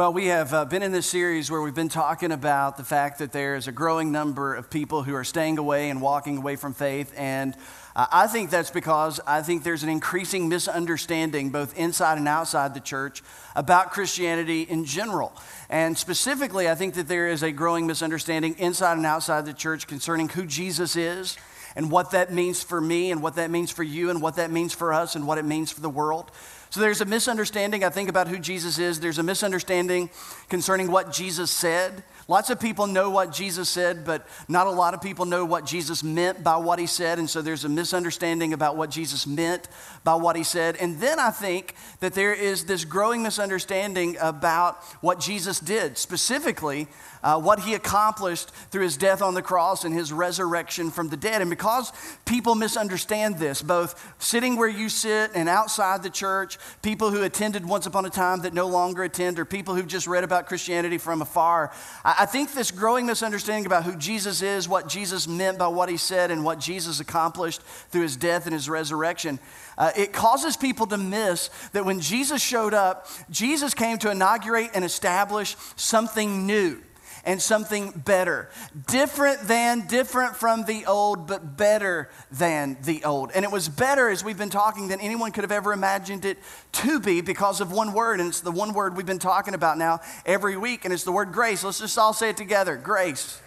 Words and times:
Well, 0.00 0.14
we 0.14 0.28
have 0.28 0.54
uh, 0.54 0.64
been 0.64 0.82
in 0.82 0.92
this 0.92 1.06
series 1.06 1.50
where 1.50 1.60
we've 1.60 1.74
been 1.74 1.90
talking 1.90 2.32
about 2.32 2.78
the 2.78 2.84
fact 2.84 3.18
that 3.18 3.32
there 3.32 3.54
is 3.54 3.68
a 3.68 3.72
growing 3.72 4.10
number 4.10 4.54
of 4.54 4.70
people 4.70 5.02
who 5.02 5.14
are 5.14 5.24
staying 5.24 5.58
away 5.58 5.90
and 5.90 6.00
walking 6.00 6.38
away 6.38 6.56
from 6.56 6.72
faith. 6.72 7.12
And 7.18 7.54
uh, 7.94 8.06
I 8.10 8.26
think 8.26 8.48
that's 8.48 8.70
because 8.70 9.20
I 9.26 9.42
think 9.42 9.62
there's 9.62 9.82
an 9.82 9.90
increasing 9.90 10.48
misunderstanding, 10.48 11.50
both 11.50 11.76
inside 11.76 12.16
and 12.16 12.26
outside 12.26 12.72
the 12.72 12.80
church, 12.80 13.22
about 13.54 13.90
Christianity 13.90 14.62
in 14.62 14.86
general. 14.86 15.34
And 15.68 15.98
specifically, 15.98 16.66
I 16.66 16.76
think 16.76 16.94
that 16.94 17.06
there 17.06 17.28
is 17.28 17.42
a 17.42 17.52
growing 17.52 17.86
misunderstanding 17.86 18.54
inside 18.56 18.96
and 18.96 19.04
outside 19.04 19.44
the 19.44 19.52
church 19.52 19.86
concerning 19.86 20.30
who 20.30 20.46
Jesus 20.46 20.96
is 20.96 21.36
and 21.76 21.90
what 21.90 22.12
that 22.12 22.32
means 22.32 22.62
for 22.62 22.80
me 22.80 23.10
and 23.10 23.22
what 23.22 23.34
that 23.34 23.50
means 23.50 23.70
for 23.70 23.82
you 23.82 24.08
and 24.08 24.22
what 24.22 24.36
that 24.36 24.50
means 24.50 24.72
for 24.72 24.94
us 24.94 25.14
and 25.14 25.26
what 25.26 25.36
it 25.36 25.44
means 25.44 25.70
for 25.70 25.82
the 25.82 25.90
world. 25.90 26.30
So 26.70 26.78
there's 26.80 27.00
a 27.00 27.04
misunderstanding, 27.04 27.82
I 27.82 27.88
think, 27.88 28.08
about 28.08 28.28
who 28.28 28.38
Jesus 28.38 28.78
is. 28.78 29.00
There's 29.00 29.18
a 29.18 29.24
misunderstanding 29.24 30.08
concerning 30.48 30.90
what 30.90 31.12
Jesus 31.12 31.50
said. 31.50 32.04
Lots 32.30 32.48
of 32.48 32.60
people 32.60 32.86
know 32.86 33.10
what 33.10 33.32
Jesus 33.32 33.68
said, 33.68 34.04
but 34.04 34.24
not 34.46 34.68
a 34.68 34.70
lot 34.70 34.94
of 34.94 35.02
people 35.02 35.24
know 35.24 35.44
what 35.44 35.66
Jesus 35.66 36.04
meant 36.04 36.44
by 36.44 36.58
what 36.58 36.78
he 36.78 36.86
said. 36.86 37.18
And 37.18 37.28
so 37.28 37.42
there's 37.42 37.64
a 37.64 37.68
misunderstanding 37.68 38.52
about 38.52 38.76
what 38.76 38.88
Jesus 38.88 39.26
meant 39.26 39.66
by 40.04 40.14
what 40.14 40.36
he 40.36 40.44
said. 40.44 40.76
And 40.76 41.00
then 41.00 41.18
I 41.18 41.30
think 41.30 41.74
that 41.98 42.14
there 42.14 42.32
is 42.32 42.66
this 42.66 42.84
growing 42.84 43.24
misunderstanding 43.24 44.16
about 44.20 44.80
what 45.00 45.18
Jesus 45.18 45.58
did, 45.58 45.98
specifically 45.98 46.86
uh, 47.22 47.40
what 47.40 47.60
he 47.60 47.74
accomplished 47.74 48.50
through 48.70 48.82
his 48.82 48.96
death 48.96 49.22
on 49.22 49.34
the 49.34 49.42
cross 49.42 49.84
and 49.84 49.94
his 49.94 50.12
resurrection 50.12 50.90
from 50.90 51.08
the 51.08 51.16
dead. 51.16 51.40
And 51.40 51.50
because 51.50 51.92
people 52.24 52.54
misunderstand 52.54 53.38
this, 53.38 53.60
both 53.60 54.14
sitting 54.18 54.56
where 54.56 54.68
you 54.68 54.88
sit 54.88 55.32
and 55.34 55.48
outside 55.48 56.02
the 56.02 56.10
church, 56.10 56.58
people 56.82 57.10
who 57.10 57.22
attended 57.22 57.66
once 57.66 57.86
upon 57.86 58.06
a 58.06 58.10
time 58.10 58.42
that 58.42 58.54
no 58.54 58.68
longer 58.68 59.02
attend, 59.02 59.38
or 59.38 59.44
people 59.44 59.74
who've 59.74 59.86
just 59.86 60.06
read 60.06 60.24
about 60.24 60.46
Christianity 60.46 60.96
from 60.96 61.22
afar, 61.22 61.72
I, 62.04 62.19
I 62.20 62.26
think 62.26 62.52
this 62.52 62.70
growing 62.70 63.06
misunderstanding 63.06 63.64
about 63.64 63.84
who 63.84 63.96
Jesus 63.96 64.42
is, 64.42 64.68
what 64.68 64.86
Jesus 64.86 65.26
meant 65.26 65.56
by 65.56 65.68
what 65.68 65.88
he 65.88 65.96
said, 65.96 66.30
and 66.30 66.44
what 66.44 66.58
Jesus 66.58 67.00
accomplished 67.00 67.62
through 67.88 68.02
his 68.02 68.14
death 68.14 68.44
and 68.44 68.52
his 68.52 68.68
resurrection. 68.68 69.38
Uh, 69.78 69.90
it 69.96 70.12
causes 70.12 70.54
people 70.54 70.86
to 70.88 70.98
miss 70.98 71.48
that 71.72 71.86
when 71.86 71.98
Jesus 71.98 72.42
showed 72.42 72.74
up, 72.74 73.08
Jesus 73.30 73.72
came 73.72 73.96
to 73.96 74.10
inaugurate 74.10 74.72
and 74.74 74.84
establish 74.84 75.56
something 75.76 76.46
new 76.46 76.82
and 77.24 77.40
something 77.40 77.90
better. 77.90 78.48
Different 78.86 79.40
than, 79.42 79.86
different 79.86 80.36
from 80.36 80.64
the 80.64 80.86
old, 80.86 81.26
but 81.26 81.56
better 81.56 82.10
than 82.30 82.76
the 82.82 83.04
old. 83.04 83.30
And 83.34 83.44
it 83.44 83.50
was 83.50 83.68
better, 83.68 84.08
as 84.08 84.24
we've 84.24 84.38
been 84.38 84.50
talking, 84.50 84.88
than 84.88 85.00
anyone 85.00 85.32
could 85.32 85.44
have 85.44 85.52
ever 85.52 85.72
imagined 85.72 86.24
it 86.24 86.38
to 86.72 87.00
be 87.00 87.20
because 87.20 87.60
of 87.60 87.72
one 87.72 87.92
word. 87.92 88.20
And 88.20 88.28
it's 88.28 88.40
the 88.40 88.50
one 88.50 88.72
word 88.72 88.96
we've 88.96 89.06
been 89.06 89.18
talking 89.18 89.54
about 89.54 89.78
now 89.78 90.00
every 90.24 90.56
week, 90.56 90.84
and 90.84 90.94
it's 90.94 91.04
the 91.04 91.12
word 91.12 91.32
grace. 91.32 91.64
Let's 91.64 91.80
just 91.80 91.98
all 91.98 92.12
say 92.12 92.30
it 92.30 92.36
together 92.36 92.76
grace. 92.76 93.40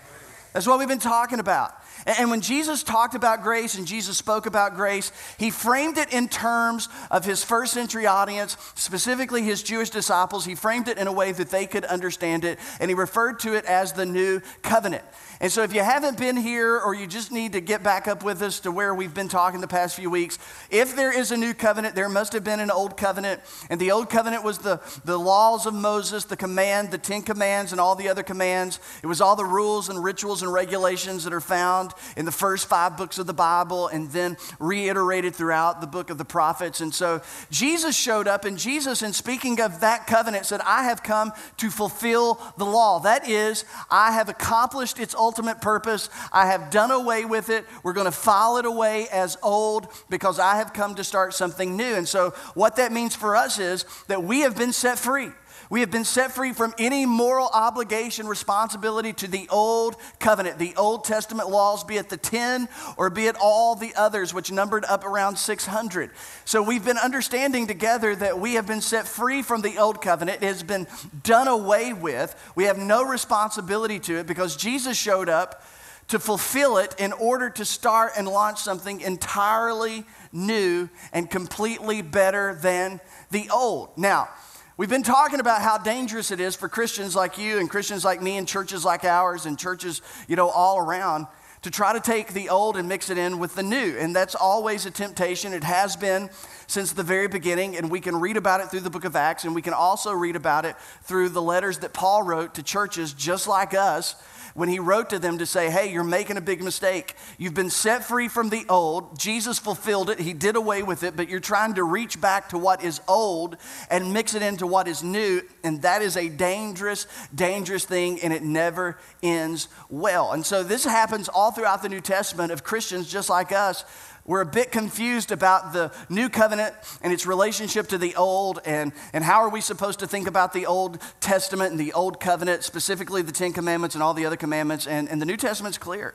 That's 0.54 0.68
what 0.68 0.78
we've 0.80 0.88
been 0.88 1.00
talking 1.00 1.40
about. 1.40 1.74
And 2.06 2.30
when 2.30 2.42
Jesus 2.42 2.84
talked 2.84 3.16
about 3.16 3.44
grace 3.44 3.76
and 3.76 3.88
Jesus 3.88 4.18
spoke 4.18 4.46
about 4.46 4.76
grace, 4.76 5.12
he 5.38 5.50
framed 5.50 5.98
it 5.98 6.14
in 6.14 6.28
terms 6.28 6.90
of 7.10 7.26
his 7.26 7.44
first 7.44 7.74
century 7.74 8.06
audience, 8.06 8.58
specifically 8.76 9.42
his 9.42 9.64
Jewish 9.64 9.90
disciples. 9.90 10.46
He 10.46 10.56
framed 10.56 10.88
it 10.88 10.98
in 10.98 11.08
a 11.08 11.14
way 11.14 11.32
that 11.32 11.50
they 11.50 11.66
could 11.66 11.86
understand 11.86 12.44
it, 12.44 12.60
and 12.80 12.90
he 12.90 12.96
referred 12.96 13.40
to 13.40 13.56
it 13.56 13.66
as 13.66 13.94
the 13.94 14.06
new 14.06 14.42
covenant. 14.62 15.04
And 15.44 15.52
so, 15.52 15.62
if 15.62 15.74
you 15.74 15.84
haven't 15.84 16.18
been 16.18 16.38
here 16.38 16.80
or 16.80 16.96
you 16.96 17.06
just 17.06 17.30
need 17.30 17.52
to 17.52 17.60
get 17.60 17.84
back 17.84 18.08
up 18.08 18.24
with 18.24 18.42
us 18.42 18.62
to 18.62 18.72
where 18.72 18.96
we've 18.96 19.14
been 19.14 19.28
talking 19.28 19.60
the 19.60 19.68
past 19.68 19.98
few 19.98 20.10
weeks, 20.10 20.40
if 20.72 20.96
there 20.96 21.12
is 21.12 21.34
a 21.34 21.38
new 21.38 21.54
covenant, 21.54 21.96
there 21.96 22.08
must 22.08 22.32
have 22.32 22.46
been 22.46 22.62
an 22.62 22.72
old 22.72 22.96
covenant. 22.96 23.42
And 23.70 23.78
the 23.78 23.92
old 23.92 24.10
covenant 24.10 24.46
was 24.46 24.60
the, 24.60 24.80
the 25.04 25.20
laws 25.20 25.66
of 25.66 25.74
Moses, 25.74 26.24
the 26.24 26.38
command, 26.38 26.92
the 26.92 26.98
Ten 26.98 27.24
Commands, 27.24 27.74
and 27.74 27.82
all 27.82 27.94
the 27.94 28.08
other 28.08 28.24
commands. 28.24 28.80
It 29.04 29.08
was 29.08 29.20
all 29.20 29.36
the 29.36 29.44
rules 29.44 29.90
and 29.90 30.02
rituals 30.02 30.44
and 30.44 30.54
regulations 30.54 31.26
that 31.26 31.34
are 31.34 31.42
found 31.42 31.92
in 32.16 32.24
the 32.24 32.32
first 32.32 32.70
five 32.70 32.96
books 32.96 33.18
of 33.18 33.28
the 33.28 33.34
Bible 33.34 33.90
and 33.90 34.10
then 34.12 34.38
reiterated 34.60 35.36
throughout 35.36 35.82
the 35.82 35.88
book 35.88 36.10
of 36.10 36.18
the 36.18 36.24
prophets. 36.24 36.80
And 36.80 36.96
so, 36.96 37.22
Jesus 37.52 37.98
showed 37.98 38.30
up, 38.30 38.46
and 38.46 38.58
Jesus, 38.58 39.02
in 39.02 39.12
speaking 39.12 39.60
of 39.60 39.82
that 39.82 40.08
covenant, 40.08 40.46
said, 40.46 40.62
I 40.62 40.86
have 40.86 41.04
come 41.04 41.34
to 41.58 41.70
fulfill 41.70 42.40
the 42.58 42.66
law. 42.66 43.00
That 43.00 43.28
is, 43.28 43.66
I 43.92 44.14
have 44.14 44.30
accomplished 44.30 45.00
its 45.00 45.14
ultimate 45.14 45.33
ultimate 45.34 45.62
purpose. 45.62 46.12
I 46.32 46.46
have 46.46 46.70
done 46.70 46.92
away 46.92 47.26
with 47.26 47.50
it. 47.50 47.66
We're 47.82 47.94
going 47.94 48.06
to 48.06 48.12
file 48.12 48.58
it 48.58 48.66
away 48.66 49.08
as 49.12 49.36
old 49.42 49.88
because 50.08 50.38
I 50.38 50.58
have 50.58 50.74
come 50.74 50.94
to 50.94 51.04
start 51.04 51.34
something 51.34 51.76
new. 51.76 51.96
And 51.96 52.08
so, 52.08 52.36
what 52.54 52.76
that 52.76 52.92
means 52.92 53.16
for 53.16 53.36
us 53.36 53.58
is 53.58 53.86
that 54.10 54.24
we 54.24 54.42
have 54.42 54.56
been 54.56 54.74
set 54.74 55.00
free. 55.00 55.30
We 55.74 55.80
have 55.80 55.90
been 55.90 56.06
set 56.06 56.32
free 56.32 56.54
from 56.54 56.76
any 56.78 57.08
moral 57.08 57.50
obligation, 57.52 58.28
responsibility 58.28 59.12
to 59.14 59.28
the 59.28 59.48
old 59.50 59.96
covenant, 60.20 60.60
the 60.60 60.76
Old 60.76 61.04
Testament 61.04 61.50
laws, 61.50 61.84
be 61.84 61.98
it 61.98 62.10
the 62.10 62.18
10 62.18 62.70
or 62.96 63.10
be 63.10 63.26
it 63.26 63.36
all 63.42 63.74
the 63.74 63.92
others, 63.96 64.36
which 64.36 64.52
numbered 64.52 64.86
up 64.86 65.04
around 65.04 65.36
600. 65.36 66.12
So 66.46 66.62
we've 66.62 66.86
been 66.86 67.00
understanding 67.00 67.66
together 67.66 68.16
that 68.18 68.38
we 68.38 68.54
have 68.54 68.68
been 68.68 68.82
set 68.82 69.08
free 69.08 69.42
from 69.42 69.64
the 69.64 69.80
old 69.80 70.00
covenant. 70.00 70.44
It 70.44 70.46
has 70.46 70.62
been 70.62 70.86
done 71.24 71.48
away 71.48 71.92
with. 71.92 72.36
We 72.54 72.66
have 72.66 72.78
no 72.78 73.04
responsibility 73.04 73.98
to 74.02 74.20
it 74.20 74.28
because 74.28 74.56
Jesus 74.56 74.96
showed 74.96 75.28
up 75.28 75.64
to 76.10 76.20
fulfill 76.20 76.78
it 76.78 76.94
in 77.00 77.14
order 77.14 77.50
to 77.50 77.66
start 77.66 78.12
and 78.16 78.28
launch 78.28 78.60
something 78.60 79.02
entirely 79.02 80.06
new 80.32 80.88
and 81.12 81.32
completely 81.32 82.04
better 82.04 82.54
than 82.62 83.00
the 83.32 83.50
old. 83.50 83.98
Now, 83.98 84.30
We've 84.76 84.90
been 84.90 85.04
talking 85.04 85.40
about 85.40 85.62
how 85.62 85.78
dangerous 85.78 86.32
it 86.32 86.40
is 86.40 86.56
for 86.56 86.68
Christians 86.68 87.16
like 87.16 87.38
you 87.38 87.60
and 87.60 87.70
Christians 87.70 88.04
like 88.04 88.24
me 88.24 88.38
and 88.38 88.48
churches 88.48 88.84
like 88.84 89.04
ours 89.04 89.46
and 89.46 89.58
churches, 89.58 90.02
you 90.28 90.36
know, 90.36 90.50
all 90.50 90.80
around 90.80 91.28
to 91.62 91.70
try 91.70 91.94
to 91.94 92.00
take 92.00 92.34
the 92.34 92.50
old 92.50 92.76
and 92.76 92.90
mix 92.90 93.12
it 93.12 93.20
in 93.20 93.38
with 93.38 93.54
the 93.54 93.62
new. 93.62 93.96
And 94.00 94.16
that's 94.16 94.34
always 94.34 94.88
a 94.88 94.92
temptation. 94.92 95.54
It 95.54 95.64
has 95.64 95.96
been 95.96 96.28
since 96.66 96.92
the 96.92 97.04
very 97.04 97.28
beginning, 97.28 97.78
and 97.78 97.92
we 97.92 98.02
can 98.02 98.20
read 98.20 98.36
about 98.36 98.62
it 98.62 98.70
through 98.70 98.80
the 98.80 98.90
book 98.90 99.06
of 99.06 99.16
Acts, 99.16 99.44
and 99.44 99.54
we 99.54 99.62
can 99.62 99.74
also 99.74 100.12
read 100.12 100.36
about 100.36 100.66
it 100.66 100.76
through 101.04 101.30
the 101.30 101.42
letters 101.42 101.78
that 101.80 101.94
Paul 101.94 102.24
wrote 102.24 102.56
to 102.56 102.64
churches 102.64 103.14
just 103.14 103.48
like 103.48 103.76
us 103.76 104.16
when 104.54 104.70
he 104.70 104.80
wrote 104.80 105.10
to 105.10 105.20
them 105.20 105.38
to 105.40 105.46
say, 105.46 105.70
Hey, 105.70 105.92
you're 105.92 106.04
making 106.04 106.38
a 106.38 106.42
big 106.42 106.64
mistake. 106.64 107.16
You've 107.38 107.54
been 107.54 107.70
set 107.70 108.04
free 108.04 108.28
from 108.28 108.50
the 108.50 108.66
old. 108.70 109.18
Jesus 109.20 109.60
fulfilled 109.60 110.10
it, 110.10 110.20
he 110.20 110.34
did 110.34 110.56
away 110.56 110.84
with 110.84 111.04
it, 111.04 111.16
but 111.16 111.30
you're 111.30 111.40
trying 111.40 111.76
to 111.76 111.84
reach 111.84 112.20
back 112.20 112.50
to 112.50 112.58
what 112.58 112.84
is 112.84 113.02
old 113.08 113.58
and 113.90 114.14
mix 114.14 114.36
it 114.36 114.42
into 114.42 114.68
what 114.68 114.88
is 114.88 115.04
new. 115.04 115.42
And 115.64 115.82
that 115.82 116.02
is 116.02 116.18
a 116.18 116.30
dangerous, 116.30 117.08
dangerous 117.34 117.86
thing, 117.86 118.20
and 118.22 118.34
it 118.34 118.44
never 118.44 118.98
ends 119.22 119.68
well. 119.90 120.32
And 120.32 120.46
so 120.46 120.64
this 120.64 120.84
happens 120.84 121.30
all 121.30 121.52
throughout 121.52 121.82
the 121.82 121.90
New 121.90 122.02
Testament 122.02 122.52
of 122.52 122.64
Christians 122.64 123.12
just 123.12 123.30
like 123.30 123.52
us 123.52 123.86
we're 124.26 124.42
a 124.42 124.46
bit 124.46 124.72
confused 124.72 125.32
about 125.32 125.74
the 125.74 125.92
new 126.10 126.30
covenant 126.30 126.74
and 127.02 127.12
its 127.12 127.26
relationship 127.26 127.88
to 127.90 127.98
the 127.98 128.16
old, 128.16 128.60
and, 128.66 128.94
and 129.12 129.24
how 129.24 129.42
are 129.42 129.50
we 129.50 129.60
supposed 129.60 130.00
to 130.00 130.08
think 130.08 130.28
about 130.28 130.54
the 130.54 130.66
Old 130.66 131.00
Testament 131.20 131.72
and 131.72 131.80
the 131.80 131.92
Old 131.92 132.20
Covenant, 132.22 132.64
specifically 132.64 133.22
the 133.22 133.34
Ten 133.34 133.52
Commandments 133.52 133.96
and 133.96 134.04
all 134.04 134.14
the 134.14 134.26
other 134.26 134.38
commandments. 134.38 134.88
And, 134.88 135.10
and 135.10 135.22
the 135.22 135.26
New 135.26 135.36
Testament's 135.36 135.78
clear. 135.78 136.14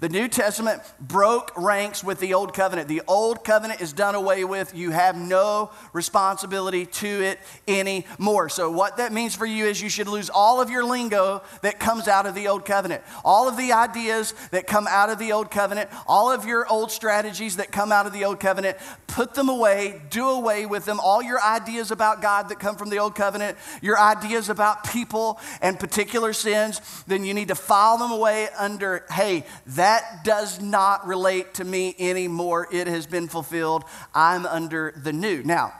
The 0.00 0.08
New 0.08 0.28
Testament 0.28 0.80
broke 1.00 1.52
ranks 1.56 2.04
with 2.04 2.20
the 2.20 2.34
Old 2.34 2.54
Covenant. 2.54 2.86
The 2.86 3.02
Old 3.08 3.42
Covenant 3.42 3.80
is 3.80 3.92
done 3.92 4.14
away 4.14 4.44
with. 4.44 4.72
You 4.72 4.92
have 4.92 5.16
no 5.16 5.70
responsibility 5.92 6.86
to 6.86 7.08
it 7.08 7.40
anymore. 7.66 8.48
So, 8.48 8.70
what 8.70 8.98
that 8.98 9.12
means 9.12 9.34
for 9.34 9.44
you 9.44 9.66
is 9.66 9.82
you 9.82 9.88
should 9.88 10.06
lose 10.06 10.30
all 10.30 10.60
of 10.60 10.70
your 10.70 10.84
lingo 10.84 11.42
that 11.62 11.80
comes 11.80 12.06
out 12.06 12.26
of 12.26 12.36
the 12.36 12.46
Old 12.46 12.64
Covenant, 12.64 13.02
all 13.24 13.48
of 13.48 13.56
the 13.56 13.72
ideas 13.72 14.34
that 14.52 14.68
come 14.68 14.86
out 14.88 15.10
of 15.10 15.18
the 15.18 15.32
Old 15.32 15.50
Covenant, 15.50 15.90
all 16.06 16.30
of 16.30 16.44
your 16.44 16.64
old 16.68 16.92
strategies 16.92 17.56
that 17.56 17.72
come 17.72 17.90
out 17.90 18.06
of 18.06 18.12
the 18.12 18.24
Old 18.24 18.38
Covenant. 18.38 18.76
Put 19.08 19.34
them 19.34 19.48
away, 19.48 20.00
do 20.10 20.28
away 20.28 20.64
with 20.64 20.84
them. 20.84 21.00
All 21.00 21.22
your 21.22 21.42
ideas 21.42 21.90
about 21.90 22.22
God 22.22 22.50
that 22.50 22.60
come 22.60 22.76
from 22.76 22.90
the 22.90 22.98
Old 22.98 23.16
Covenant, 23.16 23.58
your 23.82 23.98
ideas 23.98 24.48
about 24.48 24.84
people 24.84 25.40
and 25.60 25.80
particular 25.80 26.32
sins, 26.32 26.80
then 27.08 27.24
you 27.24 27.34
need 27.34 27.48
to 27.48 27.56
file 27.56 27.98
them 27.98 28.12
away 28.12 28.48
under, 28.56 29.04
hey, 29.10 29.44
that 29.66 29.87
that 29.88 30.22
does 30.22 30.60
not 30.60 31.06
relate 31.06 31.54
to 31.54 31.64
me 31.64 31.94
anymore. 31.98 32.68
It 32.70 32.86
has 32.86 33.06
been 33.06 33.26
fulfilled. 33.26 33.84
I'm 34.14 34.44
under 34.44 34.92
the 34.94 35.14
new. 35.14 35.42
Now, 35.42 35.72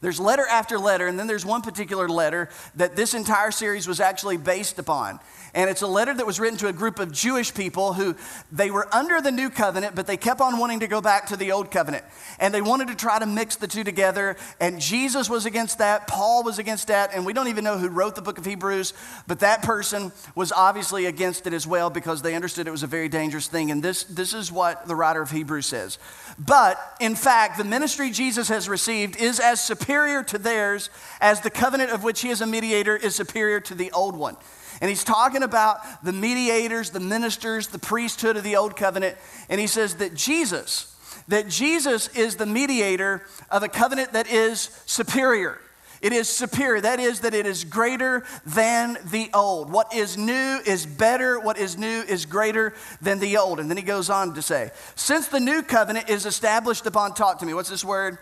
there's 0.00 0.18
letter 0.18 0.46
after 0.50 0.78
letter, 0.78 1.06
and 1.06 1.18
then 1.18 1.26
there's 1.26 1.44
one 1.44 1.60
particular 1.60 2.08
letter 2.08 2.48
that 2.76 2.96
this 2.96 3.12
entire 3.12 3.50
series 3.50 3.86
was 3.86 4.00
actually 4.00 4.38
based 4.38 4.78
upon. 4.78 5.20
And 5.54 5.70
it's 5.70 5.82
a 5.82 5.86
letter 5.86 6.12
that 6.12 6.26
was 6.26 6.40
written 6.40 6.58
to 6.58 6.68
a 6.68 6.72
group 6.72 6.98
of 6.98 7.12
Jewish 7.12 7.54
people 7.54 7.92
who 7.92 8.16
they 8.50 8.70
were 8.70 8.92
under 8.92 9.20
the 9.20 9.30
new 9.30 9.50
covenant, 9.50 9.94
but 9.94 10.06
they 10.06 10.16
kept 10.16 10.40
on 10.40 10.58
wanting 10.58 10.80
to 10.80 10.88
go 10.88 11.00
back 11.00 11.26
to 11.26 11.36
the 11.36 11.52
old 11.52 11.70
covenant. 11.70 12.04
And 12.40 12.52
they 12.52 12.60
wanted 12.60 12.88
to 12.88 12.96
try 12.96 13.20
to 13.20 13.26
mix 13.26 13.54
the 13.54 13.68
two 13.68 13.84
together. 13.84 14.36
And 14.60 14.80
Jesus 14.80 15.30
was 15.30 15.46
against 15.46 15.78
that, 15.78 16.08
Paul 16.08 16.42
was 16.42 16.58
against 16.58 16.88
that, 16.88 17.14
and 17.14 17.24
we 17.24 17.32
don't 17.32 17.48
even 17.48 17.62
know 17.62 17.78
who 17.78 17.88
wrote 17.88 18.16
the 18.16 18.22
book 18.22 18.38
of 18.38 18.44
Hebrews, 18.44 18.94
but 19.28 19.40
that 19.40 19.62
person 19.62 20.10
was 20.34 20.50
obviously 20.50 21.06
against 21.06 21.46
it 21.46 21.52
as 21.52 21.66
well 21.66 21.88
because 21.88 22.20
they 22.20 22.34
understood 22.34 22.66
it 22.66 22.72
was 22.72 22.82
a 22.82 22.88
very 22.88 23.08
dangerous 23.08 23.46
thing. 23.46 23.70
And 23.70 23.82
this, 23.82 24.02
this 24.04 24.34
is 24.34 24.50
what 24.50 24.88
the 24.88 24.96
writer 24.96 25.22
of 25.22 25.30
Hebrews 25.30 25.66
says. 25.66 25.98
But 26.36 26.80
in 27.00 27.14
fact, 27.14 27.58
the 27.58 27.64
ministry 27.64 28.10
Jesus 28.10 28.48
has 28.48 28.68
received 28.68 29.16
is 29.16 29.38
as 29.38 29.60
superior 29.60 30.24
to 30.24 30.38
theirs, 30.38 30.90
as 31.20 31.40
the 31.40 31.50
covenant 31.50 31.90
of 31.90 32.02
which 32.02 32.22
he 32.22 32.30
is 32.30 32.40
a 32.40 32.46
mediator 32.46 32.96
is 32.96 33.14
superior 33.14 33.60
to 33.60 33.74
the 33.74 33.92
old 33.92 34.16
one. 34.16 34.36
And 34.80 34.88
he's 34.88 35.04
talking 35.04 35.42
about 35.42 36.04
the 36.04 36.12
mediators, 36.12 36.90
the 36.90 37.00
ministers, 37.00 37.68
the 37.68 37.78
priesthood 37.78 38.36
of 38.36 38.42
the 38.42 38.56
old 38.56 38.76
covenant. 38.76 39.16
And 39.48 39.60
he 39.60 39.66
says 39.66 39.96
that 39.96 40.14
Jesus, 40.14 40.94
that 41.28 41.48
Jesus 41.48 42.08
is 42.16 42.36
the 42.36 42.46
mediator 42.46 43.22
of 43.50 43.62
a 43.62 43.68
covenant 43.68 44.12
that 44.12 44.30
is 44.30 44.70
superior. 44.86 45.60
It 46.02 46.12
is 46.12 46.28
superior. 46.28 46.82
That 46.82 47.00
is, 47.00 47.20
that 47.20 47.32
it 47.32 47.46
is 47.46 47.64
greater 47.64 48.24
than 48.44 48.98
the 49.06 49.30
old. 49.32 49.72
What 49.72 49.94
is 49.94 50.18
new 50.18 50.60
is 50.66 50.84
better. 50.84 51.40
What 51.40 51.56
is 51.56 51.78
new 51.78 52.02
is 52.02 52.26
greater 52.26 52.74
than 53.00 53.20
the 53.20 53.38
old. 53.38 53.58
And 53.58 53.70
then 53.70 53.78
he 53.78 53.82
goes 53.82 54.10
on 54.10 54.34
to 54.34 54.42
say, 54.42 54.70
since 54.96 55.28
the 55.28 55.40
new 55.40 55.62
covenant 55.62 56.10
is 56.10 56.26
established 56.26 56.84
upon, 56.84 57.14
talk 57.14 57.38
to 57.38 57.46
me, 57.46 57.54
what's 57.54 57.70
this 57.70 57.84
word? 57.84 58.18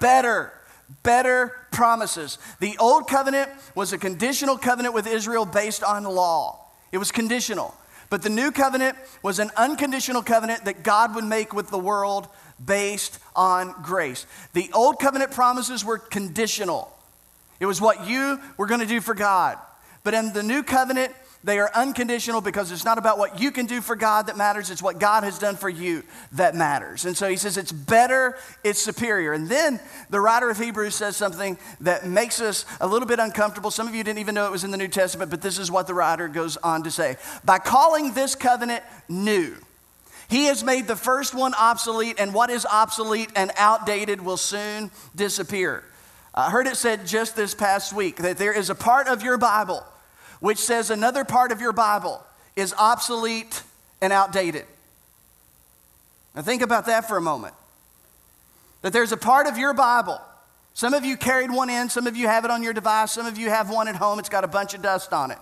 Better 0.00 0.52
promises. 1.02 2.38
The 2.60 2.76
old 2.78 3.08
covenant 3.08 3.50
was 3.74 3.92
a 3.92 3.98
conditional 3.98 4.58
covenant 4.58 4.94
with 4.94 5.06
Israel 5.06 5.46
based 5.46 5.82
on 5.82 6.04
law, 6.04 6.66
it 6.92 6.98
was 6.98 7.12
conditional. 7.12 7.74
But 8.10 8.22
the 8.22 8.28
new 8.28 8.50
covenant 8.50 8.98
was 9.22 9.38
an 9.38 9.52
unconditional 9.56 10.22
covenant 10.22 10.64
that 10.64 10.82
God 10.82 11.14
would 11.14 11.24
make 11.24 11.54
with 11.54 11.70
the 11.70 11.78
world 11.78 12.26
based 12.62 13.20
on 13.36 13.72
grace. 13.82 14.26
The 14.52 14.68
old 14.74 14.98
covenant 14.98 15.30
promises 15.30 15.84
were 15.84 15.98
conditional. 15.98 16.92
It 17.60 17.66
was 17.66 17.80
what 17.80 18.08
you 18.08 18.40
were 18.56 18.66
going 18.66 18.80
to 18.80 18.86
do 18.86 19.00
for 19.00 19.14
God. 19.14 19.58
But 20.02 20.14
in 20.14 20.32
the 20.32 20.42
new 20.42 20.64
covenant, 20.64 21.14
they 21.42 21.58
are 21.58 21.70
unconditional 21.74 22.40
because 22.40 22.70
it's 22.70 22.84
not 22.84 22.98
about 22.98 23.18
what 23.18 23.40
you 23.40 23.50
can 23.50 23.66
do 23.66 23.80
for 23.80 23.96
God 23.96 24.26
that 24.26 24.36
matters, 24.36 24.70
it's 24.70 24.82
what 24.82 24.98
God 24.98 25.24
has 25.24 25.38
done 25.38 25.56
for 25.56 25.70
you 25.70 26.02
that 26.32 26.54
matters. 26.54 27.06
And 27.06 27.16
so 27.16 27.28
he 27.28 27.36
says 27.36 27.56
it's 27.56 27.72
better, 27.72 28.36
it's 28.62 28.78
superior. 28.78 29.32
And 29.32 29.48
then 29.48 29.80
the 30.10 30.20
writer 30.20 30.50
of 30.50 30.58
Hebrews 30.58 30.94
says 30.94 31.16
something 31.16 31.58
that 31.80 32.06
makes 32.06 32.40
us 32.40 32.66
a 32.80 32.86
little 32.86 33.08
bit 33.08 33.18
uncomfortable. 33.18 33.70
Some 33.70 33.88
of 33.88 33.94
you 33.94 34.04
didn't 34.04 34.18
even 34.18 34.34
know 34.34 34.46
it 34.46 34.52
was 34.52 34.64
in 34.64 34.70
the 34.70 34.76
New 34.76 34.88
Testament, 34.88 35.30
but 35.30 35.40
this 35.40 35.58
is 35.58 35.70
what 35.70 35.86
the 35.86 35.94
writer 35.94 36.28
goes 36.28 36.58
on 36.58 36.82
to 36.82 36.90
say. 36.90 37.16
By 37.44 37.58
calling 37.58 38.12
this 38.12 38.34
covenant 38.34 38.84
new, 39.08 39.56
he 40.28 40.44
has 40.44 40.62
made 40.62 40.86
the 40.86 40.96
first 40.96 41.34
one 41.34 41.54
obsolete, 41.54 42.16
and 42.20 42.32
what 42.32 42.50
is 42.50 42.64
obsolete 42.64 43.30
and 43.34 43.50
outdated 43.56 44.20
will 44.20 44.36
soon 44.36 44.90
disappear. 45.16 45.84
I 46.34 46.50
heard 46.50 46.68
it 46.68 46.76
said 46.76 47.06
just 47.06 47.34
this 47.34 47.54
past 47.54 47.92
week 47.92 48.16
that 48.18 48.38
there 48.38 48.52
is 48.52 48.70
a 48.70 48.74
part 48.74 49.08
of 49.08 49.22
your 49.22 49.38
Bible 49.38 49.84
which 50.40 50.58
says 50.58 50.90
another 50.90 51.24
part 51.24 51.52
of 51.52 51.60
your 51.60 51.72
Bible 51.72 52.22
is 52.56 52.74
obsolete 52.78 53.62
and 54.00 54.12
outdated. 54.12 54.66
Now, 56.34 56.42
think 56.42 56.62
about 56.62 56.86
that 56.86 57.06
for 57.06 57.16
a 57.16 57.20
moment. 57.20 57.54
That 58.82 58.92
there's 58.92 59.12
a 59.12 59.16
part 59.16 59.46
of 59.46 59.58
your 59.58 59.74
Bible. 59.74 60.20
Some 60.74 60.94
of 60.94 61.04
you 61.04 61.16
carried 61.16 61.50
one 61.50 61.68
in, 61.68 61.88
some 61.90 62.06
of 62.06 62.16
you 62.16 62.26
have 62.28 62.44
it 62.44 62.50
on 62.50 62.62
your 62.62 62.72
device, 62.72 63.12
some 63.12 63.26
of 63.26 63.36
you 63.36 63.50
have 63.50 63.70
one 63.70 63.88
at 63.88 63.96
home, 63.96 64.18
it's 64.18 64.28
got 64.28 64.44
a 64.44 64.48
bunch 64.48 64.72
of 64.74 64.82
dust 64.82 65.12
on 65.12 65.30
it. 65.30 65.38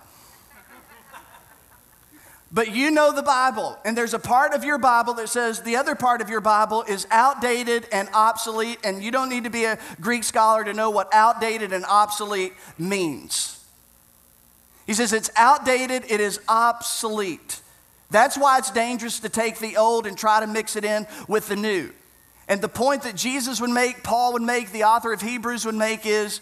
But 2.50 2.74
you 2.74 2.90
know 2.90 3.12
the 3.12 3.22
Bible, 3.22 3.78
and 3.84 3.96
there's 3.96 4.14
a 4.14 4.18
part 4.18 4.54
of 4.54 4.64
your 4.64 4.78
Bible 4.78 5.12
that 5.14 5.28
says 5.28 5.60
the 5.60 5.76
other 5.76 5.94
part 5.94 6.22
of 6.22 6.30
your 6.30 6.40
Bible 6.40 6.82
is 6.88 7.06
outdated 7.10 7.86
and 7.92 8.08
obsolete, 8.14 8.78
and 8.82 9.04
you 9.04 9.10
don't 9.10 9.28
need 9.28 9.44
to 9.44 9.50
be 9.50 9.66
a 9.66 9.78
Greek 10.00 10.24
scholar 10.24 10.64
to 10.64 10.72
know 10.72 10.88
what 10.88 11.12
outdated 11.12 11.74
and 11.74 11.84
obsolete 11.84 12.54
means. 12.78 13.57
He 14.88 14.94
says 14.94 15.12
it's 15.12 15.30
outdated, 15.36 16.04
it 16.08 16.18
is 16.18 16.40
obsolete. 16.48 17.60
That's 18.10 18.38
why 18.38 18.56
it's 18.56 18.70
dangerous 18.70 19.20
to 19.20 19.28
take 19.28 19.58
the 19.58 19.76
old 19.76 20.06
and 20.06 20.16
try 20.16 20.40
to 20.40 20.46
mix 20.46 20.76
it 20.76 20.84
in 20.86 21.06
with 21.28 21.48
the 21.48 21.56
new. 21.56 21.90
And 22.48 22.62
the 22.62 22.70
point 22.70 23.02
that 23.02 23.14
Jesus 23.14 23.60
would 23.60 23.68
make, 23.68 24.02
Paul 24.02 24.32
would 24.32 24.40
make, 24.40 24.72
the 24.72 24.84
author 24.84 25.12
of 25.12 25.20
Hebrews 25.20 25.66
would 25.66 25.74
make 25.74 26.06
is 26.06 26.40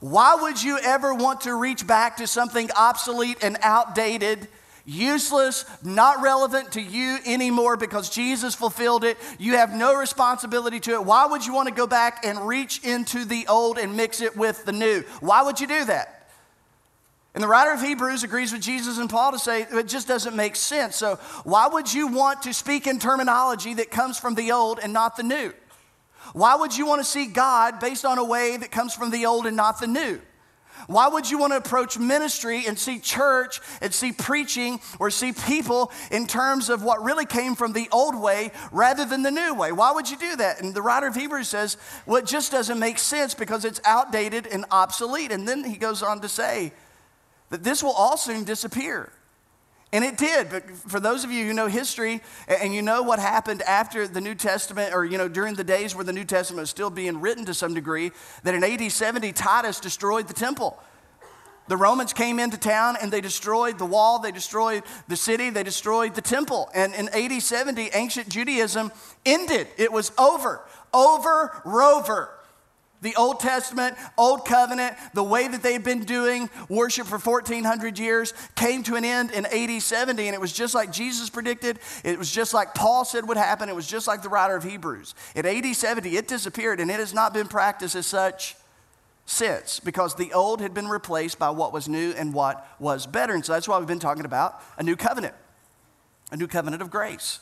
why 0.00 0.34
would 0.34 0.62
you 0.62 0.78
ever 0.78 1.14
want 1.14 1.40
to 1.42 1.54
reach 1.54 1.86
back 1.86 2.18
to 2.18 2.26
something 2.26 2.70
obsolete 2.76 3.38
and 3.42 3.56
outdated? 3.62 4.46
useless, 4.88 5.64
not 5.82 6.22
relevant 6.22 6.70
to 6.70 6.80
you 6.80 7.18
anymore 7.26 7.76
because 7.76 8.08
Jesus 8.08 8.54
fulfilled 8.54 9.02
it. 9.02 9.18
You 9.36 9.56
have 9.56 9.74
no 9.74 9.96
responsibility 9.96 10.78
to 10.78 10.92
it. 10.92 11.04
Why 11.04 11.26
would 11.26 11.44
you 11.44 11.52
want 11.52 11.68
to 11.68 11.74
go 11.74 11.88
back 11.88 12.24
and 12.24 12.46
reach 12.46 12.84
into 12.84 13.24
the 13.24 13.48
old 13.48 13.78
and 13.78 13.96
mix 13.96 14.20
it 14.20 14.36
with 14.36 14.64
the 14.64 14.70
new? 14.70 15.00
Why 15.18 15.42
would 15.42 15.58
you 15.58 15.66
do 15.66 15.86
that? 15.86 16.15
And 17.36 17.42
the 17.42 17.48
writer 17.48 17.70
of 17.70 17.82
Hebrews 17.82 18.24
agrees 18.24 18.50
with 18.50 18.62
Jesus 18.62 18.96
and 18.96 19.10
Paul 19.10 19.32
to 19.32 19.38
say 19.38 19.66
it 19.70 19.88
just 19.88 20.08
doesn't 20.08 20.34
make 20.34 20.56
sense. 20.56 20.96
So, 20.96 21.16
why 21.44 21.68
would 21.68 21.92
you 21.92 22.06
want 22.06 22.40
to 22.44 22.54
speak 22.54 22.86
in 22.86 22.98
terminology 22.98 23.74
that 23.74 23.90
comes 23.90 24.18
from 24.18 24.34
the 24.36 24.52
old 24.52 24.80
and 24.82 24.94
not 24.94 25.18
the 25.18 25.22
new? 25.22 25.52
Why 26.32 26.54
would 26.54 26.74
you 26.74 26.86
want 26.86 27.02
to 27.02 27.04
see 27.04 27.26
God 27.26 27.78
based 27.78 28.06
on 28.06 28.16
a 28.16 28.24
way 28.24 28.56
that 28.56 28.70
comes 28.70 28.94
from 28.94 29.10
the 29.10 29.26
old 29.26 29.44
and 29.44 29.54
not 29.54 29.80
the 29.80 29.86
new? 29.86 30.18
Why 30.86 31.08
would 31.08 31.30
you 31.30 31.36
want 31.36 31.52
to 31.52 31.58
approach 31.58 31.98
ministry 31.98 32.64
and 32.66 32.78
see 32.78 32.98
church 32.98 33.60
and 33.82 33.92
see 33.92 34.12
preaching 34.12 34.80
or 34.98 35.10
see 35.10 35.34
people 35.34 35.92
in 36.10 36.26
terms 36.26 36.70
of 36.70 36.82
what 36.82 37.04
really 37.04 37.26
came 37.26 37.54
from 37.54 37.74
the 37.74 37.86
old 37.92 38.18
way 38.18 38.50
rather 38.72 39.04
than 39.04 39.22
the 39.22 39.30
new 39.30 39.52
way? 39.52 39.72
Why 39.72 39.92
would 39.92 40.10
you 40.10 40.16
do 40.16 40.36
that? 40.36 40.62
And 40.62 40.74
the 40.74 40.80
writer 40.80 41.06
of 41.06 41.14
Hebrews 41.14 41.50
says, 41.50 41.76
well, 42.06 42.16
it 42.16 42.26
just 42.26 42.50
doesn't 42.50 42.78
make 42.78 42.98
sense 42.98 43.34
because 43.34 43.66
it's 43.66 43.80
outdated 43.84 44.46
and 44.46 44.64
obsolete. 44.70 45.32
And 45.32 45.46
then 45.46 45.64
he 45.64 45.76
goes 45.76 46.02
on 46.02 46.22
to 46.22 46.30
say 46.30 46.72
that 47.50 47.64
this 47.64 47.82
will 47.82 47.92
all 47.92 48.16
soon 48.16 48.44
disappear. 48.44 49.12
And 49.92 50.04
it 50.04 50.18
did. 50.18 50.50
But 50.50 50.68
for 50.70 51.00
those 51.00 51.24
of 51.24 51.30
you 51.30 51.46
who 51.46 51.54
know 51.54 51.68
history 51.68 52.20
and 52.48 52.74
you 52.74 52.82
know 52.82 53.02
what 53.02 53.18
happened 53.18 53.62
after 53.62 54.08
the 54.08 54.20
New 54.20 54.34
Testament, 54.34 54.92
or 54.92 55.04
you 55.04 55.16
know, 55.16 55.28
during 55.28 55.54
the 55.54 55.64
days 55.64 55.94
where 55.94 56.04
the 56.04 56.12
New 56.12 56.24
Testament 56.24 56.62
was 56.62 56.70
still 56.70 56.90
being 56.90 57.20
written 57.20 57.44
to 57.46 57.54
some 57.54 57.72
degree, 57.72 58.10
that 58.42 58.54
in 58.54 58.64
AD 58.64 58.90
70, 58.90 59.32
Titus 59.32 59.80
destroyed 59.80 60.28
the 60.28 60.34
temple. 60.34 60.78
The 61.68 61.76
Romans 61.76 62.12
came 62.12 62.38
into 62.38 62.58
town 62.58 62.96
and 63.00 63.12
they 63.12 63.20
destroyed 63.20 63.78
the 63.78 63.86
wall, 63.86 64.20
they 64.20 64.30
destroyed 64.30 64.84
the 65.08 65.16
city, 65.16 65.50
they 65.50 65.62
destroyed 65.62 66.14
the 66.14 66.22
temple. 66.22 66.68
And 66.74 66.94
in 66.94 67.08
AD 67.08 67.42
70, 67.42 67.90
ancient 67.92 68.28
Judaism 68.28 68.92
ended. 69.24 69.66
It 69.76 69.90
was 69.90 70.12
over. 70.18 70.60
Over, 70.94 71.60
rover. 71.64 72.35
The 73.02 73.14
Old 73.16 73.40
Testament, 73.40 73.96
Old 74.16 74.46
Covenant, 74.46 74.96
the 75.12 75.22
way 75.22 75.48
that 75.48 75.62
they've 75.62 75.82
been 75.82 76.04
doing 76.04 76.48
worship 76.68 77.06
for 77.06 77.18
1400 77.18 77.98
years 77.98 78.32
came 78.54 78.82
to 78.84 78.96
an 78.96 79.04
end 79.04 79.30
in 79.32 79.44
AD 79.46 79.82
70, 79.82 80.26
and 80.26 80.34
it 80.34 80.40
was 80.40 80.52
just 80.52 80.74
like 80.74 80.92
Jesus 80.92 81.28
predicted. 81.28 81.78
It 82.04 82.18
was 82.18 82.30
just 82.30 82.54
like 82.54 82.74
Paul 82.74 83.04
said 83.04 83.28
would 83.28 83.36
happen. 83.36 83.68
It 83.68 83.76
was 83.76 83.86
just 83.86 84.06
like 84.06 84.22
the 84.22 84.28
writer 84.28 84.56
of 84.56 84.64
Hebrews. 84.64 85.14
In 85.34 85.44
AD 85.44 85.76
70, 85.76 86.16
it 86.16 86.26
disappeared, 86.26 86.80
and 86.80 86.90
it 86.90 86.98
has 86.98 87.12
not 87.12 87.34
been 87.34 87.48
practiced 87.48 87.94
as 87.94 88.06
such 88.06 88.56
since 89.26 89.80
because 89.80 90.14
the 90.14 90.32
old 90.32 90.60
had 90.60 90.72
been 90.72 90.88
replaced 90.88 91.38
by 91.38 91.50
what 91.50 91.72
was 91.72 91.88
new 91.88 92.12
and 92.12 92.32
what 92.32 92.66
was 92.78 93.06
better. 93.06 93.34
And 93.34 93.44
so 93.44 93.52
that's 93.52 93.68
why 93.68 93.78
we've 93.78 93.88
been 93.88 93.98
talking 93.98 94.24
about 94.24 94.62
a 94.78 94.82
new 94.82 94.96
covenant, 94.96 95.34
a 96.30 96.36
new 96.36 96.46
covenant 96.46 96.80
of 96.80 96.90
grace, 96.90 97.40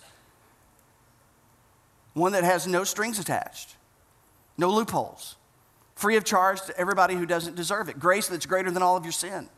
one 2.15 2.33
that 2.33 2.43
has 2.43 2.67
no 2.67 2.85
strings 2.85 3.19
attached, 3.19 3.77
no 4.57 4.71
loopholes 4.71 5.37
free 5.95 6.17
of 6.17 6.25
charge 6.25 6.61
to 6.63 6.79
everybody 6.79 7.15
who 7.15 7.27
doesn't 7.27 7.57
deserve 7.57 7.89
it. 7.89 7.99
Grace 7.99 8.29
that's 8.29 8.47
greater 8.47 8.71
than 8.71 8.83
all 8.83 8.97
of 8.97 9.05
your 9.05 9.13
sin. 9.13 9.49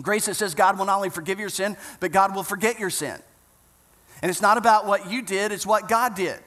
Grace 0.00 0.26
that 0.26 0.34
says 0.34 0.54
God 0.54 0.78
will 0.78 0.86
not 0.86 0.96
only 0.96 1.10
forgive 1.10 1.38
your 1.38 1.50
sin, 1.50 1.76
but 2.00 2.12
God 2.12 2.34
will 2.34 2.42
forget 2.42 2.78
your 2.78 2.90
sin. 2.90 3.18
And 4.22 4.30
it's 4.30 4.40
not 4.42 4.56
about 4.56 4.86
what 4.86 5.10
you 5.10 5.22
did, 5.22 5.52
it's 5.52 5.66
what 5.66 5.88
God 5.88 6.14
did. 6.14 6.38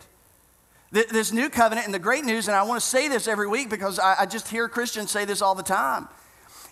This 0.91 1.33
new 1.33 1.49
covenant, 1.49 1.85
and 1.85 1.93
the 1.93 1.99
great 1.99 2.23
news, 2.23 2.47
and 2.47 2.55
I 2.55 2.63
want 2.63 2.81
to 2.81 2.87
say 2.87 3.07
this 3.09 3.27
every 3.27 3.47
week 3.47 3.69
because 3.69 3.99
I 3.99 4.25
just 4.25 4.47
hear 4.47 4.69
Christians 4.69 5.11
say 5.11 5.25
this 5.25 5.41
all 5.41 5.53
the 5.53 5.63
time. 5.63 6.07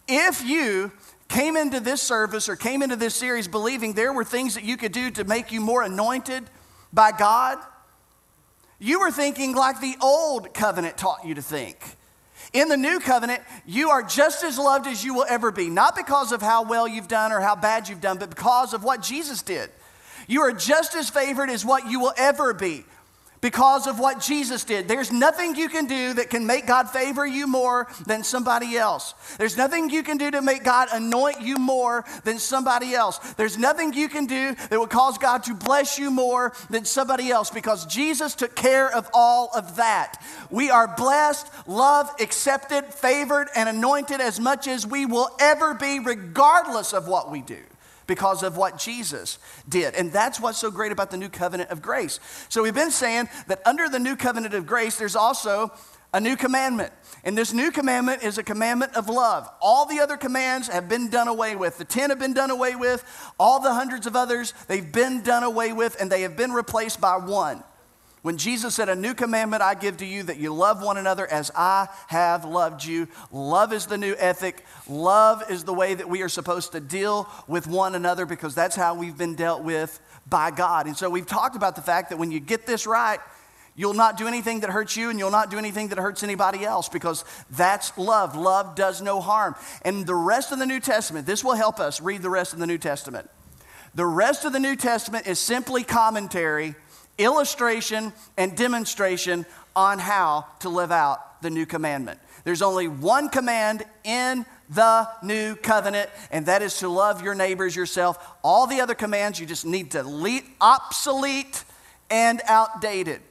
If 0.08 0.46
you 0.46 0.92
came 1.28 1.58
into 1.58 1.80
this 1.80 2.02
service 2.02 2.48
or 2.48 2.56
came 2.56 2.82
into 2.82 2.96
this 2.96 3.16
series 3.16 3.48
believing 3.48 3.94
there 3.94 4.14
were 4.14 4.24
things 4.24 4.56
that 4.56 4.64
you 4.64 4.78
could 4.78 4.92
do 4.92 5.12
to 5.12 5.24
make 5.26 5.52
you 5.52 5.60
more 5.60 5.84
anointed 5.84 6.44
by 6.94 7.12
God, 7.12 7.58
you 8.80 9.00
were 9.00 9.12
thinking 9.12 9.56
like 9.56 9.80
the 9.82 9.96
old 10.02 10.54
covenant 10.54 10.98
taught 10.98 11.26
you 11.26 11.36
to 11.36 11.42
think. 11.42 11.78
In 12.52 12.68
the 12.68 12.78
new 12.78 13.00
covenant, 13.00 13.42
you 13.66 13.90
are 13.90 14.04
just 14.04 14.44
as 14.44 14.60
loved 14.60 14.86
as 14.86 15.04
you 15.04 15.14
will 15.14 15.26
ever 15.28 15.52
be, 15.52 15.70
not 15.70 15.96
because 15.96 16.32
of 16.32 16.42
how 16.42 16.64
well 16.64 16.88
you've 16.88 17.08
done 17.08 17.32
or 17.32 17.40
how 17.40 17.56
bad 17.56 17.90
you've 17.90 18.02
done, 18.02 18.18
but 18.18 18.30
because 18.30 18.74
of 18.74 18.84
what 18.84 19.02
Jesus 19.02 19.42
did. 19.42 19.72
You 20.28 20.42
are 20.42 20.52
just 20.52 20.96
as 20.96 21.10
favored 21.10 21.50
as 21.50 21.66
what 21.66 21.90
you 21.90 22.00
will 22.00 22.14
ever 22.18 22.54
be 22.54 22.86
because 23.44 23.88
of 23.88 24.00
what 24.00 24.22
Jesus 24.22 24.64
did. 24.64 24.88
There's 24.88 25.12
nothing 25.12 25.58
you 25.58 25.68
can 25.68 25.86
do 25.86 26.14
that 26.14 26.30
can 26.30 26.48
make 26.48 26.66
God 26.66 26.90
favor 26.90 27.28
you 27.28 27.46
more 27.46 27.90
than 28.08 28.24
somebody 28.24 28.78
else. 28.78 29.14
There's 29.38 29.58
nothing 29.58 29.90
you 29.90 30.02
can 30.02 30.18
do 30.18 30.32
to 30.32 30.42
make 30.42 30.64
God 30.64 30.88
anoint 30.94 31.42
you 31.42 31.58
more 31.58 32.06
than 32.24 32.40
somebody 32.40 32.96
else. 32.96 33.18
There's 33.34 33.58
nothing 33.58 33.92
you 33.92 34.08
can 34.08 34.28
do 34.28 34.56
that 34.70 34.80
will 34.80 34.88
cause 34.88 35.18
God 35.18 35.44
to 35.44 35.54
bless 35.54 36.00
you 36.00 36.10
more 36.10 36.54
than 36.70 36.86
somebody 36.86 37.32
else 37.32 37.50
because 37.50 37.86
Jesus 37.86 38.34
took 38.34 38.56
care 38.56 38.90
of 38.90 39.10
all 39.14 39.50
of 39.54 39.76
that. 39.76 40.24
We 40.50 40.70
are 40.70 40.96
blessed, 40.96 41.46
loved, 41.68 42.22
accepted, 42.22 42.86
favored, 42.86 43.50
and 43.58 43.68
anointed 43.68 44.22
as 44.22 44.40
much 44.40 44.70
as 44.70 44.88
we 44.88 45.06
will 45.06 45.30
ever 45.42 45.74
be, 45.74 46.00
regardless 46.00 46.94
of 46.94 47.10
what 47.10 47.30
we 47.30 47.42
do 47.42 47.60
because 48.08 48.44
of 48.44 48.58
what 48.58 48.78
Jesus 48.78 49.40
did. 49.68 49.96
And 49.96 50.12
that's 50.12 50.40
what's 50.40 50.58
so 50.58 50.72
great 50.72 50.92
about 50.92 51.12
the 51.12 51.18
new 51.18 51.30
covenant 51.30 51.70
of 51.70 51.82
grace. 51.82 52.20
So 52.50 52.64
we've 52.64 52.74
been 52.74 52.92
saying 52.92 53.30
that 53.48 53.62
under 53.66 53.90
the 53.90 54.00
new 54.00 54.16
covenant 54.16 54.54
of 54.54 54.66
grace, 54.66 54.98
there's 54.98 55.16
also 55.16 55.72
a 56.14 56.20
new 56.20 56.36
commandment. 56.36 56.94
And 57.24 57.38
this 57.38 57.54
new 57.54 57.72
commandment 57.72 58.24
is 58.24 58.38
a 58.38 58.44
commandment 58.44 58.96
of 58.96 59.10
love. 59.10 59.50
All 59.62 59.86
the 59.86 60.00
other 60.00 60.16
commands 60.16 60.68
have 60.68 60.88
been 60.88 61.10
done 61.10 61.28
away 61.28 61.56
with. 61.56 61.78
The 61.78 61.86
10 61.86 62.12
have 62.12 62.20
been 62.20 62.34
done 62.34 62.52
away 62.52 62.76
with. 62.76 63.04
All 63.40 63.60
the 63.60 63.74
hundreds 63.74 64.06
of 64.06 64.16
others, 64.16 64.54
they've 64.68 64.92
been 64.92 65.24
done 65.24 65.44
away 65.44 65.74
with, 65.74 66.00
and 66.00 66.12
they 66.12 66.22
have 66.22 66.38
been 66.38 66.52
replaced 66.52 67.02
by 67.02 67.18
one. 67.18 67.64
When 68.24 68.38
Jesus 68.38 68.74
said, 68.74 68.88
A 68.90 68.96
new 68.96 69.14
commandment 69.14 69.62
I 69.62 69.76
give 69.76 69.98
to 69.98 70.06
you, 70.06 70.24
that 70.24 70.38
you 70.38 70.54
love 70.54 70.82
one 70.82 70.98
another 70.98 71.28
as 71.28 71.52
I 71.56 71.90
have 72.08 72.46
loved 72.46 72.84
you. 72.84 73.10
Love 73.32 73.74
is 73.74 73.86
the 73.86 73.98
new 73.98 74.16
ethic. 74.18 74.66
Love 74.90 75.44
is 75.52 75.66
the 75.66 75.74
way 75.74 75.94
that 75.94 76.10
we 76.10 76.22
are 76.22 76.30
supposed 76.30 76.72
to 76.72 76.80
deal 76.80 77.30
with 77.48 77.68
one 77.68 77.96
another 77.96 78.26
because 78.26 78.56
that's 78.56 78.78
how 78.78 78.96
we've 78.96 79.18
been 79.18 79.36
dealt 79.36 79.62
with 79.64 80.00
by 80.28 80.52
God. 80.52 80.88
And 80.88 80.96
so 80.96 81.10
we've 81.10 81.28
talked 81.28 81.58
about 81.58 81.76
the 81.76 81.82
fact 81.82 82.10
that 82.10 82.18
when 82.18 82.32
you 82.32 82.40
get 82.40 82.66
this 82.66 82.88
right, 82.88 83.20
You'll 83.76 83.96
not 83.96 84.18
do 84.18 84.28
anything 84.28 84.60
that 84.60 84.70
hurts 84.70 84.96
you, 84.96 85.10
and 85.10 85.18
you'll 85.18 85.32
not 85.32 85.50
do 85.50 85.58
anything 85.58 85.88
that 85.88 85.98
hurts 85.98 86.22
anybody 86.22 86.64
else 86.64 86.90
because 86.90 87.26
that's 87.50 87.98
love. 87.98 88.36
Love 88.36 88.76
does 88.76 89.02
no 89.02 89.20
harm. 89.20 89.56
And 89.82 90.06
the 90.06 90.14
rest 90.14 90.52
of 90.52 90.60
the 90.60 90.68
New 90.68 90.80
Testament, 90.80 91.26
this 91.26 91.44
will 91.44 91.56
help 91.56 91.80
us 91.80 92.00
read 92.00 92.22
the 92.22 92.30
rest 92.30 92.54
of 92.54 92.60
the 92.60 92.68
New 92.68 92.78
Testament. 92.78 93.32
The 93.96 94.06
rest 94.06 94.46
of 94.46 94.54
the 94.54 94.60
New 94.60 94.76
Testament 94.76 95.26
is 95.26 95.40
simply 95.40 95.84
commentary, 95.84 96.76
illustration, 97.18 98.14
and 98.38 98.56
demonstration 98.56 99.46
on 99.76 100.00
how 100.00 100.46
to 100.60 100.70
live 100.70 100.92
out 100.92 101.42
the 101.42 101.50
new 101.50 101.66
commandment. 101.66 102.20
There's 102.44 102.62
only 102.62 102.88
one 102.88 103.30
command 103.30 103.84
in 104.04 104.46
the 104.70 105.08
new 105.22 105.56
covenant, 105.56 106.10
and 106.32 106.46
that 106.48 106.62
is 106.62 106.80
to 106.80 106.90
love 106.90 107.22
your 107.22 107.36
neighbors 107.36 107.76
yourself. 107.76 108.18
All 108.44 108.68
the 108.68 108.82
other 108.82 108.96
commands 108.96 109.40
you 109.40 109.46
just 109.46 109.66
need 109.66 109.92
to 109.92 110.04
leave 110.04 110.44
obsolete 110.60 111.64
and 112.10 112.42
outdated. 112.48 113.22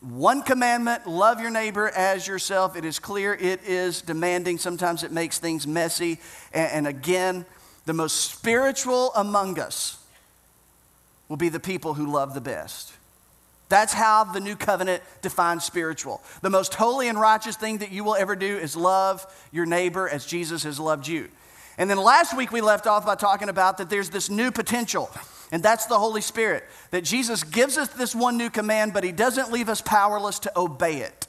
One 0.00 0.42
commandment 0.42 1.06
love 1.06 1.40
your 1.40 1.50
neighbor 1.50 1.88
as 1.88 2.26
yourself. 2.26 2.76
It 2.76 2.84
is 2.84 2.98
clear, 2.98 3.34
it 3.34 3.62
is 3.64 4.02
demanding. 4.02 4.58
Sometimes 4.58 5.02
it 5.02 5.10
makes 5.10 5.38
things 5.38 5.66
messy. 5.66 6.18
And, 6.52 6.86
again, 6.86 7.46
the 7.86 7.92
most 7.92 8.30
spiritual 8.30 9.12
among 9.14 9.58
us 9.58 9.98
will 11.28 11.36
be 11.36 11.48
the 11.48 11.60
people 11.60 11.94
who 11.94 12.06
love 12.06 12.34
the 12.34 12.40
best. 12.40 12.92
That's 13.68 13.92
how 13.92 14.24
the 14.24 14.40
new 14.40 14.54
covenant 14.54 15.02
defines 15.22 15.64
spiritual. 15.64 16.22
The 16.40 16.50
most 16.50 16.74
holy 16.74 17.08
and 17.08 17.20
righteous 17.20 17.56
thing 17.56 17.78
that 17.78 17.90
you 17.90 18.04
will 18.04 18.14
ever 18.14 18.36
do 18.36 18.56
is 18.58 18.76
love 18.76 19.26
your 19.50 19.66
neighbor 19.66 20.08
as 20.08 20.24
Jesus 20.24 20.62
has 20.62 20.78
loved 20.78 21.08
you. 21.08 21.28
And 21.78 21.90
then 21.90 21.98
last 21.98 22.36
week 22.36 22.52
we 22.52 22.60
left 22.60 22.86
off 22.86 23.04
by 23.04 23.16
talking 23.16 23.48
about 23.48 23.78
that 23.78 23.90
there's 23.90 24.10
this 24.10 24.30
new 24.30 24.50
potential. 24.50 25.10
And 25.52 25.62
that's 25.62 25.86
the 25.86 25.98
Holy 25.98 26.20
Spirit. 26.20 26.64
That 26.90 27.04
Jesus 27.04 27.42
gives 27.42 27.76
us 27.76 27.88
this 27.88 28.14
one 28.14 28.36
new 28.36 28.50
command, 28.50 28.92
but 28.92 29.04
He 29.04 29.12
doesn't 29.12 29.52
leave 29.52 29.68
us 29.68 29.80
powerless 29.80 30.38
to 30.40 30.58
obey 30.58 30.98
it. 30.98 31.26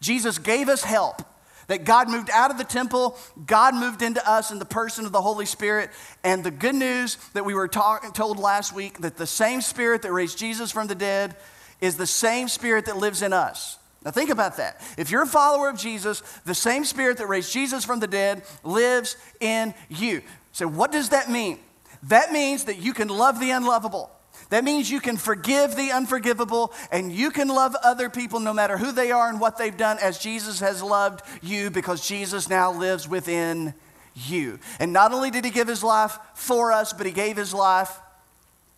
Jesus 0.00 0.38
gave 0.38 0.68
us 0.68 0.82
help. 0.82 1.22
That 1.66 1.84
God 1.84 2.10
moved 2.10 2.28
out 2.30 2.50
of 2.50 2.58
the 2.58 2.64
temple, 2.64 3.16
God 3.46 3.74
moved 3.74 4.02
into 4.02 4.26
us 4.28 4.50
in 4.50 4.58
the 4.58 4.66
person 4.66 5.06
of 5.06 5.12
the 5.12 5.22
Holy 5.22 5.46
Spirit. 5.46 5.90
And 6.22 6.44
the 6.44 6.50
good 6.50 6.74
news 6.74 7.16
that 7.32 7.46
we 7.46 7.54
were 7.54 7.68
talk, 7.68 8.12
told 8.14 8.38
last 8.38 8.74
week 8.74 8.98
that 8.98 9.16
the 9.16 9.26
same 9.26 9.62
Spirit 9.62 10.02
that 10.02 10.12
raised 10.12 10.36
Jesus 10.36 10.70
from 10.70 10.88
the 10.88 10.94
dead 10.94 11.36
is 11.84 11.96
the 11.96 12.06
same 12.06 12.48
Spirit 12.48 12.86
that 12.86 12.96
lives 12.96 13.22
in 13.22 13.32
us. 13.32 13.78
Now, 14.04 14.10
think 14.10 14.30
about 14.30 14.56
that. 14.58 14.80
If 14.98 15.10
you're 15.10 15.22
a 15.22 15.26
follower 15.26 15.68
of 15.68 15.78
Jesus, 15.78 16.22
the 16.44 16.54
same 16.54 16.84
Spirit 16.84 17.18
that 17.18 17.26
raised 17.26 17.52
Jesus 17.52 17.84
from 17.84 18.00
the 18.00 18.06
dead 18.06 18.42
lives 18.62 19.16
in 19.40 19.74
you. 19.88 20.22
So, 20.52 20.66
what 20.66 20.92
does 20.92 21.10
that 21.10 21.30
mean? 21.30 21.58
That 22.04 22.32
means 22.32 22.64
that 22.64 22.78
you 22.78 22.92
can 22.92 23.08
love 23.08 23.40
the 23.40 23.50
unlovable. 23.50 24.10
That 24.50 24.62
means 24.62 24.90
you 24.90 25.00
can 25.00 25.16
forgive 25.16 25.74
the 25.74 25.90
unforgivable 25.92 26.72
and 26.92 27.10
you 27.10 27.30
can 27.30 27.48
love 27.48 27.74
other 27.82 28.10
people 28.10 28.40
no 28.40 28.52
matter 28.52 28.76
who 28.76 28.92
they 28.92 29.10
are 29.10 29.28
and 29.28 29.40
what 29.40 29.56
they've 29.56 29.76
done 29.76 29.98
as 30.00 30.18
Jesus 30.18 30.60
has 30.60 30.82
loved 30.82 31.22
you 31.42 31.70
because 31.70 32.06
Jesus 32.06 32.48
now 32.48 32.72
lives 32.72 33.08
within 33.08 33.74
you. 34.14 34.58
And 34.78 34.92
not 34.92 35.12
only 35.12 35.30
did 35.30 35.44
he 35.44 35.50
give 35.50 35.66
his 35.66 35.82
life 35.82 36.18
for 36.34 36.72
us, 36.72 36.92
but 36.92 37.06
he 37.06 37.12
gave 37.12 37.36
his 37.36 37.54
life 37.54 37.98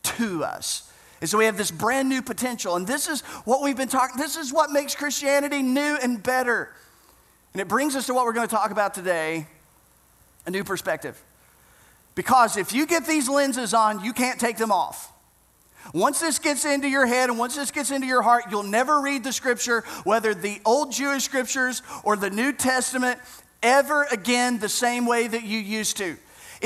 to 0.03 0.45
us. 0.45 0.91
And 1.21 1.31
so 1.31 1.39
we 1.39 1.47
have 1.47 1.57
this 1.57 1.71
brand 1.71 2.09
new 2.09 2.23
potential. 2.23 2.77
And 2.77 2.87
this 2.87 3.09
is 3.09 3.23
what 3.45 3.63
we've 3.63 3.77
been 3.77 3.89
talking, 3.89 4.21
this 4.21 4.37
is 4.37 4.53
what 4.53 4.71
makes 4.71 4.95
Christianity 4.95 5.63
new 5.63 5.99
and 6.03 6.23
better. 6.23 6.71
And 7.53 7.61
it 7.61 7.69
brings 7.69 7.97
us 7.97 8.07
to 8.07 8.15
what 8.15 8.25
we're 8.25 8.35
going 8.35 8.49
to 8.49 8.55
talk 8.55 8.71
about 8.71 8.95
today 8.95 9.47
a 10.47 10.51
new 10.51 10.63
perspective. 10.63 11.21
Because 12.15 12.57
if 12.57 12.73
you 12.73 12.87
get 12.87 13.07
these 13.07 13.29
lenses 13.29 13.75
on, 13.75 14.05
you 14.05 14.13
can't 14.13 14.39
take 14.39 14.57
them 14.57 14.71
off. 14.71 15.13
Once 15.93 16.21
this 16.21 16.39
gets 16.39 16.65
into 16.65 16.89
your 16.89 17.07
head 17.07 17.31
and 17.31 17.39
once 17.39 17.55
this 17.55 17.71
gets 17.71 17.91
into 17.91 18.07
your 18.07 18.23
heart, 18.23 18.45
you'll 18.51 18.63
never 18.63 19.01
read 19.01 19.23
the 19.23 19.33
scripture, 19.33 19.83
whether 20.05 20.35
the 20.35 20.61
old 20.65 20.93
Jewish 20.93 21.25
scriptures 21.25 21.83
or 22.03 22.17
the 22.17 22.31
New 22.31 22.53
Testament, 22.53 23.19
ever 23.63 24.05
again 24.05 24.59
the 24.59 24.69
same 24.69 25.07
way 25.07 25.27
that 25.27 25.45
you 25.45 25.59
used 25.59 25.97
to. 25.99 26.17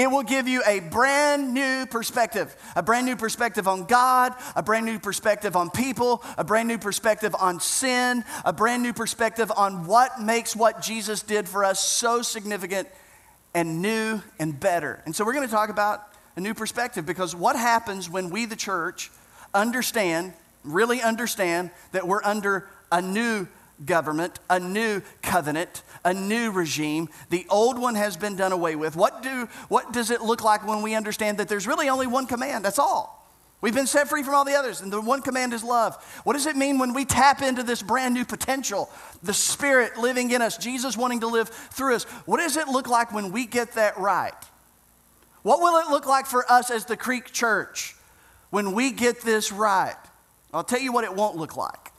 It 0.00 0.10
will 0.10 0.22
give 0.22 0.48
you 0.48 0.62
a 0.66 0.80
brand 0.80 1.52
new 1.52 1.84
perspective, 1.84 2.56
a 2.74 2.82
brand 2.82 3.04
new 3.04 3.16
perspective 3.16 3.68
on 3.68 3.84
God, 3.84 4.34
a 4.56 4.62
brand 4.62 4.86
new 4.86 4.98
perspective 4.98 5.56
on 5.56 5.68
people, 5.68 6.24
a 6.38 6.42
brand 6.42 6.68
new 6.68 6.78
perspective 6.78 7.36
on 7.38 7.60
sin, 7.60 8.24
a 8.46 8.50
brand 8.50 8.82
new 8.82 8.94
perspective 8.94 9.52
on 9.54 9.86
what 9.86 10.18
makes 10.18 10.56
what 10.56 10.80
Jesus 10.80 11.20
did 11.20 11.46
for 11.46 11.66
us 11.66 11.84
so 11.84 12.22
significant 12.22 12.88
and 13.52 13.82
new 13.82 14.22
and 14.38 14.58
better. 14.58 15.02
And 15.04 15.14
so 15.14 15.22
we're 15.22 15.34
going 15.34 15.46
to 15.46 15.52
talk 15.52 15.68
about 15.68 16.02
a 16.34 16.40
new 16.40 16.54
perspective 16.54 17.04
because 17.04 17.36
what 17.36 17.54
happens 17.54 18.08
when 18.08 18.30
we, 18.30 18.46
the 18.46 18.56
church, 18.56 19.10
understand, 19.52 20.32
really 20.64 21.02
understand 21.02 21.72
that 21.92 22.08
we're 22.08 22.24
under 22.24 22.66
a 22.90 23.02
new 23.02 23.46
government, 23.84 24.38
a 24.48 24.58
new 24.58 25.02
covenant, 25.20 25.82
a 26.04 26.14
new 26.14 26.50
regime. 26.50 27.08
The 27.28 27.46
old 27.50 27.78
one 27.78 27.94
has 27.94 28.16
been 28.16 28.36
done 28.36 28.52
away 28.52 28.76
with. 28.76 28.96
What, 28.96 29.22
do, 29.22 29.48
what 29.68 29.92
does 29.92 30.10
it 30.10 30.22
look 30.22 30.42
like 30.42 30.66
when 30.66 30.82
we 30.82 30.94
understand 30.94 31.38
that 31.38 31.48
there's 31.48 31.66
really 31.66 31.88
only 31.88 32.06
one 32.06 32.26
command? 32.26 32.64
That's 32.64 32.78
all. 32.78 33.20
We've 33.60 33.74
been 33.74 33.86
set 33.86 34.08
free 34.08 34.22
from 34.22 34.34
all 34.34 34.46
the 34.46 34.54
others, 34.54 34.80
and 34.80 34.90
the 34.90 35.00
one 35.00 35.20
command 35.20 35.52
is 35.52 35.62
love. 35.62 36.02
What 36.24 36.32
does 36.32 36.46
it 36.46 36.56
mean 36.56 36.78
when 36.78 36.94
we 36.94 37.04
tap 37.04 37.42
into 37.42 37.62
this 37.62 37.82
brand 37.82 38.14
new 38.14 38.24
potential, 38.24 38.88
the 39.22 39.34
Spirit 39.34 39.98
living 39.98 40.30
in 40.30 40.40
us, 40.40 40.56
Jesus 40.56 40.96
wanting 40.96 41.20
to 41.20 41.26
live 41.26 41.48
through 41.48 41.96
us? 41.96 42.04
What 42.24 42.38
does 42.38 42.56
it 42.56 42.68
look 42.68 42.88
like 42.88 43.12
when 43.12 43.32
we 43.32 43.44
get 43.44 43.72
that 43.72 43.98
right? 43.98 44.32
What 45.42 45.60
will 45.60 45.78
it 45.78 45.90
look 45.90 46.06
like 46.06 46.26
for 46.26 46.50
us 46.50 46.70
as 46.70 46.86
the 46.86 46.96
Creek 46.96 47.32
Church 47.32 47.96
when 48.48 48.72
we 48.72 48.92
get 48.92 49.20
this 49.20 49.52
right? 49.52 49.96
I'll 50.54 50.64
tell 50.64 50.80
you 50.80 50.92
what 50.92 51.04
it 51.04 51.14
won't 51.14 51.36
look 51.36 51.56
like. 51.56 51.89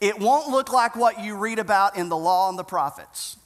It 0.00 0.18
won't 0.18 0.48
look 0.48 0.72
like 0.72 0.96
what 0.96 1.20
you 1.20 1.36
read 1.36 1.58
about 1.58 1.96
in 1.96 2.08
the 2.08 2.16
law 2.16 2.48
and 2.48 2.58
the 2.58 2.64
prophets. 2.64 3.36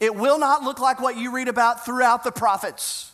It 0.00 0.14
will 0.14 0.38
not 0.38 0.62
look 0.62 0.80
like 0.80 1.00
what 1.00 1.16
you 1.16 1.34
read 1.34 1.48
about 1.48 1.84
throughout 1.84 2.24
the 2.24 2.32
prophets 2.32 3.12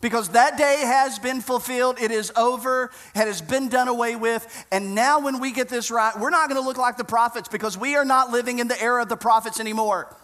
because 0.00 0.30
that 0.30 0.56
day 0.56 0.82
has 0.84 1.18
been 1.18 1.40
fulfilled. 1.40 1.98
It 2.00 2.10
is 2.10 2.32
over. 2.36 2.90
It 3.14 3.26
has 3.26 3.40
been 3.40 3.68
done 3.68 3.88
away 3.88 4.16
with. 4.16 4.66
And 4.70 4.94
now, 4.94 5.20
when 5.20 5.40
we 5.40 5.52
get 5.52 5.68
this 5.68 5.90
right, 5.90 6.18
we're 6.18 6.30
not 6.30 6.48
going 6.48 6.60
to 6.60 6.66
look 6.66 6.78
like 6.78 6.96
the 6.96 7.04
prophets 7.04 7.48
because 7.48 7.76
we 7.76 7.96
are 7.96 8.04
not 8.04 8.30
living 8.30 8.58
in 8.58 8.68
the 8.68 8.80
era 8.80 9.02
of 9.02 9.08
the 9.08 9.16
prophets 9.16 9.60
anymore. 9.60 10.14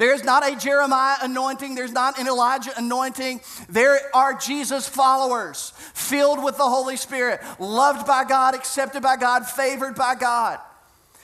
There 0.00 0.14
is 0.14 0.24
not 0.24 0.50
a 0.50 0.56
Jeremiah 0.56 1.18
anointing. 1.20 1.74
There's 1.74 1.92
not 1.92 2.18
an 2.18 2.26
Elijah 2.26 2.72
anointing. 2.74 3.42
There 3.68 4.00
are 4.14 4.32
Jesus 4.32 4.88
followers 4.88 5.74
filled 5.92 6.42
with 6.42 6.56
the 6.56 6.64
Holy 6.64 6.96
Spirit, 6.96 7.42
loved 7.58 8.06
by 8.06 8.24
God, 8.24 8.54
accepted 8.54 9.02
by 9.02 9.18
God, 9.18 9.44
favored 9.44 9.96
by 9.96 10.14
God. 10.14 10.58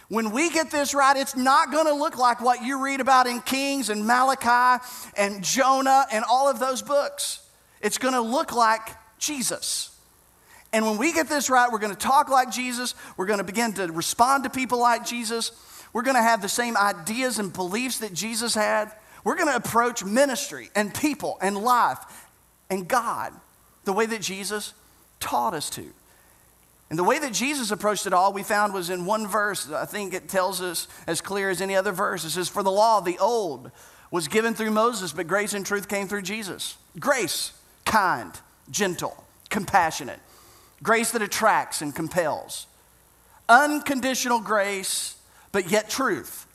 When 0.09 0.30
we 0.30 0.50
get 0.50 0.71
this 0.71 0.92
right, 0.92 1.16
it's 1.16 1.35
not 1.35 1.73
going 1.73 1.87
to 1.87 1.95
look 1.95 2.18
like 2.18 2.42
what 2.42 2.62
you 2.62 2.85
read 2.85 3.00
about 3.00 3.26
in 3.26 3.40
Kings 3.40 3.88
and 3.88 4.06
Malachi 4.06 4.85
and 5.16 5.42
Jonah 5.42 6.04
and 6.12 6.23
all 6.28 6.47
of 6.47 6.59
those 6.59 6.83
books. 6.83 7.49
It's 7.80 7.97
going 7.97 8.12
to 8.12 8.21
look 8.21 8.52
like 8.52 8.90
Jesus. 9.18 9.99
And 10.75 10.85
when 10.85 10.99
we 10.99 11.14
get 11.14 11.30
this 11.30 11.49
right, 11.49 11.73
we're 11.73 11.78
going 11.78 11.95
to 11.95 11.99
talk 11.99 12.28
like 12.28 12.50
Jesus. 12.50 12.95
We're 13.16 13.25
going 13.25 13.38
to 13.38 13.45
begin 13.45 13.73
to 13.73 13.90
respond 13.90 14.45
to 14.45 14.50
people 14.50 14.78
like 14.78 15.06
Jesus. 15.06 15.52
We're 15.93 16.02
going 16.02 16.16
to 16.16 16.23
have 16.23 16.43
the 16.43 16.49
same 16.49 16.76
ideas 16.76 17.38
and 17.38 17.52
beliefs 17.52 17.99
that 17.99 18.12
Jesus 18.12 18.55
had. 18.55 18.93
We're 19.25 19.37
going 19.37 19.49
to 19.49 19.57
approach 19.57 20.05
ministry 20.05 20.71
and 20.75 20.95
people 20.95 21.38
and 21.40 21.57
life 21.57 21.99
and 22.71 22.87
God 22.87 23.33
the 23.85 23.93
way 23.93 24.07
that 24.07 24.21
Jesus 24.21 24.75
taught 25.21 25.55
us 25.55 25.71
to. 25.71 25.85
And 26.88 26.99
the 26.99 27.05
way 27.05 27.19
that 27.19 27.33
Jesus 27.33 27.71
approached 27.71 28.07
it 28.07 28.12
all, 28.12 28.33
we 28.33 28.45
found 28.45 28.73
was 28.73 28.90
in 28.90 29.07
one 29.07 29.26
verse. 29.26 29.71
I 29.71 29.87
think 29.87 30.14
it 30.14 30.28
tells 30.28 30.61
us 30.61 30.87
as 31.07 31.21
clear 31.21 31.50
as 31.50 31.61
any 31.61 31.75
other 31.75 31.93
verse. 31.93 32.25
It 32.25 32.31
says, 32.31 32.49
For 32.49 32.62
the 32.62 32.71
law, 32.71 33.00
the 33.00 33.19
old, 33.19 33.73
was 34.11 34.28
given 34.28 34.55
through 34.55 34.71
Moses, 34.71 35.12
but 35.12 35.26
grace 35.26 35.52
and 35.52 35.66
truth 35.66 35.88
came 35.88 36.07
through 36.07 36.23
Jesus. 36.23 36.76
Grace 36.99 37.52
kind, 37.85 38.33
gentle, 38.71 39.25
compassionate, 39.49 40.21
grace 40.83 41.11
that 41.12 41.23
attracts 41.23 41.83
and 41.83 41.95
compels, 41.95 42.66
unconditional 43.49 44.40
grace, 44.40 45.15
but 45.53 45.71
yet 45.71 45.88
truth, 45.91 46.47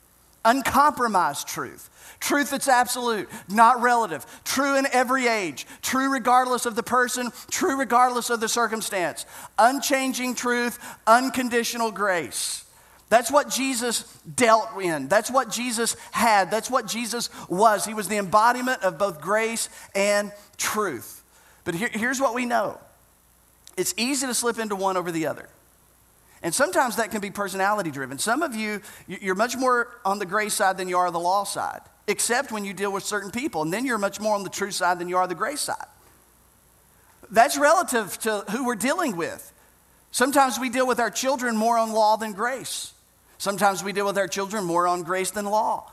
uncompromised 0.44 1.48
truth. 1.48 1.88
Truth 2.22 2.50
that's 2.50 2.68
absolute, 2.68 3.28
not 3.48 3.82
relative. 3.82 4.24
True 4.44 4.78
in 4.78 4.86
every 4.92 5.26
age. 5.26 5.66
True 5.82 6.12
regardless 6.12 6.66
of 6.66 6.76
the 6.76 6.82
person. 6.82 7.32
True 7.50 7.76
regardless 7.76 8.30
of 8.30 8.38
the 8.38 8.48
circumstance. 8.48 9.26
Unchanging 9.58 10.36
truth, 10.36 10.78
unconditional 11.04 11.90
grace. 11.90 12.64
That's 13.08 13.30
what 13.30 13.50
Jesus 13.50 14.04
dealt 14.36 14.80
in. 14.80 15.08
That's 15.08 15.32
what 15.32 15.50
Jesus 15.50 15.96
had. 16.12 16.48
That's 16.48 16.70
what 16.70 16.86
Jesus 16.86 17.28
was. 17.48 17.84
He 17.84 17.92
was 17.92 18.06
the 18.06 18.18
embodiment 18.18 18.84
of 18.84 18.98
both 18.98 19.20
grace 19.20 19.68
and 19.94 20.30
truth. 20.56 21.22
But 21.64 21.74
here, 21.74 21.90
here's 21.92 22.20
what 22.20 22.34
we 22.34 22.46
know 22.46 22.78
it's 23.76 23.94
easy 23.96 24.26
to 24.28 24.34
slip 24.34 24.58
into 24.58 24.76
one 24.76 24.96
over 24.96 25.10
the 25.10 25.26
other. 25.26 25.48
And 26.42 26.52
sometimes 26.52 26.96
that 26.96 27.10
can 27.10 27.20
be 27.20 27.30
personality 27.30 27.90
driven. 27.90 28.18
Some 28.18 28.42
of 28.42 28.54
you, 28.54 28.80
you're 29.06 29.36
much 29.36 29.56
more 29.56 29.88
on 30.04 30.18
the 30.18 30.26
grace 30.26 30.54
side 30.54 30.76
than 30.76 30.88
you 30.88 30.98
are 30.98 31.10
the 31.10 31.20
law 31.20 31.44
side, 31.44 31.82
except 32.08 32.50
when 32.50 32.64
you 32.64 32.74
deal 32.74 32.92
with 32.92 33.04
certain 33.04 33.30
people. 33.30 33.62
And 33.62 33.72
then 33.72 33.86
you're 33.86 33.98
much 33.98 34.20
more 34.20 34.34
on 34.34 34.42
the 34.42 34.50
truth 34.50 34.74
side 34.74 34.98
than 34.98 35.08
you 35.08 35.16
are 35.16 35.28
the 35.28 35.36
grace 35.36 35.60
side. 35.60 35.86
That's 37.30 37.56
relative 37.56 38.18
to 38.20 38.44
who 38.50 38.66
we're 38.66 38.74
dealing 38.74 39.16
with. 39.16 39.52
Sometimes 40.10 40.58
we 40.58 40.68
deal 40.68 40.86
with 40.86 40.98
our 40.98 41.10
children 41.10 41.56
more 41.56 41.78
on 41.78 41.92
law 41.92 42.16
than 42.16 42.32
grace. 42.32 42.92
Sometimes 43.38 43.82
we 43.82 43.92
deal 43.92 44.04
with 44.04 44.18
our 44.18 44.28
children 44.28 44.64
more 44.64 44.86
on 44.86 45.04
grace 45.04 45.30
than 45.30 45.46
law. 45.46 45.90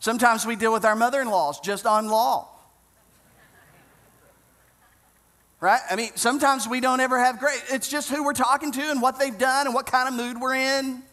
Sometimes 0.00 0.46
we 0.46 0.54
deal 0.54 0.72
with 0.72 0.84
our 0.84 0.96
mother 0.96 1.20
in 1.20 1.28
laws 1.28 1.60
just 1.60 1.86
on 1.86 2.08
law. 2.08 2.48
Right? 5.62 5.80
I 5.88 5.94
mean, 5.94 6.10
sometimes 6.16 6.66
we 6.66 6.80
don't 6.80 6.98
ever 6.98 7.20
have 7.20 7.38
grace. 7.38 7.62
It's 7.70 7.88
just 7.88 8.10
who 8.10 8.24
we're 8.24 8.32
talking 8.32 8.72
to 8.72 8.80
and 8.80 9.00
what 9.00 9.20
they've 9.20 9.38
done 9.38 9.66
and 9.68 9.74
what 9.74 9.86
kind 9.86 10.08
of 10.08 10.14
mood 10.14 10.40
we're 10.40 10.56
in. 10.56 11.04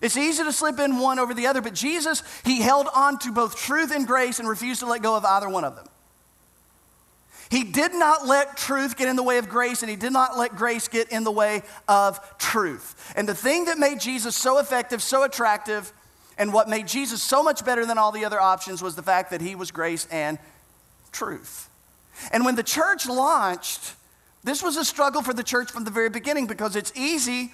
It's 0.00 0.16
easy 0.16 0.44
to 0.44 0.52
slip 0.52 0.78
in 0.78 1.00
one 1.00 1.18
over 1.18 1.34
the 1.34 1.48
other, 1.48 1.60
but 1.60 1.74
Jesus, 1.74 2.22
he 2.44 2.60
held 2.60 2.86
on 2.94 3.18
to 3.18 3.32
both 3.32 3.56
truth 3.56 3.92
and 3.92 4.06
grace 4.06 4.38
and 4.38 4.48
refused 4.48 4.78
to 4.78 4.86
let 4.86 5.02
go 5.02 5.16
of 5.16 5.24
either 5.24 5.48
one 5.48 5.64
of 5.64 5.74
them. 5.74 5.86
He 7.50 7.64
did 7.64 7.94
not 7.94 8.28
let 8.28 8.56
truth 8.56 8.96
get 8.96 9.08
in 9.08 9.16
the 9.16 9.24
way 9.24 9.38
of 9.38 9.48
grace, 9.48 9.82
and 9.82 9.90
he 9.90 9.96
did 9.96 10.12
not 10.12 10.38
let 10.38 10.54
grace 10.54 10.86
get 10.86 11.10
in 11.10 11.24
the 11.24 11.32
way 11.32 11.62
of 11.88 12.20
truth. 12.38 13.12
And 13.16 13.28
the 13.28 13.34
thing 13.34 13.64
that 13.64 13.78
made 13.78 13.98
Jesus 13.98 14.36
so 14.36 14.58
effective, 14.58 15.02
so 15.02 15.24
attractive, 15.24 15.92
and 16.36 16.52
what 16.52 16.68
made 16.68 16.86
Jesus 16.86 17.24
so 17.24 17.42
much 17.42 17.64
better 17.64 17.84
than 17.84 17.98
all 17.98 18.12
the 18.12 18.24
other 18.24 18.40
options 18.40 18.82
was 18.82 18.94
the 18.94 19.02
fact 19.02 19.32
that 19.32 19.40
he 19.40 19.56
was 19.56 19.72
grace 19.72 20.06
and 20.12 20.38
truth. 21.10 21.67
And 22.32 22.44
when 22.44 22.56
the 22.56 22.62
church 22.62 23.06
launched, 23.06 23.94
this 24.44 24.62
was 24.62 24.76
a 24.76 24.84
struggle 24.84 25.22
for 25.22 25.34
the 25.34 25.42
church 25.42 25.70
from 25.70 25.84
the 25.84 25.90
very 25.90 26.10
beginning 26.10 26.46
because 26.46 26.76
it's 26.76 26.92
easy 26.94 27.52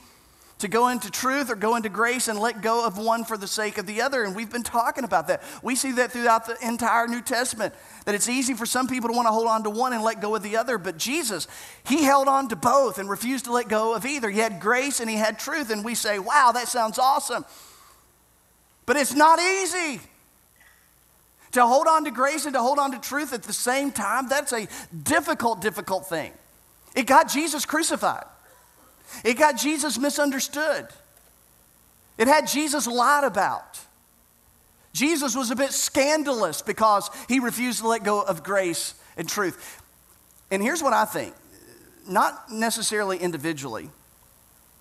to 0.58 0.68
go 0.68 0.88
into 0.88 1.10
truth 1.10 1.50
or 1.50 1.56
go 1.56 1.74
into 1.76 1.88
grace 1.88 2.28
and 2.28 2.38
let 2.38 2.62
go 2.62 2.86
of 2.86 2.96
one 2.96 3.24
for 3.24 3.36
the 3.36 3.46
sake 3.46 3.76
of 3.76 3.86
the 3.86 4.00
other. 4.00 4.22
And 4.22 4.36
we've 4.36 4.50
been 4.50 4.62
talking 4.62 5.04
about 5.04 5.26
that. 5.26 5.42
We 5.62 5.74
see 5.74 5.92
that 5.92 6.12
throughout 6.12 6.46
the 6.46 6.56
entire 6.64 7.08
New 7.08 7.20
Testament, 7.20 7.74
that 8.04 8.14
it's 8.14 8.28
easy 8.28 8.54
for 8.54 8.64
some 8.64 8.86
people 8.86 9.10
to 9.10 9.14
want 9.14 9.26
to 9.26 9.32
hold 9.32 9.48
on 9.48 9.64
to 9.64 9.70
one 9.70 9.92
and 9.92 10.02
let 10.02 10.20
go 10.20 10.34
of 10.34 10.42
the 10.42 10.56
other. 10.56 10.78
But 10.78 10.96
Jesus, 10.96 11.48
he 11.84 12.04
held 12.04 12.28
on 12.28 12.48
to 12.48 12.56
both 12.56 12.98
and 12.98 13.10
refused 13.10 13.46
to 13.46 13.52
let 13.52 13.68
go 13.68 13.94
of 13.94 14.06
either. 14.06 14.30
He 14.30 14.38
had 14.38 14.60
grace 14.60 15.00
and 15.00 15.10
he 15.10 15.16
had 15.16 15.38
truth. 15.38 15.70
And 15.70 15.84
we 15.84 15.94
say, 15.94 16.18
wow, 16.18 16.52
that 16.54 16.68
sounds 16.68 16.98
awesome. 16.98 17.44
But 18.86 18.96
it's 18.96 19.14
not 19.14 19.40
easy. 19.40 20.00
To 21.54 21.66
hold 21.66 21.86
on 21.86 22.04
to 22.04 22.10
grace 22.10 22.46
and 22.46 22.54
to 22.54 22.60
hold 22.60 22.78
on 22.78 22.90
to 22.92 22.98
truth 22.98 23.32
at 23.32 23.44
the 23.44 23.52
same 23.52 23.92
time, 23.92 24.28
that's 24.28 24.52
a 24.52 24.66
difficult, 25.04 25.60
difficult 25.60 26.06
thing. 26.08 26.32
It 26.96 27.06
got 27.06 27.28
Jesus 27.28 27.64
crucified. 27.64 28.24
It 29.24 29.34
got 29.34 29.56
Jesus 29.56 29.96
misunderstood. 29.96 30.88
It 32.18 32.26
had 32.26 32.48
Jesus 32.48 32.88
lied 32.88 33.22
about. 33.22 33.78
Jesus 34.92 35.36
was 35.36 35.52
a 35.52 35.56
bit 35.56 35.70
scandalous 35.70 36.60
because 36.60 37.08
he 37.28 37.38
refused 37.38 37.80
to 37.80 37.88
let 37.88 38.02
go 38.02 38.20
of 38.20 38.42
grace 38.42 38.94
and 39.16 39.28
truth. 39.28 39.80
And 40.50 40.60
here's 40.60 40.82
what 40.82 40.92
I 40.92 41.04
think 41.04 41.34
not 42.08 42.50
necessarily 42.50 43.18
individually, 43.18 43.90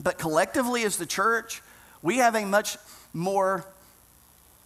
but 0.02 0.18
collectively 0.18 0.84
as 0.84 0.98
the 0.98 1.06
church, 1.06 1.62
we 2.02 2.18
have 2.18 2.36
a 2.36 2.46
much 2.46 2.78
more, 3.14 3.64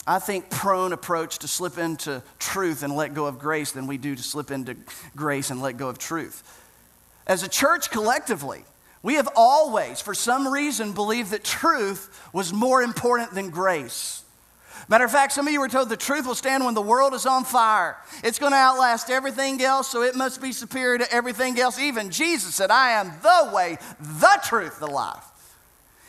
I 0.07 0.19
think, 0.19 0.49
prone 0.49 0.93
approach 0.93 1.39
to 1.39 1.49
slip 1.49 1.77
into 1.77 2.23
truth 2.39 2.81
and 2.81 2.95
let 2.95 3.13
go 3.13 3.25
of 3.25 3.39
grace 3.39 3.73
than 3.73 3.87
we 3.87 3.97
do 3.97 4.15
to 4.15 4.23
slip 4.23 4.51
into 4.51 4.77
grace 5.17 5.49
and 5.51 5.61
let 5.61 5.75
go 5.75 5.89
of 5.89 5.97
truth. 5.97 6.43
As 7.27 7.43
a 7.43 7.49
church 7.49 7.91
collectively, 7.91 8.63
we 9.03 9.15
have 9.15 9.27
always, 9.35 9.99
for 9.99 10.13
some 10.13 10.47
reason, 10.47 10.93
believed 10.93 11.31
that 11.31 11.43
truth 11.43 12.25
was 12.31 12.53
more 12.53 12.81
important 12.81 13.33
than 13.33 13.49
grace. 13.49 14.23
Matter 14.87 15.03
of 15.03 15.11
fact, 15.11 15.33
some 15.33 15.45
of 15.45 15.51
you 15.51 15.59
were 15.59 15.67
told 15.67 15.89
the 15.89 15.97
truth 15.97 16.25
will 16.25 16.35
stand 16.35 16.63
when 16.63 16.73
the 16.73 16.81
world 16.81 17.13
is 17.13 17.25
on 17.25 17.43
fire. 17.43 17.97
It's 18.23 18.39
going 18.39 18.53
to 18.53 18.57
outlast 18.57 19.09
everything 19.09 19.61
else, 19.61 19.89
so 19.89 20.03
it 20.03 20.15
must 20.15 20.41
be 20.41 20.53
superior 20.53 20.99
to 20.99 21.13
everything 21.13 21.59
else. 21.59 21.77
Even 21.77 22.09
Jesus 22.11 22.55
said, 22.55 22.71
I 22.71 22.91
am 22.91 23.11
the 23.21 23.51
way, 23.53 23.77
the 23.99 24.39
truth, 24.45 24.79
the 24.79 24.87
life. 24.87 25.25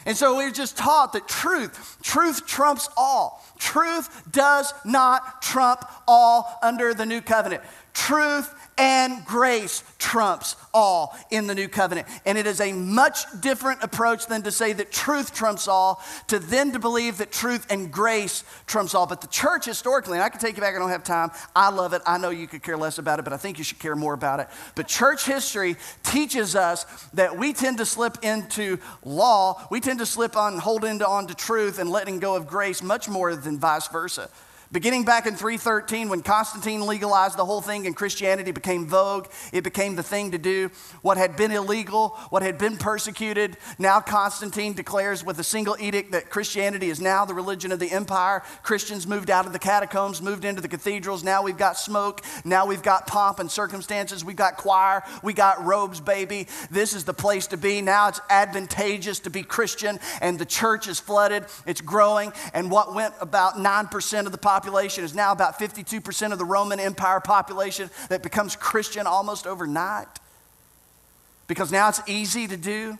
And 0.09 0.17
so 0.17 0.39
we're 0.39 0.51
just 0.51 0.79
taught 0.79 1.13
that 1.13 1.29
truth, 1.29 1.99
truth 2.03 2.47
trumps 2.47 2.89
all. 2.97 3.45
Truth 3.59 4.33
does 4.33 4.73
not 4.83 5.43
trump 5.43 5.85
all 6.09 6.59
under 6.63 6.95
the 6.95 7.05
new 7.05 7.21
covenant. 7.21 7.63
Truth 7.93 8.55
and 8.79 9.25
grace 9.25 9.83
trumps 9.99 10.57
all 10.73 11.17
in 11.31 11.47
the 11.47 11.55
new 11.55 11.69
covenant. 11.69 12.07
And 12.25 12.39
it 12.39 12.47
is 12.47 12.61
a 12.61 12.73
much 12.73 13.25
different 13.41 13.83
approach 13.83 14.27
than 14.27 14.43
to 14.43 14.53
say 14.53 14.73
that 14.73 14.93
truth 14.93 15.35
trumps 15.35 15.67
all, 15.67 16.03
to 16.29 16.39
then 16.39 16.73
to 16.73 16.79
believe 16.79 17.19
that 17.19 17.33
truth 17.33 17.67
and 17.71 17.93
grace 17.93 18.45
trumps 18.67 18.95
all. 18.95 19.07
But 19.07 19.21
the 19.21 19.27
church 19.27 19.67
historically, 19.67 20.15
and 20.15 20.23
I 20.23 20.29
can 20.29 20.41
take 20.41 20.57
you 20.57 20.63
back, 20.63 20.77
I 20.77 20.79
don't 20.79 20.91
have 20.91 21.05
time. 21.05 21.31
I 21.55 21.71
love 21.71 21.93
it. 21.93 22.03
I 22.07 22.19
know 22.19 22.31
you 22.31 22.47
could 22.47 22.63
care 22.63 22.77
less 22.77 22.99
about 22.99 23.19
it, 23.19 23.25
but 23.25 23.33
I 23.33 23.37
think 23.37 23.59
you 23.59 23.65
should 23.65 23.81
care 23.81 23.97
more 23.97 24.15
about 24.15 24.41
it. 24.41 24.49
But 24.77 24.87
church 24.87 25.27
history 25.27 25.77
teaches 26.05 26.55
us 26.55 26.85
that 27.15 27.37
we 27.37 27.53
tend 27.53 27.79
to 27.79 27.87
slip 27.87 28.19
into 28.23 28.79
law, 29.05 29.67
we 29.71 29.81
tend 29.81 29.99
to 29.99 30.07
slip 30.07 30.37
on, 30.37 30.59
holding 30.59 31.03
on 31.03 31.27
to 31.27 31.35
truth 31.35 31.79
and 31.79 31.91
letting 31.91 32.21
go 32.21 32.37
of 32.37 32.47
grace 32.47 32.83
much 32.83 33.09
more 33.09 33.35
than 33.35 33.59
vice 33.59 33.89
versa. 33.89 34.31
Beginning 34.71 35.07
back 35.07 35.27
in 35.27 35.35
313, 35.35 36.11
when 36.11 36.21
Constantine 36.21 36.85
legalized 36.87 37.39
the 37.39 37.45
whole 37.47 37.63
thing 37.63 37.87
and 37.87 37.97
Christianity 37.97 38.51
became 38.51 38.87
vogue, 38.87 39.29
it 39.51 39.65
became 39.65 39.97
the 39.97 40.03
thing 40.03 40.33
to 40.33 40.39
do. 40.39 40.71
What 41.01 41.17
had 41.17 41.39
been 41.39 41.53
illegal, 41.53 42.11
what 42.29 42.43
had 42.43 42.59
been 42.59 42.77
persecuted, 42.77 43.57
now 43.79 44.01
Constantine 44.01 44.75
declares 44.75 45.25
with 45.25 45.39
a 45.39 45.45
single 45.45 45.75
edict 45.81 46.13
that 46.13 46.29
Christianity 46.29 46.91
is 46.91 47.01
now 47.01 47.25
the 47.25 47.33
religion 47.33 47.73
of 47.73 47.79
the 47.79 47.91
empire. 47.91 48.43
Christians 48.63 49.07
moved 49.07 49.31
out 49.31 49.47
of 49.47 49.55
the 49.55 49.59
catacombs, 49.59 50.21
moved 50.21 50.45
into 50.45 50.61
the 50.61 50.69
cathedrals. 50.69 51.25
Now 51.25 51.43
we've 51.43 51.57
got 51.57 51.79
smoke. 51.79 52.21
Now 52.45 52.67
we've 52.67 52.83
got 52.83 53.07
pomp 53.07 53.39
and 53.39 53.51
circumstances. 53.51 54.23
We've 54.23 54.37
got 54.37 54.59
choir. 54.59 55.03
We 55.23 55.33
got 55.33 55.65
robes, 55.65 55.99
baby. 55.99 56.47
This 56.71 56.93
is 56.93 57.05
the 57.05 57.15
place 57.15 57.47
to 57.49 57.57
be. 57.57 57.81
Now 57.81 58.09
it's 58.09 58.21
advantageous 58.29 59.21
to 59.21 59.31
be 59.31 59.45
Christian, 59.45 59.99
and 60.21 60.39
the 60.39 60.45
church 60.45 60.89
is 60.89 61.01
flooded. 61.01 61.47
It's 61.65 61.81
growing. 61.81 62.35
And 62.53 62.71
what 62.71 62.95
went 62.95 63.15
about 63.23 63.55
9% 63.55 64.27
of 64.27 64.33
the 64.33 64.37
population 64.37 64.58
population 64.59 65.05
is 65.05 65.15
now 65.15 65.31
about 65.31 65.57
52% 65.57 66.33
of 66.33 66.39
the 66.39 66.45
Roman 66.45 66.81
Empire 66.81 67.21
population 67.21 67.89
that 68.09 68.25
becomes 68.25 68.57
Christian 68.57 69.07
almost 69.07 69.47
overnight. 69.47 70.09
Because 71.47 71.71
now 71.71 71.89
it's 71.89 72.01
easy 72.09 72.49
to 72.49 72.57
do. 72.57 72.99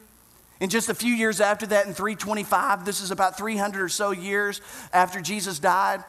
In 0.61 0.71
just 0.71 0.89
a 0.89 0.95
few 0.95 1.13
years 1.13 1.41
after 1.41 1.67
that, 1.67 1.87
in 1.87 1.95
325, 1.95 2.85
this 2.85 3.01
is 3.01 3.11
about 3.11 3.37
300 3.37 3.83
or 3.83 3.89
so 3.89 4.13
years 4.13 4.61
after 4.93 5.21
Jesus 5.21 5.59
died, 5.59 6.05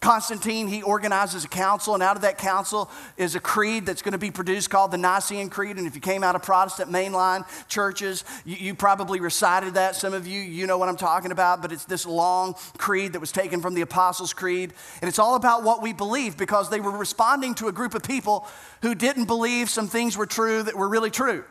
Constantine, 0.00 0.68
he 0.68 0.82
organizes 0.82 1.44
a 1.44 1.48
council, 1.48 1.94
and 1.94 2.02
out 2.02 2.14
of 2.14 2.22
that 2.22 2.38
council 2.38 2.88
is 3.16 3.34
a 3.34 3.40
creed 3.40 3.84
that's 3.84 4.00
going 4.00 4.12
to 4.12 4.18
be 4.18 4.30
produced 4.30 4.70
called 4.70 4.92
the 4.92 4.98
Nicene 4.98 5.50
Creed. 5.50 5.76
And 5.76 5.88
if 5.88 5.96
you 5.96 6.00
came 6.00 6.22
out 6.22 6.36
of 6.36 6.42
Protestant 6.42 6.90
mainline 6.90 7.44
churches, 7.68 8.24
you, 8.44 8.56
you, 8.56 8.74
probably 8.74 9.18
recited 9.18 9.74
that. 9.74 9.96
Some 9.96 10.14
of 10.14 10.26
you, 10.26 10.40
you 10.40 10.68
know 10.68 10.78
what 10.78 10.88
I'm 10.88 10.96
talking 10.96 11.32
about, 11.32 11.62
but 11.62 11.72
it's 11.72 11.84
this 11.84 12.06
long 12.06 12.54
creed 12.76 13.14
that 13.14 13.20
was 13.20 13.32
taken 13.32 13.60
from 13.60 13.74
the 13.74 13.80
Apostles' 13.80 14.32
Creed. 14.32 14.72
And 15.02 15.08
it's 15.08 15.18
all 15.18 15.34
about 15.34 15.64
what 15.64 15.82
we 15.82 15.92
believe 15.92 16.36
because 16.36 16.70
they 16.70 16.80
were 16.80 16.96
responding 16.96 17.54
to 17.56 17.66
a 17.66 17.72
group 17.72 17.94
of 17.94 18.04
people 18.04 18.46
who 18.82 18.94
didn't 18.94 19.24
believe 19.24 19.68
some 19.68 19.88
things 19.88 20.16
were 20.16 20.26
true 20.26 20.62
that 20.62 20.76
were 20.76 20.88
really 20.88 21.10
true. 21.10 21.44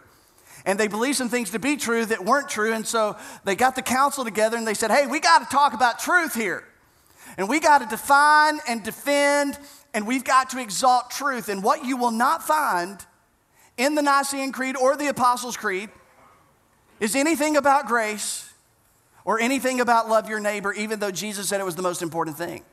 And 0.66 0.80
they 0.80 0.88
believed 0.88 1.18
some 1.18 1.30
things 1.30 1.52
to 1.52 1.60
be 1.60 1.76
true 1.76 2.06
that 2.06 2.24
weren't 2.24 2.50
true. 2.50 2.74
And 2.74 2.88
so 2.88 3.18
they 3.44 3.56
got 3.56 3.76
the 3.76 3.82
council 3.82 4.24
together 4.24 4.56
and 4.56 4.66
they 4.66 4.74
said, 4.74 4.90
hey, 4.90 5.06
we 5.06 5.20
got 5.20 5.40
to 5.40 5.46
talk 5.46 5.74
about 5.74 6.00
truth 6.00 6.34
here. 6.34 6.64
And 7.38 7.48
we 7.48 7.60
got 7.60 7.80
to 7.80 7.86
define 7.86 8.60
and 8.68 8.84
defend, 8.84 9.58
and 9.94 10.08
we've 10.08 10.24
got 10.24 10.50
to 10.52 10.60
exalt 10.60 11.12
truth. 11.12 11.50
And 11.50 11.64
what 11.64 11.86
you 11.86 11.96
will 11.96 12.12
not 12.12 12.44
find 12.44 13.06
in 13.78 13.96
the 13.96 14.02
Nicene 14.02 14.52
Creed 14.52 14.76
or 14.76 14.98
the 14.98 15.08
Apostles' 15.08 15.56
Creed 15.56 15.90
is 17.00 17.16
anything 17.16 17.56
about 17.56 17.88
grace 17.88 18.52
or 19.24 19.40
anything 19.40 19.80
about 19.80 20.10
love 20.10 20.28
your 20.28 20.40
neighbor, 20.40 20.74
even 20.74 21.00
though 21.00 21.12
Jesus 21.12 21.48
said 21.48 21.62
it 21.62 21.66
was 21.66 21.76
the 21.76 21.82
most 21.82 22.02
important 22.02 22.38
thing. 22.38 22.64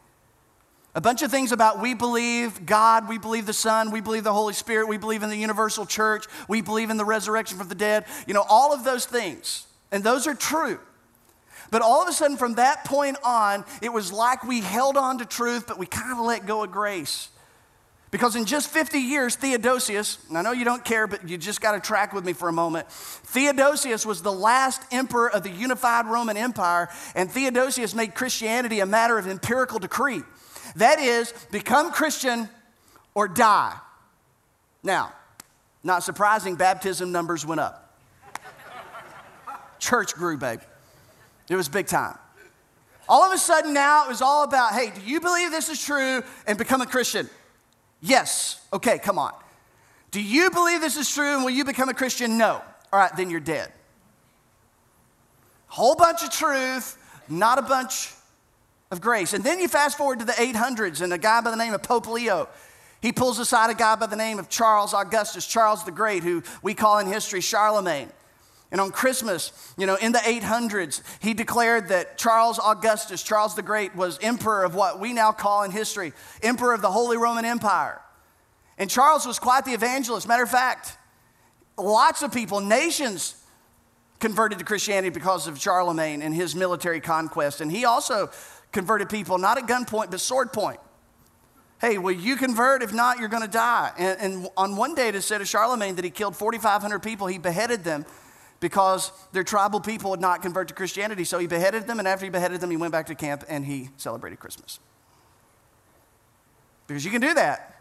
A 0.95 1.01
bunch 1.01 1.23
of 1.23 1.31
things 1.31 1.51
about 1.51 1.81
we 1.81 1.93
believe 1.93 2.65
God, 2.65 3.09
we 3.09 3.19
believe 3.19 3.47
the 3.47 3.53
Son, 3.53 3.91
we 3.91 4.01
believe 4.01 4.23
the 4.23 4.33
Holy 4.33 4.55
Spirit, 4.55 4.87
we 4.87 4.97
believe 4.97 5.25
in 5.25 5.29
the 5.29 5.37
universal 5.37 5.85
church, 5.85 6.27
we 6.49 6.63
believe 6.63 6.89
in 6.89 6.97
the 6.97 7.05
resurrection 7.05 7.59
from 7.59 7.69
the 7.69 7.75
dead. 7.75 8.05
You 8.29 8.35
know, 8.35 8.45
all 8.49 8.73
of 8.73 8.85
those 8.85 9.05
things. 9.05 9.67
And 9.91 10.05
those 10.05 10.27
are 10.27 10.35
true. 10.35 10.79
But 11.71 11.83
all 11.83 12.03
of 12.03 12.09
a 12.09 12.13
sudden, 12.13 12.37
from 12.37 12.55
that 12.55 12.85
point 12.85 13.17
on, 13.25 13.65
it 13.83 13.93
was 13.93 14.13
like 14.13 14.45
we 14.45 14.61
held 14.61 14.97
on 14.97 15.19
to 15.19 15.25
truth, 15.25 15.67
but 15.67 15.79
we 15.79 15.87
kind 15.87 16.13
of 16.13 16.19
let 16.19 16.47
go 16.47 16.65
of 16.65 16.71
grace. 16.71 17.29
Because 18.15 18.37
in 18.37 18.45
just 18.45 18.71
50 18.71 19.01
years, 19.01 19.35
Theodosius, 19.35 20.19
I 20.33 20.43
know 20.43 20.53
you 20.53 20.65
don't 20.65 20.85
care, 20.85 21.09
but 21.09 21.29
you 21.29 21.37
just 21.37 21.61
got 21.61 21.73
to 21.73 21.81
track 21.81 22.13
with 22.13 22.25
me 22.25 22.33
for 22.33 22.49
a 22.49 22.53
moment. 22.53 22.89
Theodosius 22.89 24.07
was 24.07 24.23
the 24.23 24.33
last 24.33 24.81
emperor 24.93 25.29
of 25.29 25.43
the 25.43 25.51
unified 25.51 26.07
Roman 26.07 26.37
Empire, 26.37 26.89
and 27.17 27.29
Theodosius 27.29 27.93
made 27.93 28.15
Christianity 28.15 28.79
a 28.79 28.87
matter 28.87 29.19
of 29.19 29.27
empirical 29.27 29.81
decree. 29.81 30.23
That 30.77 31.01
is, 31.01 31.35
become 31.51 31.91
Christian 31.91 32.49
or 33.15 33.27
die. 33.27 33.77
Now, 34.85 35.13
not 35.83 36.05
surprising, 36.05 36.55
baptism 36.55 37.11
numbers 37.11 37.45
went 37.45 37.61
up. 37.61 37.99
Church 39.81 40.15
grew, 40.15 40.39
babe. 40.39 40.61
It 41.49 41.57
was 41.57 41.69
big 41.69 41.87
time. 41.87 42.19
All 43.09 43.23
of 43.23 43.33
a 43.33 43.39
sudden 43.39 43.75
now 43.75 44.07
it 44.07 44.09
was 44.09 44.23
all 44.23 44.45
about 44.45 44.73
hey, 44.73 44.91
do 44.95 45.01
you 45.03 45.21
believe 45.21 45.51
this 45.51 45.69
is 45.69 45.83
true 45.83 46.23
and 46.47 46.57
become 46.57 46.81
a 46.81 46.87
Christian? 46.87 47.29
Yes. 48.01 48.61
Okay, 48.73 48.99
come 48.99 49.19
on. 49.19 49.33
Do 50.11 50.23
you 50.23 50.51
believe 50.51 50.81
this 50.81 50.97
is 50.97 51.13
true 51.13 51.35
and 51.35 51.45
will 51.45 51.51
you 51.51 51.65
become 51.65 51.89
a 51.89 51.95
Christian? 51.95 52.39
No. 52.39 52.63
All 52.93 53.01
right, 53.01 53.15
then 53.17 53.31
you're 53.31 53.41
dead. 53.41 53.73
Whole 55.67 55.97
bunch 55.97 56.23
of 56.23 56.31
truth, 56.31 56.97
not 57.29 57.59
a 57.59 57.63
bunch 57.63 58.13
of 58.93 59.01
grace. 59.01 59.33
And 59.33 59.43
then 59.43 59.59
you 59.59 59.67
fast 59.67 59.99
forward 59.99 60.21
to 60.21 60.25
the 60.25 60.33
800s, 60.33 61.01
and 61.01 61.13
a 61.13 61.19
guy 61.19 61.41
by 61.41 61.51
the 61.51 61.57
name 61.57 61.75
of 61.75 61.83
Pope 61.83 62.07
Leo, 62.07 62.49
he 63.03 63.11
pulls 63.11 63.39
aside 63.39 63.71
a 63.71 63.75
guy 63.75 63.97
by 63.97 64.07
the 64.07 64.17
name 64.17 64.39
of 64.39 64.49
Charles 64.49 64.95
Augustus, 64.95 65.47
Charles 65.47 65.85
the 65.85 65.91
Great, 65.91 66.23
who 66.23 66.43
we 66.63 66.75
call 66.75 66.99
in 66.99 67.07
history 67.07 67.41
Charlemagne. 67.41 68.09
And 68.75 68.81
on 68.81 68.91
Christmas, 68.91 69.53
you 69.79 69.87
know, 69.87 69.95
in 69.95 70.11
the 70.11 70.19
800s, 70.19 71.01
he 71.21 71.33
declared 71.33 71.91
that 71.91 72.19
Charles 72.19 72.59
Augustus, 72.59 73.23
Charles 73.23 73.55
the 73.55 73.63
Great, 73.63 73.95
was 73.95 74.19
emperor 74.21 74.65
of 74.65 74.75
what 74.75 74.99
we 74.99 75.13
now 75.13 75.31
call 75.31 75.63
in 75.63 75.71
history, 75.71 76.13
emperor 76.43 76.75
of 76.75 76.83
the 76.83 76.91
Holy 76.91 77.17
Roman 77.17 77.45
Empire. 77.45 78.01
And 78.77 78.91
Charles 78.91 79.27
was 79.27 79.39
quite 79.39 79.65
the 79.65 79.75
evangelist. 79.75 80.27
Matter 80.27 80.43
of 80.43 80.51
fact, 80.51 80.99
lots 81.79 82.23
of 82.23 82.33
people, 82.33 82.59
nations, 82.59 83.41
converted 84.19 84.59
to 84.59 84.65
Christianity 84.65 85.11
because 85.11 85.47
of 85.47 85.61
Charlemagne 85.61 86.21
and 86.21 86.35
his 86.35 86.57
military 86.57 86.99
conquest. 87.01 87.61
And 87.61 87.71
he 87.71 87.85
also 87.85 88.33
converted 88.73 89.09
people 89.09 89.39
not 89.39 89.57
at 89.57 89.69
gunpoint, 89.69 90.11
but 90.11 90.19
sword 90.19 90.53
point. 90.53 90.81
Hey, 91.81 91.99
will 91.99 92.11
you 92.11 92.35
convert? 92.35 92.83
If 92.83 92.93
not, 92.93 93.21
you're 93.21 93.29
going 93.29 93.45
to 93.45 93.49
die. 93.49 93.93
And, 93.97 94.19
and 94.21 94.49
on 94.57 94.75
one 94.75 94.97
day, 94.97 95.07
it 95.07 95.15
is 95.15 95.25
said 95.25 95.41
of 95.41 95.47
Charlemagne 95.47 95.95
that 95.95 96.05
he 96.05 96.11
killed 96.11 96.35
4,500 96.35 96.99
people. 97.05 97.29
He 97.29 97.39
beheaded 97.39 97.85
them 97.85 98.05
because 98.65 99.13
their 99.33 99.45
tribal 99.45 99.79
people 99.79 100.09
would 100.09 100.23
not 100.23 100.41
convert 100.41 100.69
to 100.69 100.73
Christianity. 100.73 101.25
So 101.25 101.39
he 101.39 101.47
beheaded 101.47 101.87
them, 101.87 101.99
and 101.99 102.09
after 102.09 102.25
he 102.25 102.31
beheaded 102.31 102.63
them, 102.63 102.71
he 102.71 102.79
went 102.79 102.93
back 102.93 103.09
to 103.09 103.15
camp 103.15 103.45
and 103.47 103.63
he 103.63 103.91
celebrated 103.99 104.41
Christmas. 104.41 104.79
Because 106.87 107.05
you 107.05 107.11
can 107.11 107.21
do 107.21 107.35
that 107.35 107.79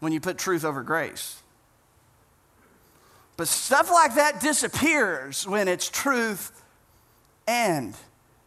when 0.00 0.10
you 0.10 0.22
put 0.22 0.38
truth 0.38 0.64
over 0.64 0.82
grace. 0.82 1.42
But 3.36 3.46
stuff 3.46 3.90
like 3.90 4.14
that 4.14 4.40
disappears 4.40 5.46
when 5.46 5.68
it's 5.68 5.90
truth 5.90 6.64
and 7.46 7.94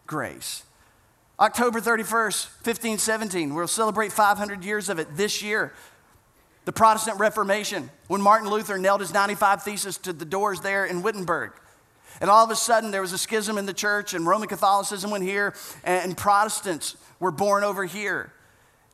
grace. 0.08 0.64
October 1.40 1.80
31st, 1.80 2.48
1517, 2.66 3.54
we'll 3.54 3.68
celebrate 3.68 4.12
500 4.12 4.64
years 4.64 4.90
of 4.90 4.98
it 4.98 5.16
this 5.16 5.44
year 5.44 5.72
the 6.68 6.74
Protestant 6.74 7.18
Reformation, 7.18 7.90
when 8.08 8.22
Martin 8.22 8.50
Luther 8.50 8.78
nailed 8.78 9.00
his 9.00 9.14
95 9.14 9.64
Theses 9.64 9.98
to 10.00 10.12
the 10.12 10.26
doors 10.26 10.60
there 10.60 10.84
in 10.84 11.02
Wittenberg. 11.02 11.54
And 12.20 12.30
all 12.30 12.44
of 12.44 12.52
a 12.52 12.58
sudden, 12.58 12.92
there 12.92 13.00
was 13.00 13.14
a 13.14 13.18
schism 13.18 13.58
in 13.58 13.66
the 13.66 13.74
church, 13.74 14.14
and 14.14 14.28
Roman 14.28 14.50
Catholicism 14.50 15.10
went 15.10 15.24
here, 15.24 15.54
and 15.86 16.18
Protestants 16.18 16.98
were 17.22 17.32
born 17.32 17.64
over 17.64 17.86
here. 17.86 18.34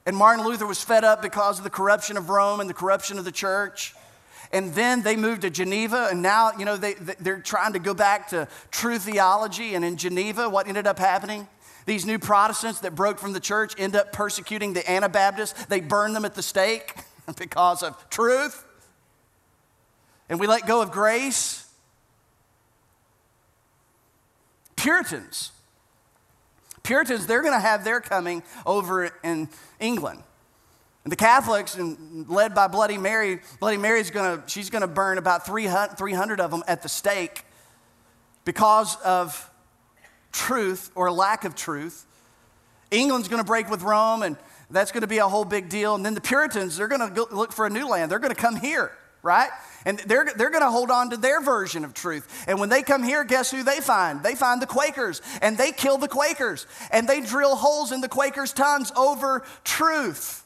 And 0.05 0.15
Martin 0.15 0.45
Luther 0.45 0.67
was 0.67 0.83
fed 0.83 1.03
up 1.03 1.23
because 1.23 1.57
of 1.57 1.63
the 1.63 1.71
corruption 1.71 2.15
of 2.15 2.29
Rome 2.29 2.59
and 2.59 2.69
the 2.69 2.75
corruption 2.75 3.17
of 3.17 3.25
the 3.25 3.31
church. 3.31 3.95
And 4.51 4.75
then 4.75 5.01
they 5.01 5.15
moved 5.15 5.41
to 5.41 5.49
Geneva, 5.49 6.09
and 6.11 6.21
now, 6.21 6.51
you 6.55 6.65
know, 6.65 6.77
they, 6.77 6.93
they're 6.93 7.39
trying 7.39 7.73
to 7.73 7.79
go 7.79 7.95
back 7.95 8.27
to 8.27 8.47
true 8.69 8.99
theology. 8.99 9.73
And 9.73 9.83
in 9.83 9.97
Geneva, 9.97 10.47
what 10.47 10.67
ended 10.67 10.85
up 10.85 10.99
happening? 10.99 11.47
These 11.87 12.05
new 12.05 12.19
Protestants 12.19 12.81
that 12.81 12.93
broke 12.93 13.17
from 13.17 13.33
the 13.33 13.39
church 13.39 13.73
end 13.79 13.95
up 13.95 14.13
persecuting 14.13 14.73
the 14.73 14.87
Anabaptists. 14.87 15.65
They 15.65 15.79
burn 15.79 16.13
them 16.13 16.23
at 16.23 16.35
the 16.35 16.43
stake. 16.43 16.93
because 17.37 17.83
of 17.83 18.09
truth, 18.09 18.65
and 20.29 20.39
we 20.39 20.47
let 20.47 20.65
go 20.65 20.81
of 20.81 20.91
grace. 20.91 21.67
Puritans. 24.75 25.51
Puritans, 26.83 27.25
they're 27.25 27.41
going 27.41 27.53
to 27.53 27.59
have 27.59 27.85
their 27.85 28.01
coming 28.01 28.43
over 28.65 29.09
in 29.23 29.47
England. 29.79 30.21
And 31.03 31.11
the 31.11 31.17
Catholics, 31.17 31.75
and 31.75 32.27
led 32.29 32.53
by 32.53 32.67
Bloody 32.67 32.97
Mary, 32.97 33.39
Bloody 33.59 33.77
Mary's 33.77 34.09
going 34.09 34.41
to, 34.41 34.49
she's 34.49 34.69
going 34.69 34.81
to 34.81 34.87
burn 34.87 35.17
about 35.17 35.45
300, 35.45 35.97
300 35.97 36.39
of 36.39 36.51
them 36.51 36.63
at 36.67 36.81
the 36.81 36.89
stake 36.89 37.43
because 38.45 38.97
of 39.01 39.49
truth 40.31 40.91
or 40.95 41.11
lack 41.11 41.43
of 41.45 41.55
truth. 41.55 42.05
England's 42.91 43.27
going 43.27 43.41
to 43.41 43.47
break 43.47 43.69
with 43.69 43.81
Rome, 43.81 44.23
and 44.23 44.37
that's 44.73 44.91
going 44.91 45.01
to 45.01 45.07
be 45.07 45.19
a 45.19 45.27
whole 45.27 45.45
big 45.45 45.69
deal. 45.69 45.95
And 45.95 46.05
then 46.05 46.13
the 46.13 46.21
Puritans, 46.21 46.77
they're 46.77 46.87
going 46.87 47.13
to 47.13 47.27
look 47.31 47.53
for 47.53 47.65
a 47.65 47.69
new 47.69 47.87
land. 47.87 48.11
They're 48.11 48.19
going 48.19 48.33
to 48.33 48.41
come 48.41 48.55
here, 48.55 48.91
right? 49.21 49.49
And 49.85 49.99
they're, 49.99 50.27
they're 50.35 50.49
going 50.49 50.63
to 50.63 50.71
hold 50.71 50.91
on 50.91 51.11
to 51.11 51.17
their 51.17 51.41
version 51.41 51.85
of 51.85 51.93
truth. 51.93 52.45
And 52.47 52.59
when 52.59 52.69
they 52.69 52.81
come 52.81 53.03
here, 53.03 53.23
guess 53.23 53.51
who 53.51 53.63
they 53.63 53.79
find? 53.79 54.23
They 54.23 54.35
find 54.35 54.61
the 54.61 54.67
Quakers, 54.67 55.21
and 55.41 55.57
they 55.57 55.71
kill 55.71 55.97
the 55.97 56.07
Quakers, 56.07 56.65
and 56.91 57.07
they 57.07 57.21
drill 57.21 57.55
holes 57.55 57.91
in 57.91 58.01
the 58.01 58.09
Quakers' 58.09 58.53
tongues 58.53 58.91
over 58.95 59.43
truth. 59.63 60.43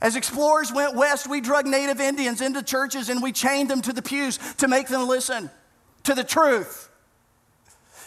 As 0.00 0.16
explorers 0.16 0.70
went 0.70 0.94
west, 0.94 1.28
we 1.28 1.40
drug 1.40 1.66
native 1.66 2.00
Indians 2.00 2.42
into 2.42 2.62
churches 2.62 3.08
and 3.08 3.22
we 3.22 3.32
chained 3.32 3.70
them 3.70 3.80
to 3.80 3.92
the 3.92 4.02
pews 4.02 4.38
to 4.56 4.68
make 4.68 4.88
them 4.88 5.08
listen 5.08 5.50
to 6.02 6.14
the 6.14 6.24
truth. 6.24 6.90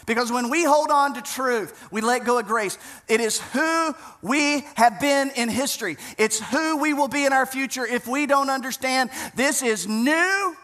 Because 0.08 0.32
when 0.32 0.48
we 0.48 0.64
hold 0.64 0.90
on 0.90 1.12
to 1.14 1.22
truth, 1.22 1.86
we 1.92 2.00
let 2.00 2.24
go 2.24 2.38
of 2.38 2.46
grace. 2.46 2.78
It 3.08 3.20
is 3.20 3.38
who 3.52 3.94
we 4.22 4.64
have 4.74 4.98
been 5.00 5.30
in 5.36 5.50
history, 5.50 5.98
it's 6.16 6.40
who 6.40 6.78
we 6.78 6.94
will 6.94 7.08
be 7.08 7.26
in 7.26 7.32
our 7.34 7.44
future 7.44 7.86
if 7.86 8.08
we 8.08 8.24
don't 8.24 8.48
understand 8.48 9.10
this 9.36 9.62
is 9.62 9.86
new. 9.86 10.56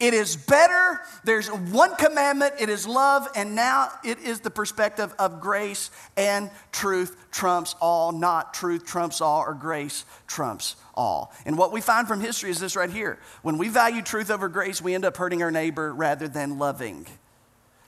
It 0.00 0.12
is 0.14 0.36
better. 0.36 1.00
There's 1.22 1.48
one 1.48 1.94
commandment. 1.94 2.54
It 2.58 2.68
is 2.68 2.86
love. 2.86 3.28
And 3.36 3.54
now 3.54 3.90
it 4.04 4.18
is 4.18 4.40
the 4.40 4.50
perspective 4.50 5.14
of 5.18 5.40
grace 5.40 5.90
and 6.16 6.50
truth 6.72 7.16
trumps 7.30 7.76
all, 7.80 8.10
not 8.10 8.52
truth 8.52 8.84
trumps 8.84 9.20
all 9.20 9.40
or 9.40 9.54
grace 9.54 10.04
trumps 10.26 10.74
all. 10.94 11.32
And 11.46 11.56
what 11.56 11.72
we 11.72 11.80
find 11.80 12.08
from 12.08 12.20
history 12.20 12.50
is 12.50 12.58
this 12.58 12.74
right 12.74 12.90
here. 12.90 13.18
When 13.42 13.56
we 13.56 13.68
value 13.68 14.02
truth 14.02 14.30
over 14.30 14.48
grace, 14.48 14.82
we 14.82 14.94
end 14.94 15.04
up 15.04 15.16
hurting 15.16 15.42
our 15.42 15.52
neighbor 15.52 15.94
rather 15.94 16.26
than 16.26 16.58
loving 16.58 17.06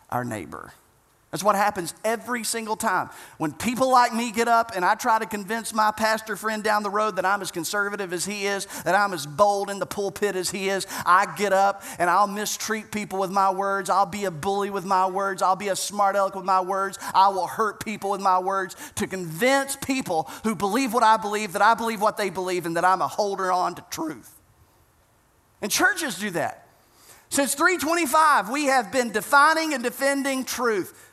our 0.09 0.25
neighbor. 0.25 0.73
That's 1.31 1.45
what 1.45 1.55
happens 1.55 1.95
every 2.05 2.43
single 2.43 2.75
time. 2.75 3.09
When 3.38 3.53
people 3.53 3.88
like 3.88 4.12
me 4.12 4.33
get 4.33 4.49
up 4.49 4.73
and 4.75 4.85
I 4.85 4.97
try 4.97 5.21
to 5.21 5.27
convince 5.27 5.73
my 5.73 5.93
pastor 5.93 6.35
friend 6.35 6.64
down 6.64 6.83
the 6.83 6.90
road 6.90 7.16
that 7.16 7.25
I'm 7.25 7.40
as 7.40 7.53
conservative 7.53 8.12
as 8.12 8.25
he 8.25 8.47
is, 8.47 8.66
that 8.83 8.97
I'm 8.97 9.12
as 9.12 9.27
bold 9.27 9.71
in 9.71 9.79
the 9.79 9.87
pulpit 9.87 10.35
as 10.35 10.51
he 10.51 10.69
is, 10.69 10.88
I 11.07 11.33
get 11.37 11.53
up 11.53 11.85
and 12.01 12.11
I'll 12.11 12.27
mistreat 12.27 12.90
people 12.90 13.21
with 13.21 13.31
my 13.31 13.49
words. 13.49 13.90
I'll 13.90 14.07
be 14.07 14.25
a 14.25 14.31
bully 14.33 14.71
with 14.71 14.85
my 14.85 15.07
words. 15.07 15.40
I'll 15.40 15.55
be 15.55 15.69
a 15.69 15.77
smart 15.77 16.16
aleck 16.16 16.35
with 16.35 16.45
my 16.45 16.61
words. 16.61 16.99
I 17.14 17.29
will 17.29 17.47
hurt 17.47 17.85
people 17.85 18.11
with 18.11 18.21
my 18.21 18.40
words 18.40 18.75
to 18.97 19.07
convince 19.07 19.77
people 19.77 20.29
who 20.43 20.57
believe 20.57 20.93
what 20.93 21.05
I 21.05 21.16
believe 21.16 21.53
that 21.53 21.62
I 21.62 21.75
believe 21.75 22.01
what 22.01 22.16
they 22.16 22.31
believe 22.31 22.66
and 22.66 22.77
that 22.77 22.85
I'm 22.85 23.03
a 23.03 23.09
holder 23.09 23.53
on 23.53 23.77
to 23.77 23.85
truth. 23.88 24.35
And 25.62 25.71
churches 25.71 26.19
do 26.19 26.31
that. 26.31 26.66
Since 27.29 27.55
325, 27.55 28.51
we 28.51 28.64
have 28.64 28.90
been 28.90 29.12
defining 29.12 29.75
and 29.75 29.85
defending 29.85 30.45
truth. 30.45 31.07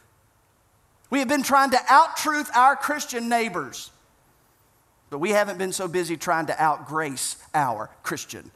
We 1.10 1.20
have 1.20 1.28
been 1.28 1.44
trying 1.44 1.72
to 1.72 1.80
out 1.88 2.18
truth 2.18 2.50
our 2.54 2.76
Christian 2.76 3.30
neighbors, 3.30 3.92
but 5.10 5.20
we 5.20 5.30
haven't 5.30 5.58
been 5.58 5.72
so 5.72 5.88
busy 5.88 6.18
trying 6.18 6.48
to 6.48 6.62
out 6.62 6.88
grace 6.88 7.38
our 7.54 7.90
Christian 8.04 8.52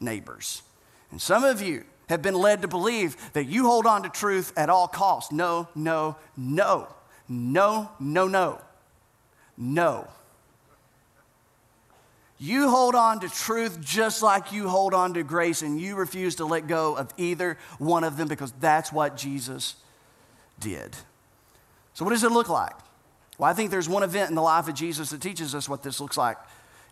neighbors. 0.00 0.62
And 1.10 1.20
some 1.20 1.44
of 1.44 1.62
you 1.62 1.84
have 2.08 2.22
been 2.22 2.34
led 2.34 2.62
to 2.62 2.68
believe 2.68 3.32
that 3.34 3.44
you 3.44 3.64
hold 3.64 3.86
on 3.86 4.02
to 4.02 4.08
truth 4.08 4.52
at 4.56 4.68
all 4.68 4.88
costs. 4.88 5.30
No, 5.30 5.68
no, 5.76 6.16
no, 6.36 6.88
no, 7.28 7.90
no, 8.00 8.26
no, 8.26 8.60
no. 9.56 10.08
You 12.36 12.70
hold 12.70 12.94
on 12.94 13.20
to 13.20 13.28
truth 13.28 13.80
just 13.80 14.22
like 14.22 14.50
you 14.50 14.68
hold 14.68 14.94
on 14.94 15.14
to 15.14 15.22
grace, 15.22 15.62
and 15.62 15.80
you 15.80 15.94
refuse 15.94 16.36
to 16.36 16.46
let 16.46 16.66
go 16.66 16.96
of 16.96 17.12
either 17.16 17.58
one 17.78 18.02
of 18.02 18.16
them 18.16 18.26
because 18.28 18.52
that's 18.58 18.92
what 18.92 19.16
Jesus 19.16 19.76
did. 20.58 20.96
So, 22.00 22.06
what 22.06 22.12
does 22.12 22.24
it 22.24 22.32
look 22.32 22.48
like? 22.48 22.72
Well, 23.36 23.50
I 23.50 23.52
think 23.52 23.70
there's 23.70 23.86
one 23.86 24.02
event 24.02 24.30
in 24.30 24.34
the 24.34 24.40
life 24.40 24.68
of 24.68 24.74
Jesus 24.74 25.10
that 25.10 25.20
teaches 25.20 25.54
us 25.54 25.68
what 25.68 25.82
this 25.82 26.00
looks 26.00 26.16
like. 26.16 26.38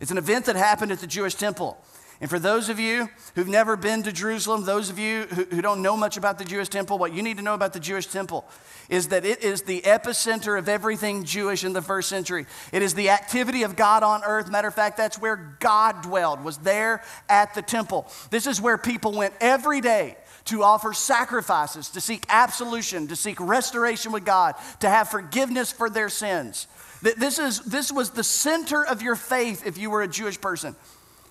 It's 0.00 0.10
an 0.10 0.18
event 0.18 0.44
that 0.44 0.54
happened 0.54 0.92
at 0.92 0.98
the 0.98 1.06
Jewish 1.06 1.34
temple. 1.34 1.82
And 2.20 2.28
for 2.28 2.38
those 2.38 2.68
of 2.68 2.78
you 2.78 3.08
who've 3.34 3.48
never 3.48 3.74
been 3.74 4.02
to 4.02 4.12
Jerusalem, 4.12 4.66
those 4.66 4.90
of 4.90 4.98
you 4.98 5.22
who, 5.22 5.44
who, 5.44 5.62
don't 5.62 5.80
know 5.80 5.96
much 5.96 6.18
about 6.18 6.38
the 6.38 6.44
Jewish 6.44 6.68
temple, 6.68 6.98
what 6.98 7.14
you 7.14 7.22
need 7.22 7.38
to 7.38 7.42
know 7.42 7.54
about 7.54 7.72
the 7.72 7.80
Jewish 7.80 8.06
temple 8.06 8.44
is 8.90 9.08
that 9.08 9.24
it 9.24 9.42
is 9.42 9.62
the 9.62 9.80
epicenter 9.80 10.58
of 10.58 10.68
everything 10.68 11.24
Jewish 11.24 11.64
in 11.64 11.72
the 11.72 11.80
first 11.80 12.10
century. 12.10 12.44
It 12.70 12.82
is 12.82 12.92
the 12.92 13.08
activity 13.08 13.62
of 13.62 13.76
God 13.76 14.02
on 14.02 14.22
earth. 14.26 14.50
Matter 14.50 14.68
of 14.68 14.74
fact, 14.74 14.98
that's 14.98 15.18
where 15.18 15.56
God 15.58 16.02
dwelled, 16.02 16.44
was 16.44 16.58
there 16.58 17.02
at 17.30 17.54
the 17.54 17.62
temple. 17.62 18.06
This 18.28 18.46
is 18.46 18.60
where 18.60 18.76
people 18.76 19.12
went 19.12 19.32
every 19.40 19.80
day 19.80 20.18
to 20.48 20.62
offer 20.62 20.92
sacrifices, 20.92 21.90
to 21.90 22.00
seek 22.00 22.24
absolution, 22.28 23.08
to 23.08 23.16
seek 23.16 23.38
restoration 23.40 24.12
with 24.12 24.24
God, 24.24 24.54
to 24.80 24.88
have 24.88 25.08
forgiveness 25.08 25.70
for 25.72 25.90
their 25.90 26.08
sins. 26.08 26.66
This, 27.02 27.38
is, 27.38 27.60
this 27.60 27.92
was 27.92 28.10
the 28.10 28.24
center 28.24 28.84
of 28.84 29.02
your 29.02 29.14
faith 29.14 29.66
if 29.66 29.78
you 29.78 29.90
were 29.90 30.02
a 30.02 30.08
Jewish 30.08 30.40
person. 30.40 30.74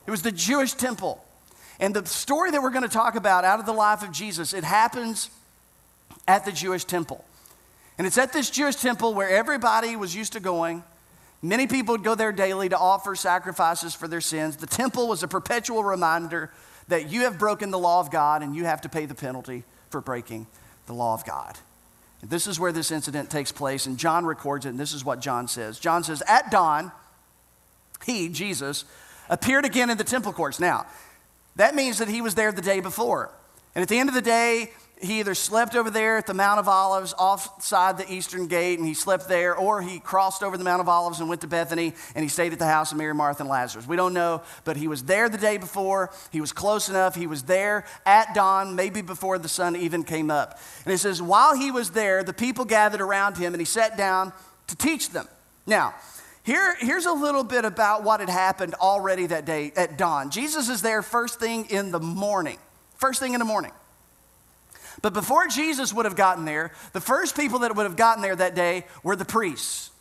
It 0.06 0.12
was 0.12 0.21
the 0.21 0.32
Jewish 0.32 0.73
temple. 0.73 1.23
And 1.80 1.93
the 1.93 2.06
story 2.06 2.51
that 2.51 2.62
we're 2.62 2.69
going 2.71 2.84
to 2.84 2.89
talk 2.89 3.15
about 3.15 3.43
out 3.43 3.60
of 3.60 3.65
the 3.65 3.73
life 3.73 4.03
of 4.03 4.12
Jesus, 4.12 4.53
it 4.53 4.63
happens 4.63 5.30
at 6.27 6.45
the 6.45 6.51
Jewish 6.51 6.86
temple. 6.86 7.23
And 7.97 8.06
it's 8.06 8.17
at 8.17 8.34
this 8.34 8.49
Jewish 8.49 8.75
temple 8.75 9.13
where 9.13 9.30
everybody 9.30 9.95
was 9.95 10.15
used 10.15 10.34
to 10.34 10.39
going. 10.39 10.84
Many 11.41 11.67
people 11.67 11.93
would 11.93 12.03
go 12.03 12.15
there 12.15 12.32
daily 12.32 12.69
to 12.69 12.77
offer 12.77 13.15
sacrifices 13.15 13.93
for 13.93 14.08
their 14.08 14.21
sins. 14.21 14.58
The 14.58 14.67
temple 14.67 15.08
was 15.08 15.23
a 15.23 15.27
perpetual 15.27 15.84
reminder 15.84 16.51
that 16.88 17.10
you 17.10 17.21
have 17.21 17.38
broken 17.38 17.71
the 17.71 17.80
law 17.80 18.00
of 18.00 18.12
God 18.12 18.41
and 18.43 18.56
you 18.56 18.65
have 18.65 18.82
to 18.82 18.89
pay 18.89 19.06
the 19.06 19.15
penalty 19.15 19.63
for 19.89 20.02
breaking 20.02 20.47
the 20.86 20.93
law 20.93 21.13
of 21.13 21.26
God. 21.26 21.58
And 22.21 22.30
this 22.30 22.47
is 22.47 22.60
where 22.60 22.71
this 22.71 22.91
incident 22.91 23.30
takes 23.30 23.52
place, 23.52 23.86
and 23.86 23.97
John 23.97 24.26
records 24.26 24.65
it, 24.65 24.69
and 24.69 24.80
this 24.80 24.93
is 24.93 25.06
what 25.06 25.19
John 25.19 25.47
says. 25.47 25.80
John 25.80 26.04
says, 26.04 26.23
At 26.28 26.50
dawn, 26.50 26.91
he, 28.06 28.30
Jesus, 28.30 28.86
appeared 29.30 29.65
again 29.65 29.89
in 29.89 29.97
the 29.97 30.04
temple 30.04 30.34
courts. 30.34 30.60
Now, 30.60 30.88
that 31.58 31.76
means 31.76 32.00
that 32.00 32.08
he 32.08 32.21
was 32.21 32.36
there 32.36 32.52
the 32.52 32.62
day 32.62 32.80
before. 32.80 33.32
And 33.76 33.84
at 33.84 33.89
the 33.89 34.00
end 34.00 34.10
of 34.10 34.15
the 34.15 34.21
day, 34.21 34.71
he 35.01 35.19
either 35.19 35.36
slept 35.36 35.75
over 35.75 35.89
there 35.89 36.17
at 36.17 36.25
the 36.25 36.33
Mount 36.33 36.60
of 36.60 36.67
Olives 36.67 37.13
offside 37.17 37.97
the 37.97 38.12
eastern 38.12 38.47
gate 38.47 38.79
and 38.79 38.88
he 38.88 38.93
slept 38.93 39.27
there, 39.27 39.55
or 39.55 39.81
he 39.81 39.99
crossed 39.99 40.43
over 40.43 40.57
the 40.57 40.63
Mount 40.63 40.81
of 40.81 40.89
Olives 40.89 41.19
and 41.19 41.29
went 41.29 41.41
to 41.41 41.47
Bethany 41.47 41.93
and 42.15 42.23
he 42.23 42.29
stayed 42.29 42.53
at 42.53 42.60
the 42.60 42.65
house 42.65 42.91
of 42.91 42.97
Mary, 42.97 43.13
Martha, 43.13 43.43
and 43.43 43.49
Lazarus. 43.49 43.88
We 43.88 43.95
don't 43.95 44.13
know, 44.13 44.41
but 44.63 44.77
he 44.77 44.88
was 44.88 45.03
there 45.03 45.29
the 45.29 45.38
day 45.38 45.57
before. 45.57 46.12
He 46.31 46.41
was 46.41 46.51
close 46.51 46.89
enough. 46.89 47.15
He 47.15 47.27
was 47.27 47.43
there 47.43 47.86
at 48.05 48.33
dawn, 48.33 48.75
maybe 48.75 49.01
before 49.01 49.38
the 49.38 49.49
sun 49.49 49.75
even 49.75 50.03
came 50.03 50.31
up. 50.31 50.60
And 50.86 50.93
it 50.93 50.97
says, 50.97 51.21
while 51.21 51.55
he 51.55 51.71
was 51.71 51.91
there, 51.91 52.23
the 52.23 52.33
people 52.33 52.65
gathered 52.65 53.01
around 53.01 53.38
him 53.38 53.53
and 53.53 53.62
he 53.62 53.65
sat 53.65 53.97
down 53.97 54.33
to 54.67 54.75
teach 54.75 55.12
them. 55.12 55.27
Now, 55.65 55.95
here, 56.43 56.75
here's 56.79 57.05
a 57.05 57.12
little 57.12 57.43
bit 57.43 57.65
about 57.65 58.03
what 58.03 58.21
had 58.21 58.29
happened 58.29 58.73
already 58.75 59.27
that 59.27 59.45
day 59.45 59.73
at 59.75 59.97
dawn. 59.97 60.31
Jesus 60.31 60.69
is 60.69 60.81
there 60.81 61.01
first 61.01 61.39
thing 61.39 61.65
in 61.65 61.91
the 61.91 61.99
morning. 61.99 62.57
First 62.95 63.19
thing 63.19 63.33
in 63.33 63.39
the 63.39 63.45
morning. 63.45 63.71
But 65.01 65.13
before 65.13 65.47
Jesus 65.47 65.93
would 65.93 66.05
have 66.05 66.15
gotten 66.15 66.45
there, 66.45 66.71
the 66.93 67.01
first 67.01 67.36
people 67.36 67.60
that 67.60 67.75
would 67.75 67.83
have 67.83 67.95
gotten 67.95 68.21
there 68.21 68.36
that 68.36 68.55
day 68.55 68.86
were 69.03 69.15
the 69.15 69.25
priests. 69.25 69.91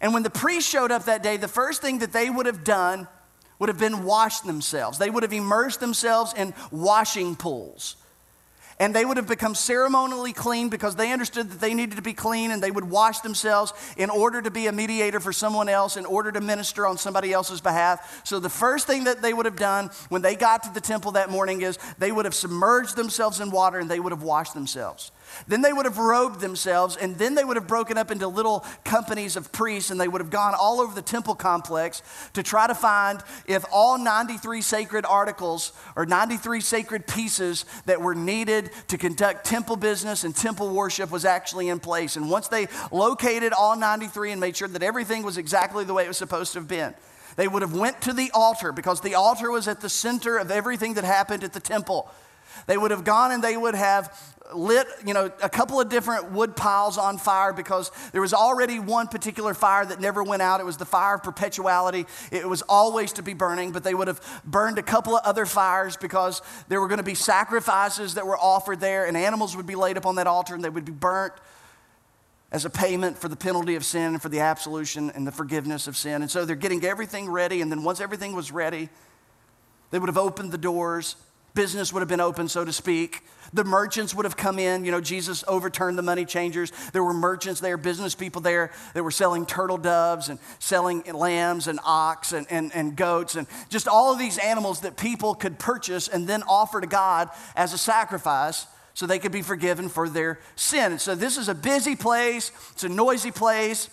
And 0.00 0.14
when 0.14 0.22
the 0.22 0.30
priests 0.30 0.70
showed 0.70 0.92
up 0.92 1.06
that 1.06 1.22
day, 1.22 1.36
the 1.36 1.48
first 1.48 1.82
thing 1.82 1.98
that 1.98 2.12
they 2.12 2.30
would 2.30 2.46
have 2.46 2.62
done 2.62 3.08
would 3.58 3.68
have 3.68 3.78
been 3.78 4.04
washed 4.04 4.46
themselves. 4.46 4.98
They 4.98 5.10
would 5.10 5.24
have 5.24 5.32
immersed 5.32 5.80
themselves 5.80 6.32
in 6.34 6.54
washing 6.70 7.34
pools 7.34 7.96
and 8.80 8.94
they 8.94 9.04
would 9.04 9.16
have 9.16 9.26
become 9.26 9.54
ceremonially 9.54 10.32
clean 10.32 10.68
because 10.68 10.96
they 10.96 11.12
understood 11.12 11.50
that 11.50 11.60
they 11.60 11.74
needed 11.74 11.96
to 11.96 12.02
be 12.02 12.12
clean 12.12 12.50
and 12.50 12.62
they 12.62 12.70
would 12.70 12.88
wash 12.88 13.20
themselves 13.20 13.72
in 13.96 14.10
order 14.10 14.40
to 14.40 14.50
be 14.50 14.66
a 14.66 14.72
mediator 14.72 15.20
for 15.20 15.32
someone 15.32 15.68
else, 15.68 15.96
in 15.96 16.06
order 16.06 16.30
to 16.32 16.40
minister 16.40 16.86
on 16.86 16.96
somebody 16.96 17.32
else's 17.32 17.60
behalf. 17.60 18.20
So 18.24 18.38
the 18.38 18.48
first 18.48 18.86
thing 18.86 19.04
that 19.04 19.22
they 19.22 19.32
would 19.32 19.46
have 19.46 19.56
done 19.56 19.90
when 20.08 20.22
they 20.22 20.36
got 20.36 20.62
to 20.64 20.72
the 20.72 20.80
temple 20.80 21.12
that 21.12 21.30
morning 21.30 21.62
is 21.62 21.78
they 21.98 22.12
would 22.12 22.24
have 22.24 22.34
submerged 22.34 22.96
themselves 22.96 23.40
in 23.40 23.50
water 23.50 23.78
and 23.78 23.90
they 23.90 24.00
would 24.00 24.12
have 24.12 24.22
washed 24.22 24.54
themselves. 24.54 25.10
Then 25.46 25.62
they 25.62 25.72
would 25.72 25.86
have 25.86 25.98
robed 25.98 26.40
themselves, 26.40 26.96
and 26.96 27.16
then 27.16 27.34
they 27.34 27.44
would 27.44 27.56
have 27.56 27.66
broken 27.66 27.98
up 27.98 28.10
into 28.10 28.28
little 28.28 28.64
companies 28.84 29.36
of 29.36 29.52
priests, 29.52 29.90
and 29.90 30.00
they 30.00 30.08
would 30.08 30.20
have 30.20 30.30
gone 30.30 30.54
all 30.54 30.80
over 30.80 30.94
the 30.94 31.02
temple 31.02 31.34
complex 31.34 32.02
to 32.34 32.42
try 32.42 32.66
to 32.66 32.74
find 32.74 33.22
if 33.46 33.64
all 33.72 33.98
93 33.98 34.62
sacred 34.62 35.04
articles 35.06 35.72
or 35.96 36.06
93 36.06 36.60
sacred 36.60 37.06
pieces 37.06 37.64
that 37.86 38.00
were 38.00 38.14
needed 38.14 38.70
to 38.88 38.98
conduct 38.98 39.44
temple 39.44 39.76
business 39.76 40.24
and 40.24 40.34
temple 40.34 40.70
worship 40.74 41.10
was 41.10 41.24
actually 41.24 41.68
in 41.68 41.80
place. 41.80 42.16
And 42.16 42.30
once 42.30 42.48
they 42.48 42.68
located 42.90 43.52
all 43.52 43.76
93 43.76 44.32
and 44.32 44.40
made 44.40 44.56
sure 44.56 44.68
that 44.68 44.82
everything 44.82 45.22
was 45.22 45.38
exactly 45.38 45.84
the 45.84 45.94
way 45.94 46.04
it 46.04 46.08
was 46.08 46.18
supposed 46.18 46.52
to 46.52 46.60
have 46.60 46.68
been, 46.68 46.94
they 47.36 47.46
would 47.48 47.62
have 47.62 47.74
went 47.74 48.00
to 48.02 48.12
the 48.12 48.30
altar 48.32 48.72
because 48.72 49.00
the 49.00 49.14
altar 49.14 49.50
was 49.50 49.68
at 49.68 49.80
the 49.80 49.88
center 49.88 50.38
of 50.38 50.50
everything 50.50 50.94
that 50.94 51.04
happened 51.04 51.44
at 51.44 51.52
the 51.52 51.60
temple. 51.60 52.10
They 52.66 52.76
would 52.76 52.90
have 52.90 53.04
gone 53.04 53.32
and 53.32 53.42
they 53.42 53.56
would 53.56 53.74
have 53.74 54.34
lit, 54.54 54.86
you 55.04 55.12
know, 55.12 55.30
a 55.42 55.48
couple 55.48 55.80
of 55.80 55.88
different 55.88 56.32
wood 56.32 56.56
piles 56.56 56.96
on 56.96 57.18
fire 57.18 57.52
because 57.52 57.90
there 58.12 58.20
was 58.20 58.32
already 58.32 58.78
one 58.78 59.06
particular 59.06 59.54
fire 59.54 59.84
that 59.84 60.00
never 60.00 60.22
went 60.22 60.42
out. 60.42 60.60
It 60.60 60.66
was 60.66 60.76
the 60.78 60.86
fire 60.86 61.16
of 61.16 61.22
perpetuality. 61.22 62.06
It 62.32 62.48
was 62.48 62.62
always 62.62 63.12
to 63.14 63.22
be 63.22 63.34
burning, 63.34 63.72
but 63.72 63.84
they 63.84 63.94
would 63.94 64.08
have 64.08 64.20
burned 64.44 64.78
a 64.78 64.82
couple 64.82 65.16
of 65.16 65.24
other 65.24 65.44
fires 65.44 65.96
because 65.96 66.40
there 66.68 66.80
were 66.80 66.88
going 66.88 66.98
to 66.98 67.04
be 67.04 67.14
sacrifices 67.14 68.14
that 68.14 68.26
were 68.26 68.38
offered 68.38 68.80
there, 68.80 69.06
and 69.06 69.16
animals 69.16 69.56
would 69.56 69.66
be 69.66 69.74
laid 69.74 69.96
up 69.96 70.06
on 70.06 70.14
that 70.16 70.26
altar 70.26 70.54
and 70.54 70.64
they 70.64 70.70
would 70.70 70.84
be 70.84 70.92
burnt 70.92 71.34
as 72.50 72.64
a 72.64 72.70
payment 72.70 73.18
for 73.18 73.28
the 73.28 73.36
penalty 73.36 73.74
of 73.74 73.84
sin 73.84 74.14
and 74.14 74.22
for 74.22 74.30
the 74.30 74.40
absolution 74.40 75.10
and 75.10 75.26
the 75.26 75.32
forgiveness 75.32 75.86
of 75.86 75.96
sin. 75.96 76.22
And 76.22 76.30
so 76.30 76.46
they're 76.46 76.56
getting 76.56 76.82
everything 76.84 77.28
ready, 77.28 77.60
and 77.60 77.70
then 77.70 77.84
once 77.84 78.00
everything 78.00 78.34
was 78.34 78.50
ready, 78.50 78.88
they 79.90 79.98
would 79.98 80.08
have 80.08 80.18
opened 80.18 80.52
the 80.52 80.58
doors. 80.58 81.16
Business 81.54 81.92
would 81.92 82.00
have 82.00 82.08
been 82.08 82.20
open, 82.20 82.48
so 82.48 82.64
to 82.64 82.72
speak. 82.72 83.22
The 83.52 83.64
merchants 83.64 84.14
would 84.14 84.24
have 84.24 84.36
come 84.36 84.58
in. 84.58 84.84
You 84.84 84.90
know, 84.90 85.00
Jesus 85.00 85.42
overturned 85.48 85.96
the 85.96 86.02
money 86.02 86.24
changers. 86.24 86.70
There 86.92 87.02
were 87.02 87.14
merchants 87.14 87.60
there, 87.60 87.76
business 87.76 88.14
people 88.14 88.42
there 88.42 88.72
that 88.94 89.02
were 89.02 89.10
selling 89.10 89.46
turtle 89.46 89.78
doves 89.78 90.28
and 90.28 90.38
selling 90.58 91.02
lambs 91.12 91.66
and 91.66 91.80
ox 91.84 92.32
and, 92.32 92.46
and, 92.50 92.74
and 92.74 92.94
goats 92.94 93.36
and 93.36 93.46
just 93.70 93.88
all 93.88 94.12
of 94.12 94.18
these 94.18 94.38
animals 94.38 94.80
that 94.80 94.96
people 94.96 95.34
could 95.34 95.58
purchase 95.58 96.08
and 96.08 96.28
then 96.28 96.42
offer 96.42 96.80
to 96.80 96.86
God 96.86 97.30
as 97.56 97.72
a 97.72 97.78
sacrifice 97.78 98.66
so 98.94 99.06
they 99.06 99.18
could 99.18 99.32
be 99.32 99.42
forgiven 99.42 99.88
for 99.88 100.08
their 100.08 100.40
sin. 100.56 100.92
And 100.92 101.00
so 101.00 101.14
this 101.14 101.38
is 101.38 101.48
a 101.48 101.54
busy 101.54 101.96
place, 101.96 102.52
it's 102.72 102.84
a 102.84 102.88
noisy 102.88 103.30
place. 103.30 103.88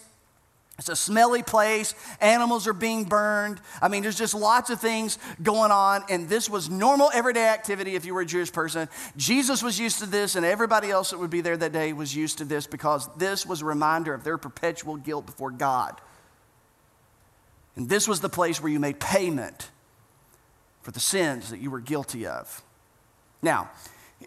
It's 0.77 0.89
a 0.89 0.95
smelly 0.95 1.41
place. 1.41 1.95
Animals 2.19 2.67
are 2.67 2.73
being 2.73 3.05
burned. 3.05 3.61
I 3.81 3.87
mean, 3.87 4.03
there's 4.03 4.17
just 4.17 4.33
lots 4.33 4.69
of 4.69 4.81
things 4.81 5.17
going 5.41 5.71
on. 5.71 6.03
And 6.09 6.27
this 6.27 6.49
was 6.49 6.69
normal 6.69 7.09
everyday 7.13 7.47
activity 7.47 7.95
if 7.95 8.05
you 8.05 8.13
were 8.13 8.21
a 8.21 8.25
Jewish 8.25 8.51
person. 8.51 8.89
Jesus 9.15 9.63
was 9.63 9.79
used 9.79 9.99
to 9.99 10.05
this, 10.05 10.35
and 10.35 10.45
everybody 10.45 10.91
else 10.91 11.11
that 11.11 11.19
would 11.19 11.29
be 11.29 11.39
there 11.39 11.55
that 11.55 11.71
day 11.71 11.93
was 11.93 12.13
used 12.13 12.39
to 12.39 12.45
this 12.45 12.67
because 12.67 13.07
this 13.15 13.45
was 13.45 13.61
a 13.61 13.65
reminder 13.65 14.13
of 14.13 14.25
their 14.25 14.37
perpetual 14.37 14.97
guilt 14.97 15.25
before 15.25 15.51
God. 15.51 16.01
And 17.77 17.87
this 17.87 18.07
was 18.07 18.19
the 18.19 18.29
place 18.29 18.61
where 18.61 18.71
you 18.71 18.79
made 18.79 18.99
payment 18.99 19.69
for 20.81 20.91
the 20.91 20.99
sins 20.99 21.49
that 21.49 21.59
you 21.59 21.71
were 21.71 21.79
guilty 21.79 22.27
of. 22.27 22.61
Now, 23.41 23.69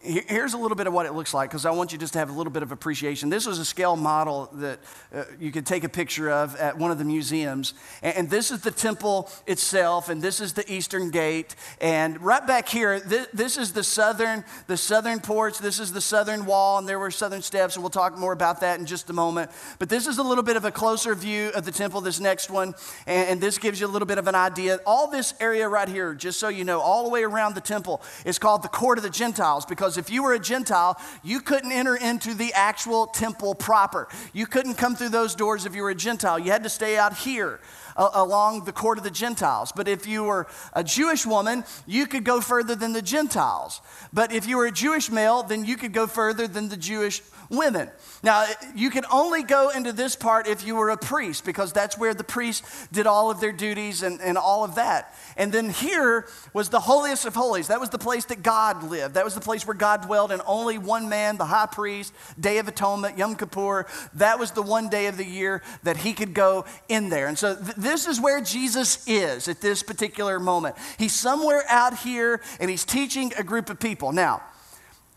Here's 0.03 0.53
a 0.53 0.59
little 0.59 0.77
bit 0.77 0.87
of 0.87 0.93
what 0.93 1.07
it 1.07 1.15
looks 1.15 1.33
like 1.33 1.49
because 1.49 1.65
I 1.65 1.71
want 1.71 1.93
you 1.93 1.99
just 1.99 2.13
to 2.13 2.19
have 2.19 2.29
a 2.29 2.33
little 2.33 2.53
bit 2.53 2.63
of 2.63 2.73
appreciation. 2.73 3.31
This 3.31 3.47
was 3.47 3.59
a 3.59 3.65
scale 3.65 3.97
model 3.97 4.51
that 4.55 4.81
uh, 5.15 5.25
you 5.41 5.51
could 5.51 5.65
take 5.65 5.83
a 5.83 5.89
picture 5.89 6.31
of 6.31 6.55
at 6.57 6.77
one 6.77 6.91
of 6.91 6.99
the 6.99 7.07
museums. 7.07 7.73
And, 8.03 8.17
and, 8.17 8.31
this 8.31 8.51
is 8.51 8.61
the 8.61 8.71
temple 8.71 9.31
itself, 9.47 10.11
and 10.11 10.21
this 10.21 10.41
is 10.43 10.53
the 10.53 10.71
eastern 10.71 11.11
gate. 11.11 11.57
And 11.81 12.21
right 12.23 12.47
back 12.47 12.69
here, 12.69 13.01
th- 13.01 13.29
this 13.33 13.57
is 13.57 13.73
the 13.73 13.83
southern, 13.83 14.45
the 14.67 14.77
southern 14.77 15.21
porch. 15.21 15.59
This 15.59 15.81
is 15.81 15.91
the 15.91 16.03
southern 16.03 16.45
wall, 16.45 16.77
and 16.77 16.87
there 16.87 16.99
were 16.99 17.11
southern 17.11 17.41
steps, 17.41 17.75
and 17.75 17.83
we'll 17.83 17.89
talk 17.89 18.17
more 18.19 18.35
about 18.35 18.61
that 18.61 18.79
in 18.79 18.85
just 18.85 19.09
a 19.09 19.15
moment. 19.15 19.51
But 19.79 19.89
this 19.89 20.07
is 20.07 20.19
a 20.19 20.23
little 20.23 20.45
bit 20.45 20.57
of 20.57 20.67
a 20.67 20.71
closer 20.71 21.15
view 21.15 21.49
of 21.55 21.65
the 21.65 21.73
temple, 21.73 22.03
this 22.03 22.21
next 22.21 22.51
one. 22.51 22.75
And, 23.07 23.31
and 23.31 23.41
this 23.41 23.57
gives 23.57 23.81
you 23.81 23.87
a 23.87 23.89
little 23.89 24.07
bit 24.07 24.19
of 24.19 24.29
an 24.29 24.35
idea. 24.35 24.81
All 24.85 25.11
this 25.11 25.33
area 25.41 25.67
right 25.67 25.89
here, 25.89 26.13
just 26.13 26.39
so 26.39 26.49
you 26.49 26.65
know, 26.65 26.81
all 26.81 27.05
the 27.05 27.11
way 27.11 27.25
around 27.25 27.55
the 27.55 27.63
temple 27.63 28.03
is 28.27 28.39
called 28.39 28.63
the 28.63 28.69
court 28.69 28.99
of 28.99 29.03
the 29.03 29.11
Gentiles 29.11 29.65
because 29.79 29.97
if 29.97 30.11
you 30.11 30.25
were 30.25 30.35
a 30.35 30.41
Gentile, 30.41 31.01
you 31.23 31.41
couldn't 31.41 31.71
enter 31.71 31.95
into 31.95 32.35
the 32.35 32.53
actual 32.53 33.07
temple 33.07 33.55
proper. 33.55 34.09
You 34.33 34.45
couldn't 34.45 34.75
come 34.75 34.97
through 34.97 35.11
those 35.11 35.37
doors 35.37 35.67
if 35.67 35.77
you 35.77 35.85
were 35.85 35.91
a 35.91 35.95
Gentile. 35.95 36.37
You 36.37 36.51
had 36.51 36.65
to 36.65 36.69
stay 36.69 36.99
out 36.99 37.17
here 37.17 37.61
along 37.97 38.65
the 38.65 38.73
court 38.73 38.99
of 38.99 39.05
the 39.05 39.11
Gentiles. 39.11 39.71
But 39.71 39.87
if 39.87 40.05
you 40.05 40.25
were 40.25 40.49
a 40.73 40.83
Jewish 40.83 41.25
woman, 41.25 41.63
you 41.87 42.09
could 42.09 42.25
go 42.25 42.41
further 42.41 42.75
than 42.75 42.93
the 42.93 43.03
Gentiles. 43.03 43.81
But 44.13 44.33
if 44.33 44.49
you 44.49 44.57
were 44.57 44.67
a 44.67 44.73
Jewish 44.73 45.13
male, 45.13 45.45
then 45.45 45.65
you 45.65 45.77
could 45.77 45.93
go 45.93 46.09
further 46.09 46.49
than 46.49 46.69
the 46.71 46.77
Jewish 46.77 47.23
women. 47.51 47.91
Now, 48.23 48.47
you 48.75 48.91
could 48.91 49.05
only 49.13 49.43
go 49.43 49.71
into 49.71 49.93
this 49.93 50.17
part 50.17 50.47
if 50.47 50.67
you 50.67 50.77
were 50.77 50.91
a 50.91 50.97
priest, 50.97 51.45
because 51.45 51.73
that's 51.73 51.97
where 51.97 52.15
the 52.15 52.25
priests 52.25 52.89
did 52.89 53.07
all 53.07 53.31
of 53.31 53.41
their 53.41 53.53
duties 53.53 54.03
and, 54.03 54.21
and 54.21 54.37
all 54.37 54.65
of 54.65 54.75
that. 54.75 55.15
And 55.37 55.53
then 55.53 55.71
here 55.71 56.27
was 56.53 56.69
the 56.69 56.81
holiest 56.81 57.25
of 57.25 57.35
holies. 57.35 57.69
That 57.69 57.81
was 57.81 57.91
the 57.91 57.99
place 57.99 58.25
that 58.27 58.43
God 58.43 58.83
lived. 58.85 59.15
That 59.15 59.25
was 59.25 59.35
the 59.35 59.41
place 59.41 59.67
where 59.67 59.77
God 59.77 60.03
dwelled, 60.03 60.33
and 60.33 60.43
only 60.47 60.79
one 60.79 61.09
man, 61.09 61.37
the 61.37 61.47
high 61.47 61.67
priest, 61.67 62.13
Day 62.39 62.59
of 62.59 62.69
Atonement, 62.69 63.17
Yom 63.17 63.37
Kippur, 63.37 63.87
that 64.15 64.39
was 64.39 64.51
the 64.51 64.63
one 64.63 64.89
day 64.89 65.07
of 65.07 65.17
the 65.17 65.25
year 65.25 65.63
that 65.85 65.99
he 65.99 66.13
could 66.13 66.35
go 66.35 66.65
in 66.89 67.09
there. 67.09 67.29
And 67.29 67.39
so 67.39 67.55
th- 67.55 67.77
this 67.77 68.07
is 68.07 68.21
where 68.21 68.41
Jesus 68.41 69.07
is 69.07 69.49
at 69.49 69.61
this 69.61 69.83
particular 69.83 70.39
moment. 70.39 70.77
He's 70.99 71.15
somewhere 71.15 71.63
out 71.69 71.99
here 71.99 72.41
and 72.61 72.71
he's 72.71 72.85
teaching 72.85 73.33
a 73.39 73.45
group 73.45 73.71
of 73.71 73.79
people. 73.79 74.13
Now, 74.13 74.43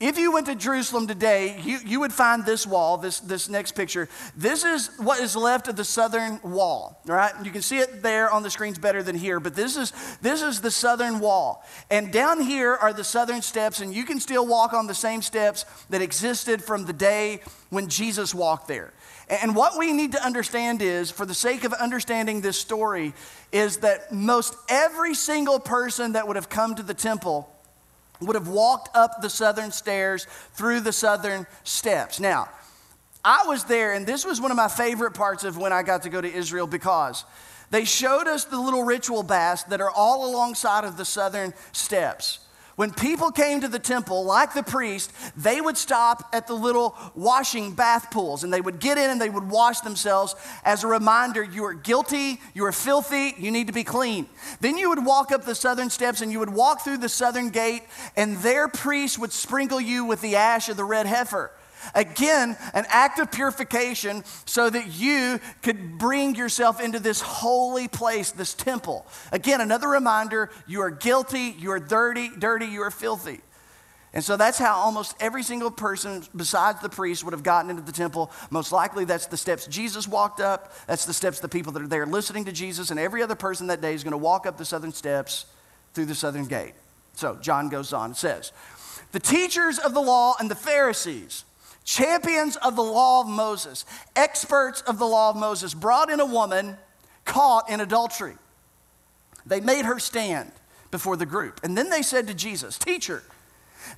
if 0.01 0.17
you 0.17 0.31
went 0.31 0.47
to 0.47 0.55
Jerusalem 0.55 1.05
today, 1.05 1.59
you, 1.63 1.77
you 1.85 1.99
would 1.99 2.11
find 2.11 2.43
this 2.43 2.65
wall, 2.65 2.97
this, 2.97 3.19
this 3.19 3.47
next 3.47 3.73
picture. 3.73 4.09
This 4.35 4.65
is 4.65 4.89
what 4.97 5.19
is 5.19 5.35
left 5.35 5.67
of 5.67 5.75
the 5.75 5.83
southern 5.83 6.41
wall, 6.41 6.99
right? 7.05 7.31
You 7.43 7.51
can 7.51 7.61
see 7.61 7.77
it 7.77 8.01
there 8.01 8.31
on 8.31 8.41
the 8.41 8.49
screens 8.49 8.79
better 8.79 9.03
than 9.03 9.15
here, 9.15 9.39
but 9.39 9.55
this 9.55 9.77
is, 9.77 9.93
this 10.19 10.41
is 10.41 10.59
the 10.59 10.71
southern 10.71 11.19
wall. 11.19 11.63
And 11.91 12.11
down 12.11 12.41
here 12.41 12.73
are 12.73 12.93
the 12.93 13.03
southern 13.03 13.43
steps, 13.43 13.79
and 13.79 13.93
you 13.93 14.03
can 14.03 14.19
still 14.19 14.47
walk 14.47 14.73
on 14.73 14.87
the 14.87 14.95
same 14.95 15.21
steps 15.21 15.65
that 15.91 16.01
existed 16.01 16.63
from 16.63 16.85
the 16.85 16.93
day 16.93 17.41
when 17.69 17.87
Jesus 17.87 18.33
walked 18.33 18.67
there. 18.67 18.93
And 19.29 19.55
what 19.55 19.77
we 19.77 19.93
need 19.93 20.13
to 20.13 20.25
understand 20.25 20.81
is, 20.81 21.11
for 21.11 21.27
the 21.27 21.35
sake 21.35 21.63
of 21.63 21.73
understanding 21.73 22.41
this 22.41 22.59
story, 22.59 23.13
is 23.51 23.77
that 23.77 24.11
most 24.11 24.55
every 24.67 25.13
single 25.13 25.59
person 25.59 26.13
that 26.13 26.27
would 26.27 26.37
have 26.37 26.49
come 26.49 26.73
to 26.73 26.83
the 26.83 26.95
temple 26.95 27.47
would 28.21 28.35
have 28.35 28.47
walked 28.47 28.95
up 28.95 29.21
the 29.21 29.29
southern 29.29 29.71
stairs 29.71 30.25
through 30.53 30.81
the 30.81 30.93
southern 30.93 31.47
steps. 31.63 32.19
Now, 32.19 32.49
I 33.23 33.43
was 33.47 33.65
there, 33.65 33.93
and 33.93 34.05
this 34.05 34.25
was 34.25 34.41
one 34.41 34.51
of 34.51 34.57
my 34.57 34.67
favorite 34.67 35.13
parts 35.13 35.43
of 35.43 35.57
when 35.57 35.71
I 35.73 35.83
got 35.83 36.03
to 36.03 36.09
go 36.09 36.21
to 36.21 36.31
Israel 36.31 36.67
because 36.67 37.23
they 37.69 37.85
showed 37.85 38.27
us 38.27 38.45
the 38.45 38.59
little 38.59 38.83
ritual 38.83 39.23
baths 39.23 39.63
that 39.63 39.81
are 39.81 39.91
all 39.91 40.29
alongside 40.29 40.83
of 40.83 40.97
the 40.97 41.05
southern 41.05 41.53
steps. 41.71 42.39
When 42.81 42.91
people 42.91 43.29
came 43.29 43.61
to 43.61 43.67
the 43.67 43.77
temple, 43.77 44.25
like 44.25 44.55
the 44.55 44.63
priest, 44.63 45.13
they 45.37 45.61
would 45.61 45.77
stop 45.77 46.27
at 46.33 46.47
the 46.47 46.55
little 46.55 46.97
washing 47.13 47.73
bath 47.73 48.09
pools 48.09 48.43
and 48.43 48.51
they 48.51 48.59
would 48.59 48.79
get 48.79 48.97
in 48.97 49.11
and 49.11 49.21
they 49.21 49.29
would 49.29 49.47
wash 49.47 49.81
themselves 49.81 50.33
as 50.65 50.83
a 50.83 50.87
reminder 50.87 51.43
you 51.43 51.63
are 51.65 51.75
guilty, 51.75 52.41
you 52.55 52.65
are 52.65 52.71
filthy, 52.71 53.35
you 53.37 53.51
need 53.51 53.67
to 53.67 53.71
be 53.71 53.83
clean. 53.83 54.25
Then 54.61 54.79
you 54.79 54.89
would 54.89 55.05
walk 55.05 55.31
up 55.31 55.45
the 55.45 55.53
southern 55.53 55.91
steps 55.91 56.21
and 56.21 56.31
you 56.31 56.39
would 56.39 56.49
walk 56.49 56.81
through 56.81 56.97
the 56.97 57.07
southern 57.07 57.51
gate, 57.51 57.83
and 58.17 58.37
their 58.37 58.67
priest 58.67 59.19
would 59.19 59.31
sprinkle 59.31 59.79
you 59.79 60.03
with 60.03 60.21
the 60.21 60.35
ash 60.35 60.67
of 60.67 60.75
the 60.75 60.83
red 60.83 61.05
heifer. 61.05 61.51
Again, 61.95 62.57
an 62.73 62.85
act 62.89 63.19
of 63.19 63.31
purification 63.31 64.23
so 64.45 64.69
that 64.69 64.87
you 64.93 65.39
could 65.61 65.97
bring 65.97 66.35
yourself 66.35 66.81
into 66.81 66.99
this 66.99 67.21
holy 67.21 67.87
place, 67.87 68.31
this 68.31 68.53
temple. 68.53 69.05
Again, 69.31 69.61
another 69.61 69.87
reminder 69.87 70.49
you 70.67 70.81
are 70.81 70.91
guilty, 70.91 71.55
you 71.57 71.71
are 71.71 71.79
dirty, 71.79 72.29
dirty, 72.37 72.65
you 72.67 72.81
are 72.81 72.91
filthy. 72.91 73.41
And 74.13 74.23
so 74.23 74.35
that's 74.35 74.57
how 74.57 74.75
almost 74.75 75.15
every 75.21 75.41
single 75.41 75.71
person 75.71 76.23
besides 76.35 76.81
the 76.81 76.89
priest 76.89 77.23
would 77.23 77.31
have 77.31 77.43
gotten 77.43 77.69
into 77.69 77.81
the 77.81 77.93
temple. 77.93 78.29
Most 78.49 78.73
likely, 78.73 79.05
that's 79.05 79.27
the 79.27 79.37
steps 79.37 79.67
Jesus 79.67 80.05
walked 80.05 80.41
up. 80.41 80.73
That's 80.85 81.05
the 81.05 81.13
steps 81.13 81.39
the 81.39 81.47
people 81.47 81.71
that 81.73 81.81
are 81.81 81.87
there 81.87 82.05
listening 82.05 82.45
to 82.45 82.51
Jesus. 82.51 82.91
And 82.91 82.99
every 82.99 83.23
other 83.23 83.35
person 83.35 83.67
that 83.67 83.79
day 83.79 83.93
is 83.93 84.03
going 84.03 84.11
to 84.11 84.17
walk 84.17 84.45
up 84.45 84.57
the 84.57 84.65
southern 84.65 84.91
steps 84.91 85.45
through 85.93 86.05
the 86.05 86.15
southern 86.15 86.45
gate. 86.45 86.73
So 87.15 87.37
John 87.37 87.69
goes 87.69 87.93
on 87.93 88.07
and 88.07 88.17
says, 88.17 88.51
The 89.13 89.19
teachers 89.19 89.79
of 89.79 89.93
the 89.93 90.01
law 90.01 90.35
and 90.39 90.51
the 90.51 90.55
Pharisees 90.55 91.45
champions 91.83 92.55
of 92.57 92.75
the 92.75 92.83
law 92.83 93.21
of 93.21 93.27
Moses, 93.27 93.85
experts 94.15 94.81
of 94.81 94.99
the 94.99 95.05
law 95.05 95.29
of 95.29 95.35
Moses, 95.35 95.73
brought 95.73 96.09
in 96.09 96.19
a 96.19 96.25
woman 96.25 96.77
caught 97.25 97.69
in 97.69 97.81
adultery. 97.81 98.35
They 99.45 99.59
made 99.59 99.85
her 99.85 99.99
stand 99.99 100.51
before 100.91 101.17
the 101.17 101.25
group. 101.25 101.59
And 101.63 101.77
then 101.77 101.89
they 101.89 102.01
said 102.01 102.27
to 102.27 102.33
Jesus, 102.33 102.77
Teacher, 102.77 103.23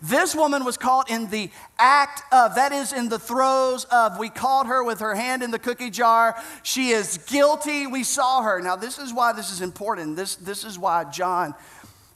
this 0.01 0.33
woman 0.33 0.63
was 0.63 0.77
caught 0.77 1.09
in 1.09 1.29
the 1.29 1.49
act 1.77 2.23
of, 2.33 2.55
that 2.55 2.71
is, 2.71 2.93
in 2.93 3.09
the 3.09 3.19
throes 3.19 3.85
of, 3.85 4.17
we 4.17 4.29
caught 4.29 4.67
her 4.67 4.83
with 4.83 4.99
her 4.99 5.13
hand 5.13 5.43
in 5.43 5.51
the 5.51 5.59
cookie 5.59 5.89
jar. 5.89 6.41
She 6.63 6.89
is 6.89 7.17
guilty. 7.27 7.87
We 7.87 8.03
saw 8.03 8.43
her. 8.43 8.61
Now, 8.61 8.75
this 8.75 8.97
is 8.97 9.13
why 9.13 9.33
this 9.33 9.51
is 9.51 9.61
important. 9.61 10.15
This, 10.15 10.35
this 10.35 10.63
is 10.63 10.79
why 10.79 11.03
John, 11.05 11.53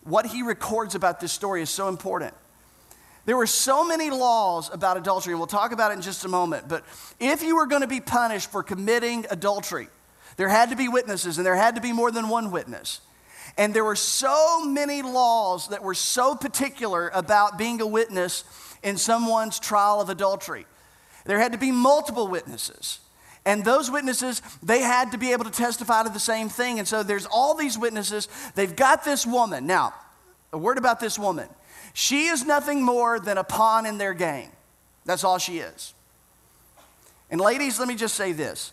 what 0.03 0.27
he 0.27 0.43
records 0.43 0.95
about 0.95 1.19
this 1.19 1.33
story 1.33 1.61
is 1.61 1.69
so 1.69 1.89
important. 1.89 2.33
There 3.27 3.35
were 3.35 3.45
so 3.45 3.83
many 3.83 4.09
laws 4.09 4.73
about 4.73 4.95
adultery, 4.95 5.33
and 5.33 5.39
we'll 5.41 5.47
talk 5.47 5.73
about 5.73 5.91
it 5.91 5.95
in 5.95 6.01
just 6.01 6.23
a 6.23 6.29
moment. 6.29 6.69
But 6.69 6.85
if 7.19 7.43
you 7.43 7.57
were 7.57 7.65
going 7.65 7.81
to 7.81 7.87
be 7.87 7.99
punished 7.99 8.49
for 8.49 8.63
committing 8.63 9.25
adultery, 9.29 9.89
there 10.37 10.47
had 10.47 10.69
to 10.69 10.77
be 10.77 10.87
witnesses, 10.87 11.37
and 11.37 11.45
there 11.45 11.57
had 11.57 11.75
to 11.75 11.81
be 11.81 11.91
more 11.91 12.09
than 12.09 12.29
one 12.29 12.51
witness. 12.51 13.01
And 13.57 13.73
there 13.73 13.83
were 13.83 13.97
so 13.97 14.63
many 14.63 15.01
laws 15.01 15.67
that 15.67 15.83
were 15.83 15.93
so 15.93 16.35
particular 16.35 17.09
about 17.13 17.57
being 17.57 17.81
a 17.81 17.85
witness 17.85 18.45
in 18.81 18.95
someone's 18.95 19.59
trial 19.59 19.99
of 19.99 20.09
adultery. 20.09 20.65
There 21.25 21.37
had 21.37 21.51
to 21.51 21.57
be 21.57 21.73
multiple 21.73 22.29
witnesses. 22.29 23.01
And 23.45 23.65
those 23.65 23.91
witnesses, 23.91 24.41
they 24.63 24.79
had 24.79 25.11
to 25.11 25.17
be 25.17 25.33
able 25.33 25.43
to 25.43 25.51
testify 25.51 26.03
to 26.03 26.09
the 26.09 26.17
same 26.17 26.47
thing. 26.47 26.79
And 26.79 26.87
so 26.87 27.03
there's 27.03 27.25
all 27.25 27.55
these 27.55 27.77
witnesses. 27.77 28.29
They've 28.55 28.73
got 28.73 29.03
this 29.03 29.25
woman. 29.25 29.67
Now, 29.67 29.93
a 30.53 30.57
word 30.57 30.77
about 30.77 31.01
this 31.01 31.19
woman. 31.19 31.49
She 31.99 32.27
is 32.27 32.45
nothing 32.45 32.83
more 32.83 33.19
than 33.19 33.39
a 33.39 33.43
pawn 33.43 33.87
in 33.87 33.97
their 33.97 34.13
game. 34.13 34.51
That's 35.05 35.23
all 35.23 35.39
she 35.39 35.57
is. 35.57 35.95
And 37.31 37.41
ladies, 37.41 37.79
let 37.79 37.87
me 37.87 37.95
just 37.95 38.13
say 38.13 38.33
this. 38.33 38.71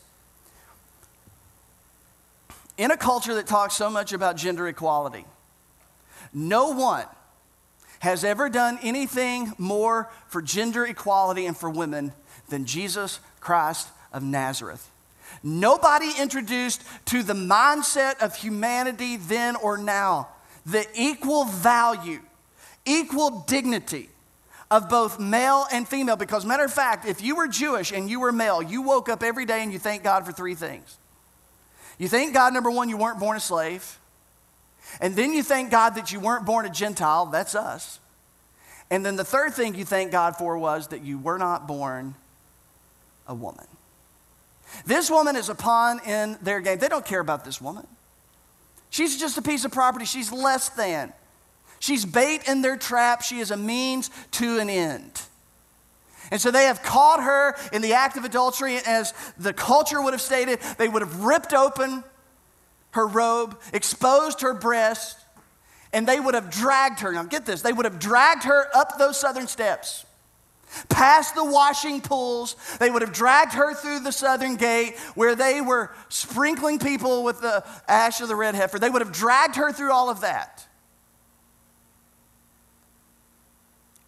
In 2.77 2.91
a 2.91 2.99
culture 2.99 3.33
that 3.37 3.47
talks 3.47 3.73
so 3.77 3.89
much 3.89 4.13
about 4.13 4.37
gender 4.37 4.69
equality, 4.69 5.25
no 6.35 6.73
one 6.73 7.07
has 8.01 8.25
ever 8.25 8.51
done 8.51 8.79
anything 8.83 9.55
more 9.57 10.11
for 10.29 10.43
gender 10.43 10.85
equality 10.85 11.47
and 11.47 11.57
for 11.57 11.71
women 11.71 12.13
than 12.51 12.67
Jesus 12.67 13.21
Christ 13.41 13.89
of 14.13 14.23
Nazareth. 14.23 14.87
Nobody 15.43 16.11
introduced 16.21 16.83
to 17.07 17.23
the 17.23 17.33
mindset 17.33 18.19
of 18.21 18.37
humanity 18.37 19.17
then 19.17 19.57
or 19.57 19.79
now 19.79 20.29
the 20.67 20.87
equal 20.95 21.47
value 21.47 22.21
equal 22.87 23.45
dignity 23.47 24.09
of 24.71 24.89
both 24.89 25.21
male 25.21 25.67
and 25.73 25.87
female. 25.87 26.17
Because, 26.17 26.45
matter 26.45 26.65
of 26.65 26.73
fact, 26.73 27.07
if 27.07 27.23
you 27.23 27.37
were 27.37 27.49
Jewish 27.49 27.93
and 27.93 28.09
you 28.09 28.21
were 28.21 28.33
male, 28.33 28.63
you 28.63 28.83
woke 28.83 29.09
up 29.09 29.23
every 29.23 29.47
day 29.47 29.63
and 29.63 29.73
you 29.73 29.79
thank 29.79 30.03
God 30.03 30.27
for 30.27 30.33
three 30.33 30.55
things. 30.55 30.97
You 31.99 32.09
thank 32.09 32.35
God, 32.35 32.53
number 32.53 32.71
one, 32.71 32.89
you 32.89 32.97
weren't 32.97 33.21
born 33.21 33.37
a 33.37 33.41
slave. 33.41 33.99
And 35.01 35.17
then 35.17 35.33
you 35.33 35.43
thank 35.43 35.71
God 35.71 35.95
that 35.95 36.13
you 36.13 36.21
weren't 36.21 36.45
born 36.45 36.67
a 36.67 36.71
Gentile. 36.71 37.27
That's 37.27 37.55
us. 37.55 38.01
And 38.91 39.05
then 39.05 39.17
the 39.17 39.25
third 39.25 39.55
thing 39.55 39.75
you 39.75 39.85
thank 39.85 40.13
God 40.13 40.37
for 40.37 40.59
was 40.59 40.89
that 40.89 41.03
you 41.03 41.19
were 41.19 41.39
not 41.39 41.67
born 41.67 42.15
a 43.27 43.35
woman. 43.35 43.67
This 44.87 45.11
woman 45.11 45.37
is 45.37 45.49
a 45.49 45.55
pawn 45.55 46.01
in 46.07 46.37
their 46.43 46.61
game. 46.61 46.79
They 46.79 46.89
don't 46.89 47.05
care 47.05 47.21
about 47.21 47.45
this 47.45 47.61
woman. 47.61 47.87
She's 48.91 49.19
just 49.19 49.39
a 49.39 49.43
piece 49.43 49.65
of 49.65 49.73
property. 49.73 50.05
She's 50.05 50.33
less 50.33 50.69
than. 50.71 51.13
She's 51.85 52.07
bait 52.07 52.49
in 52.49 52.63
their 52.63 52.79
trap. 52.79 53.21
She 53.21 53.41
is 53.41 53.51
a 53.51 53.59
means 53.59 54.09
to 54.31 54.59
an 54.59 54.71
end. 54.71 55.21
And 56.31 56.41
so 56.41 56.51
they 56.51 56.65
have 56.65 56.83
caught 56.83 57.23
her 57.23 57.57
in 57.75 57.83
the 57.83 57.93
act 57.93 58.17
of 58.17 58.25
adultery, 58.25 58.79
as 58.79 59.13
the 59.37 59.53
culture 59.53 60.01
would 60.01 60.15
have 60.15 60.23
stated. 60.23 60.61
They 60.79 60.89
would 60.89 61.03
have 61.03 61.25
ripped 61.25 61.53
open 61.53 62.03
her 62.93 63.07
robe, 63.07 63.61
exposed 63.75 64.41
her 64.41 64.55
breast, 64.55 65.19
and 65.93 66.09
they 66.09 66.19
would 66.19 66.33
have 66.33 66.49
dragged 66.49 67.01
her. 67.01 67.13
Now, 67.13 67.25
get 67.25 67.45
this 67.45 67.61
they 67.61 67.75
would 67.75 67.85
have 67.85 67.99
dragged 67.99 68.45
her 68.45 68.75
up 68.75 68.97
those 68.97 69.21
southern 69.21 69.47
steps, 69.47 70.07
past 70.89 71.35
the 71.35 71.45
washing 71.45 72.01
pools. 72.01 72.57
They 72.81 72.91
would 72.91 73.03
have 73.03 73.13
dragged 73.13 73.53
her 73.53 73.75
through 73.75 74.01
the 74.01 74.13
southern 74.13 74.57
gate 74.57 74.97
where 75.15 75.35
they 75.35 75.61
were 75.61 75.91
sprinkling 76.09 76.79
people 76.79 77.25
with 77.25 77.43
the 77.43 77.63
ash 77.87 78.23
of 78.23 78.29
the 78.29 78.37
red 78.37 78.55
heifer. 78.55 78.79
They 78.79 78.89
would 78.89 79.03
have 79.03 79.13
dragged 79.13 79.57
her 79.57 79.71
through 79.71 79.93
all 79.93 80.09
of 80.09 80.23
that. 80.23 80.67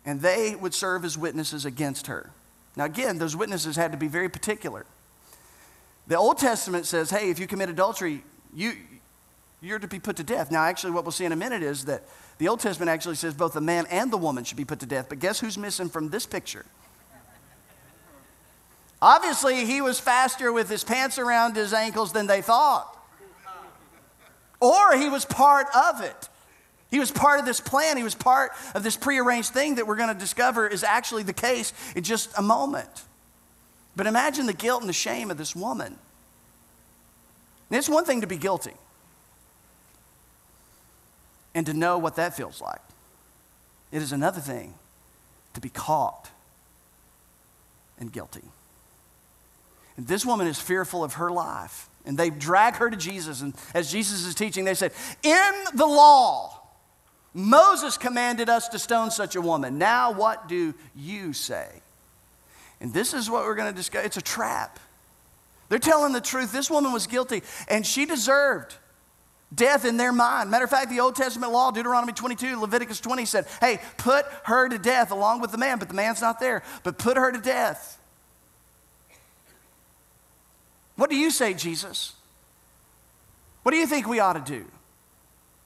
And 0.07 0.21
they 0.21 0.55
would 0.55 0.73
serve 0.73 1.05
as 1.05 1.19
witnesses 1.19 1.65
against 1.67 2.07
her. 2.07 2.31
Now, 2.77 2.85
again, 2.85 3.19
those 3.19 3.35
witnesses 3.35 3.77
had 3.77 3.93
to 3.93 3.99
be 3.99 4.07
very 4.07 4.29
particular. 4.29 4.87
The 6.07 6.17
Old 6.17 6.39
Testament 6.39 6.87
says, 6.87 7.11
hey, 7.11 7.31
if 7.31 7.39
you 7.41 7.47
commit 7.49 7.69
adultery, 7.69 8.23
you, 8.55 8.75
you're 9.61 9.81
to 9.81 9.89
be 9.89 9.99
put 9.99 10.17
to 10.17 10.23
death. 10.23 10.53
Now, 10.53 10.63
actually, 10.63 10.93
what 10.93 11.05
we'll 11.05 11.13
see 11.13 11.25
in 11.25 11.33
a 11.33 11.37
minute 11.37 11.63
is 11.63 11.87
that 11.87 12.05
the 12.39 12.49
Old 12.49 12.61
Testament 12.61 12.91
actually 12.91 13.17
says 13.17 13.35
both 13.35 13.55
the 13.55 13.61
man 13.61 13.87
and 13.91 14.13
the 14.13 14.17
woman 14.17 14.45
should 14.45 14.57
be 14.57 14.65
put 14.65 14.79
to 14.81 14.87
death. 14.87 15.07
But 15.09 15.19
guess 15.19 15.41
who's 15.41 15.59
missing 15.59 15.89
from 15.89 16.11
this 16.11 16.27
picture? 16.27 16.65
Obviously, 19.03 19.67
he 19.67 19.81
was 19.81 19.99
faster 19.99 20.53
with 20.53 20.71
his 20.71 20.85
pants 20.85 21.19
around 21.19 21.57
his 21.57 21.73
ankles 21.73 22.13
than 22.13 22.27
they 22.27 22.43
thought. 22.43 22.93
Or 24.61 24.97
he 24.97 25.09
was 25.09 25.25
part 25.25 25.67
of 25.75 26.03
it. 26.03 26.29
He 26.97 27.01
was 27.01 27.11
part 27.11 27.39
of 27.39 27.45
this 27.45 27.61
plan. 27.61 27.99
He 27.99 28.03
was 28.03 28.15
part 28.15 28.53
of 28.75 28.83
this 28.83 28.97
prearranged 28.97 29.51
thing 29.51 29.75
that 29.75 29.87
we're 29.87 29.97
going 29.97 30.09
to 30.09 30.19
discover 30.19 30.67
is 30.67 30.83
actually 30.83 31.25
the 31.25 31.35
case 31.35 31.75
in 31.95 32.05
just 32.05 32.31
a 32.39 32.41
moment. 32.41 32.89
But 33.95 34.07
imagine 34.07 34.47
the 34.47 34.55
guilt 34.55 34.81
and 34.81 34.89
the 34.89 34.95
shame 34.95 35.31
of 35.31 35.37
this 35.37 35.55
woman. 35.55 35.99
And 37.69 37.79
it's 37.79 37.87
one 37.87 38.07
thing 38.07 38.23
to 38.23 38.27
be 38.27 38.39
guilty 38.39 38.73
and 41.55 41.67
to 41.67 41.75
know 41.75 41.99
what 41.99 42.17
that 42.17 42.35
feels 42.35 42.63
like, 42.63 42.81
it 43.93 44.01
is 44.01 44.13
another 44.13 44.41
thing 44.41 44.73
to 45.53 45.61
be 45.61 45.69
caught 45.69 46.31
and 48.01 48.11
guilty. 48.11 48.45
And 49.99 50.07
this 50.07 50.25
woman 50.25 50.47
is 50.47 50.59
fearful 50.59 51.05
of 51.05 51.13
her 51.15 51.31
life 51.31 51.91
And 52.07 52.17
they 52.17 52.31
drag 52.31 52.77
her 52.77 52.89
to 52.89 52.97
Jesus. 52.97 53.43
And 53.43 53.55
as 53.75 53.93
Jesus 53.93 54.25
is 54.25 54.35
teaching, 54.35 54.65
they 54.65 54.73
said, 54.73 54.93
In 55.23 55.53
the 55.75 55.85
law, 55.85 56.56
Moses 57.37 57.99
commanded 57.99 58.49
us 58.49 58.69
to 58.69 58.79
stone 58.79 59.11
such 59.11 59.37
a 59.37 59.43
woman. 59.43 59.77
Now, 59.77 60.11
what 60.11 60.49
do 60.49 60.73
you 60.97 61.35
say? 61.35 61.69
And 62.81 62.95
this 62.95 63.13
is 63.13 63.29
what 63.29 63.45
we're 63.45 63.55
going 63.55 63.71
to 63.71 63.77
discuss. 63.77 64.07
It's 64.07 64.17
a 64.17 64.23
trap. 64.23 64.81
They're 65.69 65.79
telling 65.79 66.15
the 66.15 66.21
truth. 66.23 66.51
This 66.51 66.71
woman 66.71 66.93
was 66.93 67.07
guilty, 67.07 67.43
and 67.69 67.87
she 67.87 68.07
deserved 68.07 68.77
death 69.55 69.85
in 69.85 69.99
their 69.99 70.13
mind. 70.13 70.51
Matter 70.51 70.65
of 70.65 70.71
fact, 70.71 70.89
the 70.89 71.01
Old 71.01 71.15
Testament 71.15 71.53
law, 71.53 71.71
Deuteronomy 71.71 72.15
22, 72.15 72.59
Leviticus 72.59 73.01
20 73.01 73.27
said, 73.27 73.47
hey, 73.61 73.81
put 73.99 74.25
her 74.45 74.71
to 74.71 74.79
death 74.79 75.11
along 75.11 75.43
with 75.43 75.53
the 75.53 75.59
man, 75.59 75.79
but 75.79 75.89
the 75.89 75.95
man's 75.95 76.23
not 76.23 76.41
there, 76.41 76.63
but 76.85 76.97
put 76.97 77.19
her 77.19 77.31
to 77.31 77.39
death. 77.39 77.99
What 80.97 81.11
do 81.11 81.17
you 81.17 81.31
say, 81.31 81.53
Jesus? 81.53 82.15
What 83.63 83.73
do 83.73 83.77
you 83.77 83.87
think 83.87 84.09
we 84.09 84.21
ought 84.21 84.43
to 84.47 84.53
do? 84.53 84.65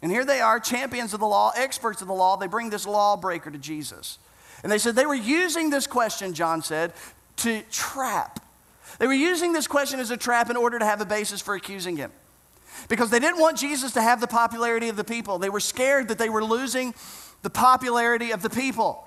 And 0.02 0.10
here 0.10 0.24
they 0.24 0.40
are, 0.40 0.58
champions 0.58 1.12
of 1.12 1.20
the 1.20 1.26
law, 1.26 1.52
experts 1.54 2.00
of 2.00 2.08
the 2.08 2.14
law. 2.14 2.36
They 2.36 2.46
bring 2.46 2.70
this 2.70 2.86
lawbreaker 2.86 3.50
to 3.50 3.58
Jesus. 3.58 4.18
And 4.62 4.72
they 4.72 4.78
said 4.78 4.94
they 4.94 5.06
were 5.06 5.14
using 5.14 5.70
this 5.70 5.86
question, 5.86 6.32
John 6.34 6.62
said, 6.62 6.92
to 7.36 7.62
trap. 7.70 8.40
They 8.98 9.06
were 9.06 9.12
using 9.12 9.52
this 9.52 9.66
question 9.66 10.00
as 10.00 10.10
a 10.10 10.16
trap 10.16 10.50
in 10.50 10.56
order 10.56 10.78
to 10.78 10.84
have 10.84 11.00
a 11.00 11.06
basis 11.06 11.40
for 11.40 11.54
accusing 11.54 11.96
him. 11.96 12.12
Because 12.88 13.10
they 13.10 13.18
didn't 13.18 13.40
want 13.40 13.58
Jesus 13.58 13.92
to 13.92 14.02
have 14.02 14.20
the 14.20 14.26
popularity 14.26 14.88
of 14.88 14.96
the 14.96 15.04
people. 15.04 15.38
They 15.38 15.50
were 15.50 15.60
scared 15.60 16.08
that 16.08 16.18
they 16.18 16.28
were 16.28 16.44
losing 16.44 16.94
the 17.42 17.50
popularity 17.50 18.30
of 18.30 18.42
the 18.42 18.50
people. 18.50 19.06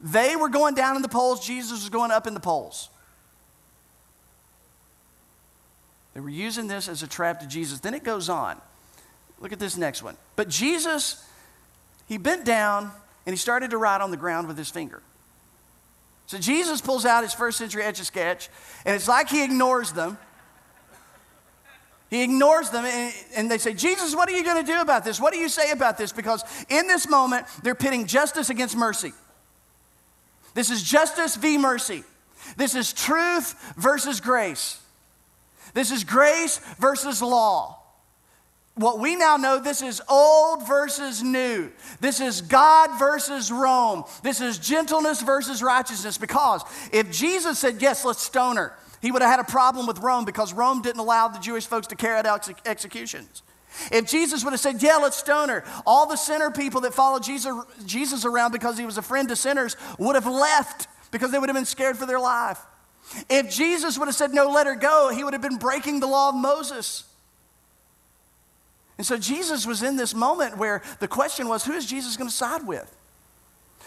They 0.00 0.34
were 0.36 0.48
going 0.48 0.74
down 0.74 0.96
in 0.96 1.02
the 1.02 1.08
polls, 1.08 1.46
Jesus 1.46 1.72
was 1.72 1.90
going 1.90 2.10
up 2.10 2.26
in 2.26 2.34
the 2.34 2.40
polls. 2.40 2.88
They 6.14 6.20
were 6.20 6.30
using 6.30 6.66
this 6.66 6.88
as 6.88 7.02
a 7.02 7.06
trap 7.06 7.40
to 7.40 7.46
Jesus. 7.46 7.80
Then 7.80 7.94
it 7.94 8.02
goes 8.02 8.28
on. 8.28 8.60
Look 9.40 9.52
at 9.52 9.58
this 9.58 9.76
next 9.76 10.02
one. 10.02 10.16
But 10.36 10.48
Jesus, 10.48 11.26
he 12.06 12.18
bent 12.18 12.44
down 12.44 12.90
and 13.26 13.32
he 13.32 13.38
started 13.38 13.70
to 13.70 13.78
write 13.78 14.00
on 14.00 14.10
the 14.10 14.16
ground 14.16 14.48
with 14.48 14.58
his 14.58 14.70
finger. 14.70 15.02
So 16.26 16.38
Jesus 16.38 16.80
pulls 16.80 17.04
out 17.04 17.24
his 17.24 17.34
first 17.34 17.58
century 17.58 17.82
etch 17.82 17.98
a 17.98 18.04
sketch, 18.04 18.50
and 18.84 18.94
it's 18.94 19.08
like 19.08 19.28
he 19.28 19.42
ignores 19.42 19.92
them. 19.92 20.16
He 22.08 22.22
ignores 22.22 22.70
them, 22.70 22.84
and, 22.84 23.14
and 23.36 23.50
they 23.50 23.58
say, 23.58 23.74
Jesus, 23.74 24.14
what 24.14 24.28
are 24.28 24.36
you 24.36 24.44
going 24.44 24.64
to 24.64 24.72
do 24.72 24.80
about 24.80 25.04
this? 25.04 25.20
What 25.20 25.32
do 25.32 25.40
you 25.40 25.48
say 25.48 25.72
about 25.72 25.98
this? 25.98 26.12
Because 26.12 26.44
in 26.68 26.86
this 26.86 27.08
moment, 27.08 27.46
they're 27.64 27.74
pitting 27.74 28.06
justice 28.06 28.48
against 28.48 28.76
mercy. 28.76 29.12
This 30.54 30.70
is 30.70 30.84
justice 30.84 31.34
v. 31.34 31.58
mercy. 31.58 32.04
This 32.56 32.74
is 32.74 32.92
truth 32.92 33.74
versus 33.76 34.20
grace. 34.20 34.80
This 35.74 35.90
is 35.90 36.04
grace 36.04 36.58
versus 36.78 37.22
law. 37.22 37.79
What 38.74 38.98
we 38.98 39.16
now 39.16 39.36
know, 39.36 39.60
this 39.60 39.82
is 39.82 40.00
old 40.08 40.66
versus 40.66 41.22
new. 41.22 41.70
This 42.00 42.20
is 42.20 42.40
God 42.40 42.98
versus 42.98 43.50
Rome. 43.50 44.04
This 44.22 44.40
is 44.40 44.58
gentleness 44.58 45.20
versus 45.22 45.62
righteousness. 45.62 46.16
Because 46.16 46.62
if 46.92 47.10
Jesus 47.10 47.58
said, 47.58 47.82
Yes, 47.82 48.04
let's 48.04 48.22
stone 48.22 48.56
her, 48.56 48.74
he 49.02 49.10
would 49.10 49.22
have 49.22 49.30
had 49.30 49.40
a 49.40 49.44
problem 49.44 49.86
with 49.86 49.98
Rome 49.98 50.24
because 50.24 50.52
Rome 50.52 50.82
didn't 50.82 51.00
allow 51.00 51.28
the 51.28 51.40
Jewish 51.40 51.66
folks 51.66 51.88
to 51.88 51.96
carry 51.96 52.24
out 52.26 52.48
executions. 52.66 53.42
If 53.92 54.06
Jesus 54.06 54.44
would 54.44 54.52
have 54.52 54.60
said, 54.60 54.82
Yeah, 54.82 54.96
let's 54.96 55.16
stone 55.16 55.48
her, 55.48 55.64
all 55.84 56.06
the 56.06 56.16
sinner 56.16 56.50
people 56.50 56.80
that 56.82 56.94
followed 56.94 57.22
Jesus, 57.22 57.54
Jesus 57.84 58.24
around 58.24 58.52
because 58.52 58.78
he 58.78 58.86
was 58.86 58.98
a 58.98 59.02
friend 59.02 59.28
to 59.28 59.36
sinners 59.36 59.76
would 59.98 60.14
have 60.14 60.26
left 60.26 60.86
because 61.10 61.32
they 61.32 61.38
would 61.38 61.48
have 61.48 61.56
been 61.56 61.64
scared 61.64 61.96
for 61.96 62.06
their 62.06 62.20
life. 62.20 62.60
If 63.28 63.50
Jesus 63.50 63.98
would 63.98 64.06
have 64.06 64.14
said, 64.14 64.32
No, 64.32 64.50
let 64.50 64.66
her 64.66 64.76
go, 64.76 65.10
he 65.14 65.24
would 65.24 65.32
have 65.32 65.42
been 65.42 65.58
breaking 65.58 66.00
the 66.00 66.06
law 66.06 66.30
of 66.30 66.34
Moses. 66.34 67.04
And 69.00 69.06
so 69.06 69.16
Jesus 69.16 69.66
was 69.66 69.82
in 69.82 69.96
this 69.96 70.14
moment 70.14 70.58
where 70.58 70.82
the 70.98 71.08
question 71.08 71.48
was 71.48 71.64
who 71.64 71.72
is 71.72 71.86
Jesus 71.86 72.18
going 72.18 72.28
to 72.28 72.36
side 72.36 72.66
with? 72.66 72.94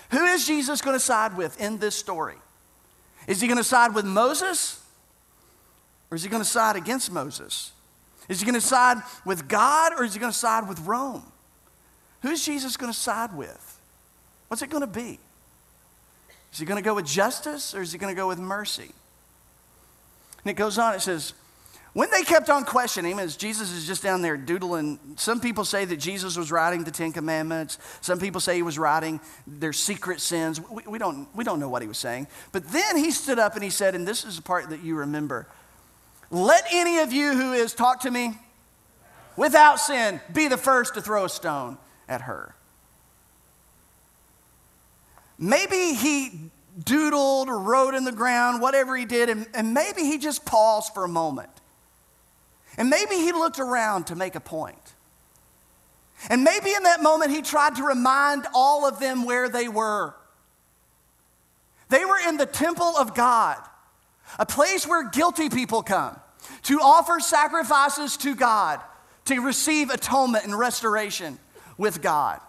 Who 0.09 0.25
is 0.25 0.47
Jesus 0.47 0.81
going 0.81 0.95
to 0.95 0.99
side 0.99 1.37
with 1.37 1.61
in 1.61 1.77
this 1.77 1.95
story? 1.95 2.37
Is 3.27 3.39
he 3.39 3.45
going 3.47 3.59
to 3.59 3.63
side 3.63 3.93
with 3.93 4.05
Moses? 4.05 4.83
Or 6.09 6.15
is 6.15 6.23
he 6.23 6.29
going 6.29 6.41
to 6.41 6.49
side 6.49 6.77
against 6.77 7.11
Moses? 7.11 7.73
Is 8.27 8.39
he 8.39 8.45
going 8.47 8.59
to 8.59 8.67
side 8.67 9.03
with 9.23 9.47
God 9.47 9.93
or 9.99 10.03
is 10.03 10.15
he 10.15 10.19
going 10.19 10.31
to 10.31 10.37
side 10.37 10.67
with 10.67 10.79
Rome? 10.79 11.21
Who's 12.23 12.43
Jesus 12.43 12.75
going 12.75 12.91
to 12.91 12.97
side 12.97 13.37
with? 13.37 13.79
What's 14.47 14.63
it 14.63 14.71
going 14.71 14.81
to 14.81 14.87
be? 14.87 15.19
Is 16.51 16.57
he 16.57 16.65
going 16.65 16.81
to 16.81 16.83
go 16.83 16.95
with 16.95 17.05
justice 17.05 17.75
or 17.75 17.83
is 17.83 17.91
he 17.91 17.99
going 17.99 18.15
to 18.15 18.19
go 18.19 18.27
with 18.27 18.39
mercy? 18.39 18.89
And 20.43 20.49
it 20.49 20.55
goes 20.55 20.79
on, 20.79 20.95
it 20.95 21.01
says, 21.01 21.33
when 21.93 22.09
they 22.09 22.23
kept 22.23 22.49
on 22.49 22.65
questioning 22.65 23.11
him, 23.11 23.19
as 23.19 23.37
Jesus 23.37 23.71
is 23.71 23.85
just 23.85 24.01
down 24.01 24.23
there 24.23 24.35
doodling, 24.35 24.99
some 25.15 25.39
people 25.39 25.63
say 25.63 25.85
that 25.85 25.97
Jesus 25.97 26.35
was 26.35 26.51
writing 26.51 26.83
the 26.83 26.89
Ten 26.91 27.13
Commandments. 27.13 27.77
Some 28.01 28.19
people 28.19 28.41
say 28.41 28.55
he 28.55 28.63
was 28.63 28.79
writing 28.79 29.19
their 29.45 29.73
secret 29.73 30.19
sins. 30.19 30.59
We, 30.59 30.81
we, 30.87 30.97
don't, 30.97 31.27
we 31.35 31.43
don't 31.43 31.59
know 31.59 31.69
what 31.69 31.83
he 31.83 31.87
was 31.87 31.99
saying. 31.99 32.27
But 32.51 32.67
then 32.69 32.97
he 32.97 33.11
stood 33.11 33.37
up 33.37 33.53
and 33.53 33.63
he 33.63 33.69
said, 33.69 33.93
and 33.93 34.07
this 34.07 34.25
is 34.25 34.37
the 34.37 34.41
part 34.41 34.71
that 34.71 34.83
you 34.83 34.95
remember 34.95 35.47
Let 36.31 36.65
any 36.71 36.97
of 36.97 37.13
you 37.13 37.33
who 37.33 37.53
is, 37.53 37.75
talk 37.75 38.01
to 38.01 38.11
me, 38.11 38.33
without 39.37 39.79
sin, 39.79 40.19
be 40.33 40.47
the 40.47 40.57
first 40.57 40.95
to 40.95 41.01
throw 41.01 41.25
a 41.25 41.29
stone 41.29 41.77
at 42.09 42.21
her. 42.21 42.55
Maybe 45.37 45.93
he 45.93 46.49
doodled 46.83 47.47
or 47.47 47.59
wrote 47.59 47.93
in 47.93 48.03
the 48.03 48.11
ground, 48.11 48.63
whatever 48.63 48.97
he 48.97 49.05
did, 49.05 49.29
and, 49.29 49.45
and 49.53 49.75
maybe 49.75 50.01
he 50.01 50.17
just 50.17 50.43
paused 50.43 50.91
for 50.95 51.03
a 51.03 51.07
moment. 51.07 51.49
And 52.77 52.89
maybe 52.89 53.15
he 53.15 53.31
looked 53.31 53.59
around 53.59 54.07
to 54.07 54.15
make 54.15 54.35
a 54.35 54.39
point. 54.39 54.95
And 56.29 56.43
maybe 56.43 56.73
in 56.73 56.83
that 56.83 57.01
moment 57.01 57.31
he 57.31 57.41
tried 57.41 57.75
to 57.75 57.83
remind 57.83 58.45
all 58.53 58.87
of 58.87 58.99
them 58.99 59.25
where 59.25 59.49
they 59.49 59.67
were. 59.67 60.13
They 61.89 62.05
were 62.05 62.19
in 62.27 62.37
the 62.37 62.45
temple 62.45 62.97
of 62.97 63.13
God, 63.13 63.57
a 64.39 64.45
place 64.45 64.87
where 64.87 65.09
guilty 65.09 65.49
people 65.49 65.83
come 65.83 66.19
to 66.63 66.79
offer 66.79 67.19
sacrifices 67.19 68.17
to 68.17 68.35
God, 68.35 68.81
to 69.25 69.39
receive 69.39 69.89
atonement 69.89 70.45
and 70.45 70.57
restoration 70.57 71.37
with 71.77 72.01
God. 72.01 72.39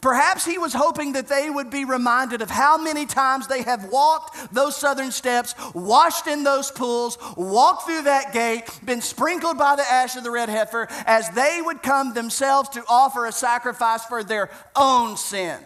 Perhaps 0.00 0.44
he 0.44 0.58
was 0.58 0.72
hoping 0.72 1.12
that 1.14 1.28
they 1.28 1.48
would 1.48 1.70
be 1.70 1.84
reminded 1.84 2.42
of 2.42 2.50
how 2.50 2.76
many 2.76 3.06
times 3.06 3.46
they 3.46 3.62
have 3.62 3.86
walked 3.86 4.52
those 4.52 4.76
southern 4.76 5.10
steps, 5.10 5.54
washed 5.74 6.26
in 6.26 6.44
those 6.44 6.70
pools, 6.70 7.18
walked 7.36 7.86
through 7.86 8.02
that 8.02 8.32
gate, 8.32 8.64
been 8.84 9.00
sprinkled 9.00 9.58
by 9.58 9.76
the 9.76 9.90
ash 9.90 10.16
of 10.16 10.24
the 10.24 10.30
red 10.30 10.48
heifer, 10.48 10.86
as 11.06 11.30
they 11.30 11.60
would 11.64 11.82
come 11.82 12.14
themselves 12.14 12.68
to 12.70 12.84
offer 12.88 13.26
a 13.26 13.32
sacrifice 13.32 14.04
for 14.04 14.22
their 14.22 14.50
own 14.74 15.16
sin. 15.16 15.58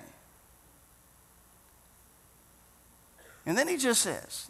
And 3.46 3.58
then 3.58 3.66
he 3.66 3.76
just 3.76 4.02
says, 4.02 4.48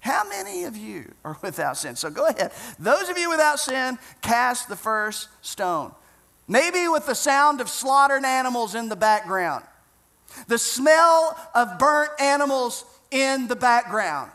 How 0.00 0.26
many 0.28 0.64
of 0.64 0.76
you 0.76 1.12
are 1.24 1.36
without 1.42 1.76
sin? 1.76 1.96
So 1.96 2.08
go 2.08 2.26
ahead. 2.26 2.52
Those 2.78 3.08
of 3.08 3.18
you 3.18 3.28
without 3.28 3.58
sin, 3.58 3.98
cast 4.22 4.68
the 4.68 4.76
first 4.76 5.28
stone. 5.42 5.92
Maybe 6.48 6.88
with 6.88 7.06
the 7.06 7.14
sound 7.14 7.60
of 7.60 7.68
slaughtered 7.68 8.24
animals 8.24 8.74
in 8.74 8.88
the 8.88 8.96
background, 8.96 9.64
the 10.46 10.58
smell 10.58 11.38
of 11.54 11.78
burnt 11.78 12.10
animals 12.18 12.84
in 13.10 13.48
the 13.48 13.56
background. 13.56 14.30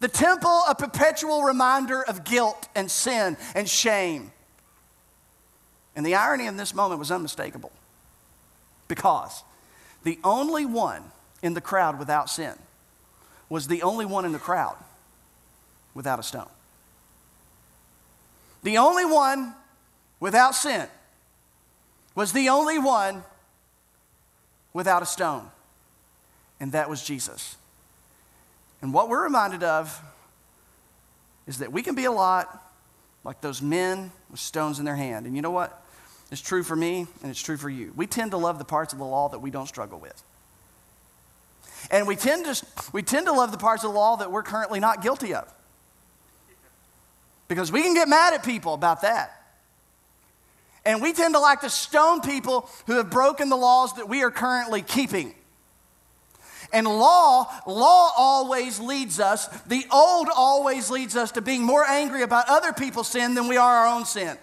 The 0.00 0.08
temple, 0.08 0.62
a 0.68 0.74
perpetual 0.74 1.42
reminder 1.42 2.02
of 2.02 2.24
guilt 2.24 2.68
and 2.74 2.90
sin 2.90 3.36
and 3.54 3.68
shame. 3.68 4.32
And 5.96 6.06
the 6.06 6.14
irony 6.14 6.46
in 6.46 6.56
this 6.56 6.74
moment 6.74 7.00
was 7.00 7.10
unmistakable 7.10 7.72
because 8.86 9.42
the 10.04 10.18
only 10.22 10.64
one 10.66 11.02
in 11.42 11.54
the 11.54 11.60
crowd 11.60 11.98
without 11.98 12.30
sin 12.30 12.54
was 13.48 13.66
the 13.66 13.82
only 13.82 14.04
one 14.04 14.24
in 14.24 14.32
the 14.32 14.38
crowd 14.38 14.76
without 15.94 16.18
a 16.18 16.22
stone. 16.22 16.48
The 18.62 18.78
only 18.78 19.04
one 19.04 19.54
without 20.20 20.54
sin 20.54 20.88
was 22.14 22.32
the 22.32 22.48
only 22.48 22.78
one 22.78 23.22
without 24.72 25.02
a 25.02 25.06
stone, 25.06 25.50
and 26.60 26.72
that 26.72 26.90
was 26.90 27.02
Jesus. 27.02 27.56
And 28.82 28.92
what 28.92 29.08
we're 29.08 29.22
reminded 29.22 29.62
of 29.62 30.00
is 31.46 31.58
that 31.58 31.72
we 31.72 31.82
can 31.82 31.94
be 31.94 32.04
a 32.04 32.12
lot 32.12 32.64
like 33.24 33.40
those 33.40 33.60
men 33.60 34.12
with 34.30 34.40
stones 34.40 34.78
in 34.78 34.84
their 34.84 34.96
hand. 34.96 35.26
And 35.26 35.34
you 35.34 35.42
know 35.42 35.50
what? 35.50 35.82
It's 36.30 36.40
true 36.40 36.62
for 36.62 36.76
me 36.76 37.06
and 37.22 37.30
it's 37.30 37.40
true 37.40 37.56
for 37.56 37.70
you. 37.70 37.92
We 37.96 38.06
tend 38.06 38.32
to 38.32 38.36
love 38.36 38.58
the 38.58 38.64
parts 38.64 38.92
of 38.92 38.98
the 38.98 39.04
law 39.04 39.28
that 39.30 39.40
we 39.40 39.50
don't 39.50 39.66
struggle 39.66 39.98
with. 39.98 40.22
And 41.90 42.06
we 42.06 42.16
tend 42.16 42.44
to, 42.44 42.66
we 42.92 43.02
tend 43.02 43.26
to 43.26 43.32
love 43.32 43.50
the 43.50 43.58
parts 43.58 43.82
of 43.82 43.92
the 43.92 43.98
law 43.98 44.16
that 44.16 44.30
we're 44.30 44.42
currently 44.42 44.80
not 44.80 45.02
guilty 45.02 45.34
of. 45.34 45.52
Because 47.46 47.72
we 47.72 47.82
can 47.82 47.94
get 47.94 48.08
mad 48.08 48.34
at 48.34 48.44
people 48.44 48.74
about 48.74 49.02
that. 49.02 49.37
And 50.88 51.02
we 51.02 51.12
tend 51.12 51.34
to 51.34 51.38
like 51.38 51.60
to 51.60 51.68
stone 51.68 52.22
people 52.22 52.66
who 52.86 52.94
have 52.94 53.10
broken 53.10 53.50
the 53.50 53.58
laws 53.58 53.92
that 53.96 54.08
we 54.08 54.22
are 54.22 54.30
currently 54.30 54.80
keeping. 54.80 55.34
And 56.72 56.86
law, 56.86 57.46
law 57.66 58.10
always 58.16 58.80
leads 58.80 59.20
us, 59.20 59.48
the 59.64 59.84
old 59.92 60.28
always 60.34 60.88
leads 60.88 61.14
us 61.14 61.32
to 61.32 61.42
being 61.42 61.62
more 61.62 61.84
angry 61.86 62.22
about 62.22 62.48
other 62.48 62.72
people's 62.72 63.08
sin 63.08 63.34
than 63.34 63.48
we 63.48 63.58
are 63.58 63.70
our 63.70 63.86
own 63.86 64.06
sin. 64.06 64.38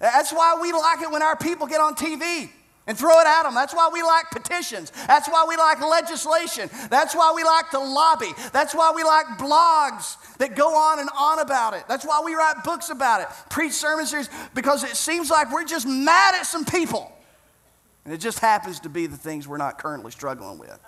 That's 0.00 0.30
why 0.34 0.58
we 0.60 0.70
like 0.72 1.00
it 1.00 1.10
when 1.10 1.22
our 1.22 1.36
people 1.36 1.66
get 1.66 1.80
on 1.80 1.94
TV 1.94 2.50
and 2.88 2.96
throw 2.96 3.20
it 3.20 3.26
at 3.26 3.42
them. 3.44 3.54
That's 3.54 3.74
why 3.74 3.90
we 3.92 4.02
like 4.02 4.30
petitions. 4.30 4.90
That's 5.06 5.28
why 5.28 5.44
we 5.46 5.56
like 5.56 5.80
legislation. 5.80 6.70
That's 6.88 7.14
why 7.14 7.32
we 7.36 7.44
like 7.44 7.70
to 7.70 7.78
lobby. 7.78 8.32
That's 8.52 8.74
why 8.74 8.92
we 8.96 9.04
like 9.04 9.26
blogs 9.38 10.16
that 10.38 10.56
go 10.56 10.74
on 10.74 10.98
and 10.98 11.08
on 11.16 11.38
about 11.38 11.74
it. 11.74 11.84
That's 11.86 12.04
why 12.04 12.22
we 12.24 12.34
write 12.34 12.64
books 12.64 12.88
about 12.88 13.20
it, 13.20 13.28
preach 13.50 13.72
sermon 13.72 14.06
series, 14.06 14.30
because 14.54 14.84
it 14.84 14.96
seems 14.96 15.30
like 15.30 15.52
we're 15.52 15.64
just 15.64 15.86
mad 15.86 16.34
at 16.34 16.46
some 16.46 16.64
people. 16.64 17.12
And 18.06 18.14
it 18.14 18.18
just 18.18 18.38
happens 18.38 18.80
to 18.80 18.88
be 18.88 19.06
the 19.06 19.18
things 19.18 19.46
we're 19.46 19.58
not 19.58 19.78
currently 19.78 20.10
struggling 20.10 20.58
with. 20.58 20.80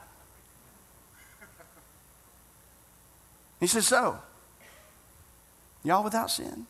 He 3.61 3.67
says, 3.67 3.87
So, 3.87 4.19
y'all 5.85 6.03
without 6.03 6.31
sin? 6.31 6.67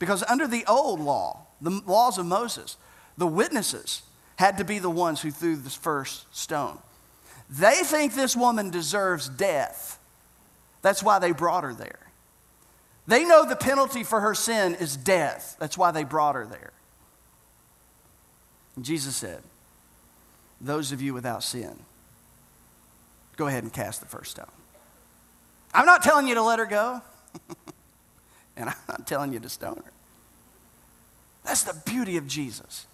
Because 0.00 0.24
under 0.24 0.48
the 0.48 0.64
old 0.66 0.98
law, 0.98 1.46
the 1.60 1.80
laws 1.86 2.18
of 2.18 2.26
Moses, 2.26 2.76
the 3.16 3.28
witnesses 3.28 4.02
had 4.36 4.58
to 4.58 4.64
be 4.64 4.78
the 4.78 4.90
ones 4.90 5.20
who 5.20 5.30
threw 5.30 5.56
the 5.56 5.70
first 5.70 6.34
stone. 6.34 6.78
They 7.50 7.82
think 7.84 8.14
this 8.14 8.36
woman 8.36 8.70
deserves 8.70 9.28
death. 9.28 9.98
That's 10.82 11.02
why 11.02 11.18
they 11.18 11.32
brought 11.32 11.64
her 11.64 11.74
there. 11.74 12.00
They 13.06 13.24
know 13.24 13.46
the 13.46 13.56
penalty 13.56 14.02
for 14.02 14.20
her 14.20 14.34
sin 14.34 14.74
is 14.74 14.96
death. 14.96 15.56
That's 15.58 15.76
why 15.76 15.90
they 15.90 16.04
brought 16.04 16.34
her 16.34 16.46
there. 16.46 16.72
And 18.76 18.84
Jesus 18.84 19.14
said, 19.14 19.42
Those 20.60 20.90
of 20.90 21.02
you 21.02 21.12
without 21.14 21.42
sin, 21.42 21.78
go 23.36 23.46
ahead 23.46 23.62
and 23.62 23.72
cast 23.72 24.00
the 24.00 24.06
first 24.06 24.32
stone. 24.32 24.46
I'm 25.72 25.86
not 25.86 26.02
telling 26.02 26.28
you 26.28 26.34
to 26.34 26.42
let 26.42 26.58
her 26.58 26.66
go, 26.66 27.02
and 28.56 28.70
I'm 28.70 28.76
not 28.88 29.06
telling 29.06 29.32
you 29.32 29.40
to 29.40 29.48
stone 29.48 29.76
her. 29.84 29.92
That's 31.44 31.64
the 31.64 31.74
beauty 31.84 32.16
of 32.16 32.26
Jesus. 32.26 32.86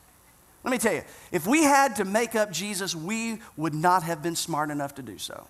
Let 0.62 0.70
me 0.70 0.78
tell 0.78 0.92
you, 0.92 1.02
if 1.32 1.46
we 1.46 1.62
had 1.62 1.96
to 1.96 2.04
make 2.04 2.34
up 2.34 2.52
Jesus, 2.52 2.94
we 2.94 3.40
would 3.56 3.74
not 3.74 4.02
have 4.02 4.22
been 4.22 4.36
smart 4.36 4.70
enough 4.70 4.94
to 4.96 5.02
do 5.02 5.16
so. 5.16 5.46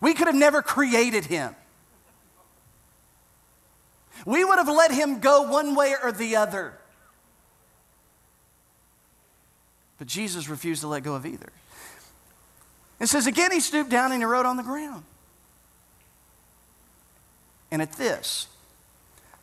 We 0.00 0.14
could 0.14 0.26
have 0.26 0.36
never 0.36 0.62
created 0.62 1.24
him. 1.24 1.54
We 4.26 4.44
would 4.44 4.58
have 4.58 4.68
let 4.68 4.90
him 4.90 5.20
go 5.20 5.42
one 5.42 5.76
way 5.76 5.94
or 6.02 6.10
the 6.10 6.36
other. 6.36 6.74
But 9.98 10.08
Jesus 10.08 10.48
refused 10.48 10.80
to 10.82 10.88
let 10.88 11.02
go 11.02 11.14
of 11.14 11.26
either. 11.26 11.52
It 13.00 13.06
says, 13.06 13.26
again, 13.26 13.52
he 13.52 13.60
stooped 13.60 13.90
down 13.90 14.10
and 14.10 14.20
he 14.20 14.24
wrote 14.24 14.46
on 14.46 14.56
the 14.56 14.62
ground. 14.62 15.04
And 17.70 17.82
at 17.82 17.92
this, 17.92 18.48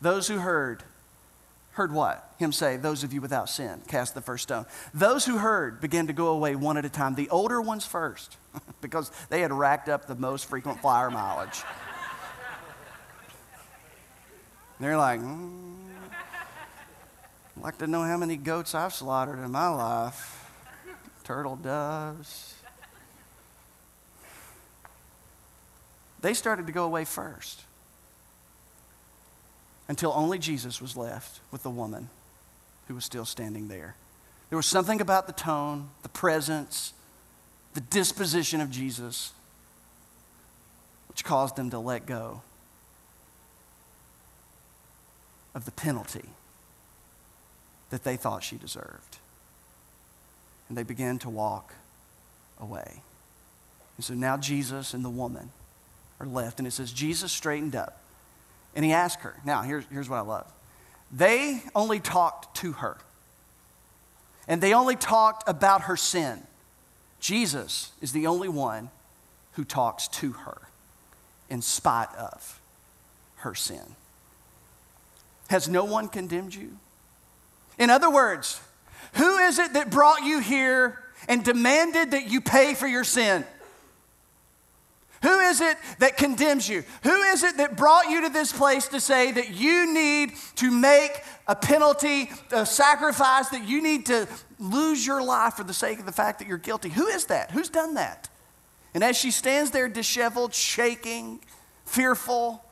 those 0.00 0.28
who 0.28 0.38
heard 0.38 0.82
heard 1.76 1.92
what? 1.92 2.32
Him 2.38 2.52
say, 2.52 2.78
Those 2.78 3.04
of 3.04 3.12
you 3.12 3.20
without 3.20 3.50
sin, 3.50 3.82
cast 3.86 4.14
the 4.14 4.22
first 4.22 4.44
stone. 4.44 4.64
Those 4.94 5.26
who 5.26 5.36
heard 5.36 5.78
began 5.80 6.06
to 6.06 6.14
go 6.14 6.28
away 6.28 6.56
one 6.56 6.78
at 6.78 6.86
a 6.86 6.88
time, 6.88 7.14
the 7.14 7.28
older 7.28 7.60
ones 7.60 7.84
first, 7.84 8.38
because 8.80 9.12
they 9.28 9.42
had 9.42 9.52
racked 9.52 9.88
up 9.88 10.06
the 10.06 10.14
most 10.14 10.46
frequent 10.46 10.80
flyer 10.80 11.10
mileage. 11.10 11.62
They're 14.80 14.96
like, 14.96 15.20
mm, 15.20 15.74
I'd 17.56 17.62
like 17.62 17.78
to 17.78 17.86
know 17.86 18.02
how 18.02 18.16
many 18.16 18.36
goats 18.36 18.74
I've 18.74 18.94
slaughtered 18.94 19.38
in 19.38 19.50
my 19.50 19.68
life. 19.68 20.50
Turtle 21.24 21.56
doves. 21.56 22.54
They 26.22 26.32
started 26.32 26.66
to 26.66 26.72
go 26.72 26.84
away 26.84 27.04
first 27.04 27.62
until 29.88 30.12
only 30.14 30.38
Jesus 30.38 30.80
was 30.80 30.96
left 30.96 31.40
with 31.50 31.62
the 31.62 31.70
woman 31.70 32.08
who 32.88 32.94
was 32.94 33.04
still 33.04 33.24
standing 33.24 33.68
there. 33.68 33.94
There 34.50 34.56
was 34.56 34.66
something 34.66 35.00
about 35.00 35.26
the 35.26 35.32
tone, 35.32 35.90
the 36.02 36.08
presence, 36.08 36.92
the 37.74 37.80
disposition 37.80 38.60
of 38.60 38.70
Jesus 38.70 39.32
which 41.08 41.24
caused 41.24 41.56
them 41.56 41.70
to 41.70 41.78
let 41.78 42.04
go 42.04 42.42
of 45.54 45.64
the 45.64 45.70
penalty 45.70 46.26
that 47.88 48.04
they 48.04 48.16
thought 48.16 48.44
she 48.44 48.56
deserved. 48.56 49.16
And 50.68 50.76
they 50.76 50.82
began 50.82 51.18
to 51.20 51.30
walk 51.30 51.74
away. 52.60 53.00
And 53.96 54.04
so 54.04 54.12
now 54.12 54.36
Jesus 54.36 54.92
and 54.92 55.02
the 55.02 55.08
woman 55.08 55.50
are 56.20 56.26
left, 56.26 56.58
and 56.58 56.68
it 56.68 56.72
says, 56.72 56.92
Jesus 56.92 57.32
straightened 57.32 57.74
up 57.74 57.98
and 58.76 58.84
he 58.84 58.92
asked 58.92 59.22
her. 59.22 59.34
Now, 59.44 59.62
here's, 59.62 59.84
here's 59.90 60.08
what 60.08 60.18
I 60.18 60.20
love 60.20 60.46
they 61.10 61.62
only 61.74 61.98
talked 61.98 62.56
to 62.58 62.72
her, 62.72 62.98
and 64.46 64.60
they 64.60 64.74
only 64.74 64.94
talked 64.94 65.48
about 65.48 65.82
her 65.82 65.96
sin. 65.96 66.42
Jesus 67.18 67.90
is 68.00 68.12
the 68.12 68.26
only 68.26 68.48
one 68.48 68.90
who 69.52 69.64
talks 69.64 70.06
to 70.08 70.32
her 70.32 70.58
in 71.48 71.62
spite 71.62 72.14
of 72.16 72.60
her 73.36 73.54
sin. 73.54 73.96
Has 75.48 75.68
no 75.68 75.84
one 75.84 76.08
condemned 76.08 76.54
you? 76.54 76.76
In 77.78 77.88
other 77.88 78.10
words, 78.10 78.60
who 79.14 79.38
is 79.38 79.58
it 79.58 79.72
that 79.72 79.90
brought 79.90 80.22
you 80.22 80.40
here 80.40 81.02
and 81.28 81.44
demanded 81.44 82.10
that 82.10 82.28
you 82.28 82.40
pay 82.40 82.74
for 82.74 82.86
your 82.86 83.04
sin? 83.04 83.44
Who 85.26 85.40
is 85.40 85.60
it 85.60 85.76
that 85.98 86.16
condemns 86.16 86.68
you? 86.68 86.84
Who 87.02 87.22
is 87.22 87.42
it 87.42 87.56
that 87.56 87.76
brought 87.76 88.08
you 88.08 88.22
to 88.22 88.28
this 88.28 88.52
place 88.52 88.86
to 88.88 89.00
say 89.00 89.32
that 89.32 89.50
you 89.50 89.92
need 89.92 90.34
to 90.54 90.70
make 90.70 91.20
a 91.48 91.56
penalty, 91.56 92.30
a 92.52 92.64
sacrifice, 92.64 93.48
that 93.48 93.66
you 93.66 93.82
need 93.82 94.06
to 94.06 94.28
lose 94.60 95.04
your 95.04 95.20
life 95.20 95.54
for 95.54 95.64
the 95.64 95.74
sake 95.74 95.98
of 95.98 96.06
the 96.06 96.12
fact 96.12 96.38
that 96.38 96.46
you're 96.46 96.58
guilty? 96.58 96.90
Who 96.90 97.08
is 97.08 97.24
that? 97.24 97.50
Who's 97.50 97.68
done 97.68 97.94
that? 97.94 98.28
And 98.94 99.02
as 99.02 99.16
she 99.16 99.32
stands 99.32 99.72
there 99.72 99.88
disheveled, 99.88 100.54
shaking, 100.54 101.40
fearful, 101.86 102.64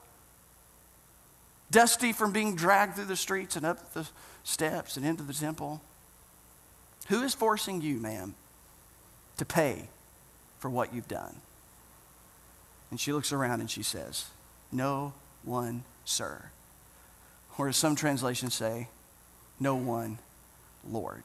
dusty 1.73 2.13
from 2.13 2.31
being 2.31 2.55
dragged 2.55 2.95
through 2.95 3.07
the 3.07 3.17
streets 3.17 3.57
and 3.57 3.67
up 3.67 3.95
the 3.95 4.07
steps 4.45 4.97
and 4.97 5.05
into 5.05 5.25
the 5.25 5.35
temple, 5.35 5.83
who 7.09 7.25
is 7.25 7.35
forcing 7.35 7.81
you, 7.81 7.99
ma'am, 7.99 8.37
to 9.39 9.45
pay 9.45 9.89
for 10.61 10.71
what 10.71 10.95
you've 10.95 11.09
done? 11.09 11.35
And 12.95 13.01
she 13.01 13.13
looks 13.13 13.33
around 13.33 13.59
and 13.59 13.69
she 13.69 13.83
says, 13.83 14.27
No 14.71 15.15
one, 15.43 15.83
sir. 16.05 16.45
Or 17.59 17.67
as 17.67 17.77
some 17.77 17.97
translations 17.97 18.55
say, 18.55 18.87
No 19.59 19.75
one, 19.75 20.21
Lord. 20.89 21.25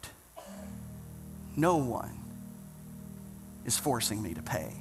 No 1.55 1.76
one 1.76 2.17
is 3.67 3.78
forcing 3.78 4.20
me 4.20 4.34
to 4.34 4.41
pay 4.41 4.74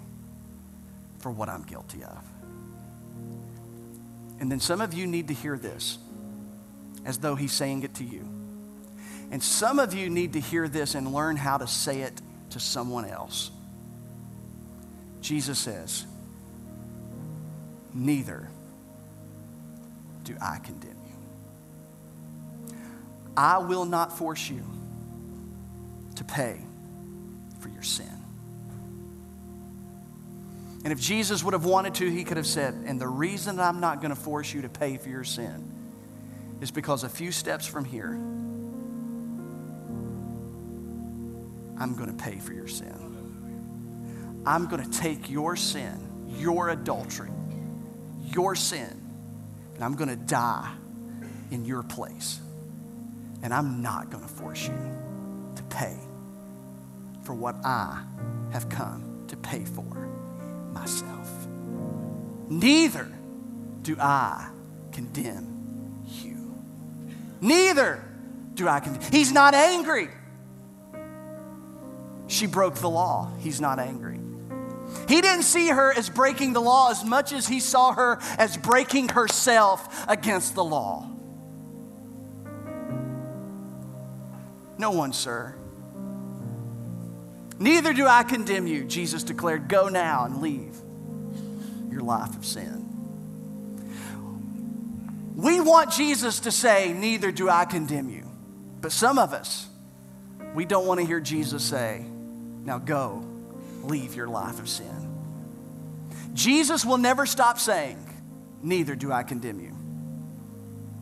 for 1.18 1.30
what 1.30 1.50
I'm 1.50 1.62
guilty 1.62 2.02
of. 2.02 2.24
And 4.40 4.50
then 4.50 4.58
some 4.58 4.80
of 4.80 4.94
you 4.94 5.06
need 5.06 5.28
to 5.28 5.34
hear 5.34 5.58
this 5.58 5.98
as 7.04 7.18
though 7.18 7.34
he's 7.34 7.52
saying 7.52 7.82
it 7.82 7.92
to 7.96 8.04
you. 8.04 8.26
And 9.30 9.42
some 9.42 9.78
of 9.78 9.92
you 9.92 10.08
need 10.08 10.32
to 10.32 10.40
hear 10.40 10.66
this 10.68 10.94
and 10.94 11.12
learn 11.12 11.36
how 11.36 11.58
to 11.58 11.66
say 11.66 12.00
it 12.00 12.14
to 12.48 12.58
someone 12.58 13.04
else. 13.04 13.50
Jesus 15.20 15.58
says, 15.58 16.06
neither 17.98 18.48
do 20.24 20.36
I 20.40 20.58
condemn 20.58 20.96
you. 21.06 22.74
I 23.36 23.58
will 23.58 23.84
not 23.84 24.16
force 24.16 24.48
you 24.48 24.62
to 26.16 26.24
pay 26.24 26.60
for 27.60 27.68
your 27.68 27.82
sin. 27.82 28.06
And 30.84 30.92
if 30.92 31.00
Jesus 31.00 31.42
would 31.42 31.54
have 31.54 31.64
wanted 31.64 31.94
to, 31.96 32.08
he 32.08 32.24
could 32.24 32.36
have 32.36 32.46
said, 32.46 32.74
And 32.86 33.00
the 33.00 33.08
reason 33.08 33.58
I'm 33.58 33.80
not 33.80 34.00
going 34.00 34.14
to 34.14 34.20
force 34.20 34.54
you 34.54 34.62
to 34.62 34.68
pay 34.68 34.96
for 34.96 35.08
your 35.08 35.24
sin 35.24 35.70
is 36.60 36.70
because 36.70 37.04
a 37.04 37.08
few 37.08 37.32
steps 37.32 37.66
from 37.66 37.84
here, 37.84 38.12
I'm 41.80 41.94
going 41.94 42.16
to 42.16 42.24
pay 42.24 42.38
for 42.38 42.52
your 42.52 42.68
sin. 42.68 44.42
I'm 44.46 44.66
going 44.66 44.88
to 44.88 44.98
take 44.98 45.28
your 45.30 45.56
sin, 45.56 46.00
your 46.38 46.70
adultery, 46.70 47.30
your 48.32 48.54
sin, 48.54 49.00
and 49.74 49.84
I'm 49.84 49.94
going 49.94 50.10
to 50.10 50.16
die 50.16 50.72
in 51.50 51.64
your 51.64 51.82
place. 51.82 52.40
And 53.42 53.54
I'm 53.54 53.82
not 53.82 54.10
going 54.10 54.22
to 54.22 54.28
force 54.28 54.66
you 54.66 54.74
to 55.56 55.62
pay 55.64 55.96
for 57.22 57.34
what 57.34 57.54
I 57.64 58.02
have 58.52 58.68
come 58.68 59.24
to 59.28 59.36
pay 59.36 59.64
for 59.64 60.08
myself. 60.72 61.30
Neither 62.48 63.08
do 63.82 63.96
I 64.00 64.48
condemn 64.92 66.04
you. 66.06 66.54
Neither 67.40 68.02
do 68.54 68.66
I 68.66 68.80
condemn. 68.80 69.12
He's 69.12 69.32
not 69.32 69.54
angry. 69.54 70.08
she 72.26 72.46
broke 72.46 72.74
the 72.74 72.90
law, 72.90 73.30
he's 73.38 73.60
not 73.60 73.78
angry. 73.78 74.20
He 75.08 75.20
didn't 75.20 75.44
see 75.44 75.68
her 75.68 75.92
as 75.92 76.10
breaking 76.10 76.52
the 76.52 76.60
law 76.60 76.90
as 76.90 77.04
much 77.04 77.32
as 77.32 77.46
he 77.46 77.60
saw 77.60 77.92
her 77.92 78.18
as 78.38 78.56
breaking 78.56 79.10
herself 79.10 80.06
against 80.08 80.54
the 80.54 80.64
law. 80.64 81.08
No 84.78 84.92
one, 84.92 85.12
sir. 85.12 85.54
Neither 87.58 87.92
do 87.92 88.06
I 88.06 88.22
condemn 88.22 88.66
you, 88.66 88.84
Jesus 88.84 89.24
declared. 89.24 89.68
Go 89.68 89.88
now 89.88 90.24
and 90.24 90.40
leave 90.40 90.76
your 91.90 92.02
life 92.02 92.36
of 92.36 92.44
sin. 92.44 92.84
We 95.34 95.60
want 95.60 95.92
Jesus 95.92 96.40
to 96.40 96.50
say, 96.50 96.92
Neither 96.92 97.32
do 97.32 97.48
I 97.48 97.64
condemn 97.64 98.08
you. 98.08 98.24
But 98.80 98.92
some 98.92 99.18
of 99.18 99.32
us, 99.32 99.66
we 100.54 100.64
don't 100.64 100.86
want 100.86 101.00
to 101.00 101.06
hear 101.06 101.20
Jesus 101.20 101.64
say, 101.64 102.04
Now 102.64 102.78
go, 102.78 103.27
leave 103.88 104.14
your 104.14 104.28
life 104.28 104.58
of 104.58 104.68
sin. 104.68 105.08
Jesus 106.34 106.84
will 106.84 106.98
never 106.98 107.26
stop 107.26 107.58
saying, 107.58 108.04
Neither 108.62 108.94
do 108.94 109.12
I 109.12 109.22
condemn 109.22 109.60
you. 109.60 109.74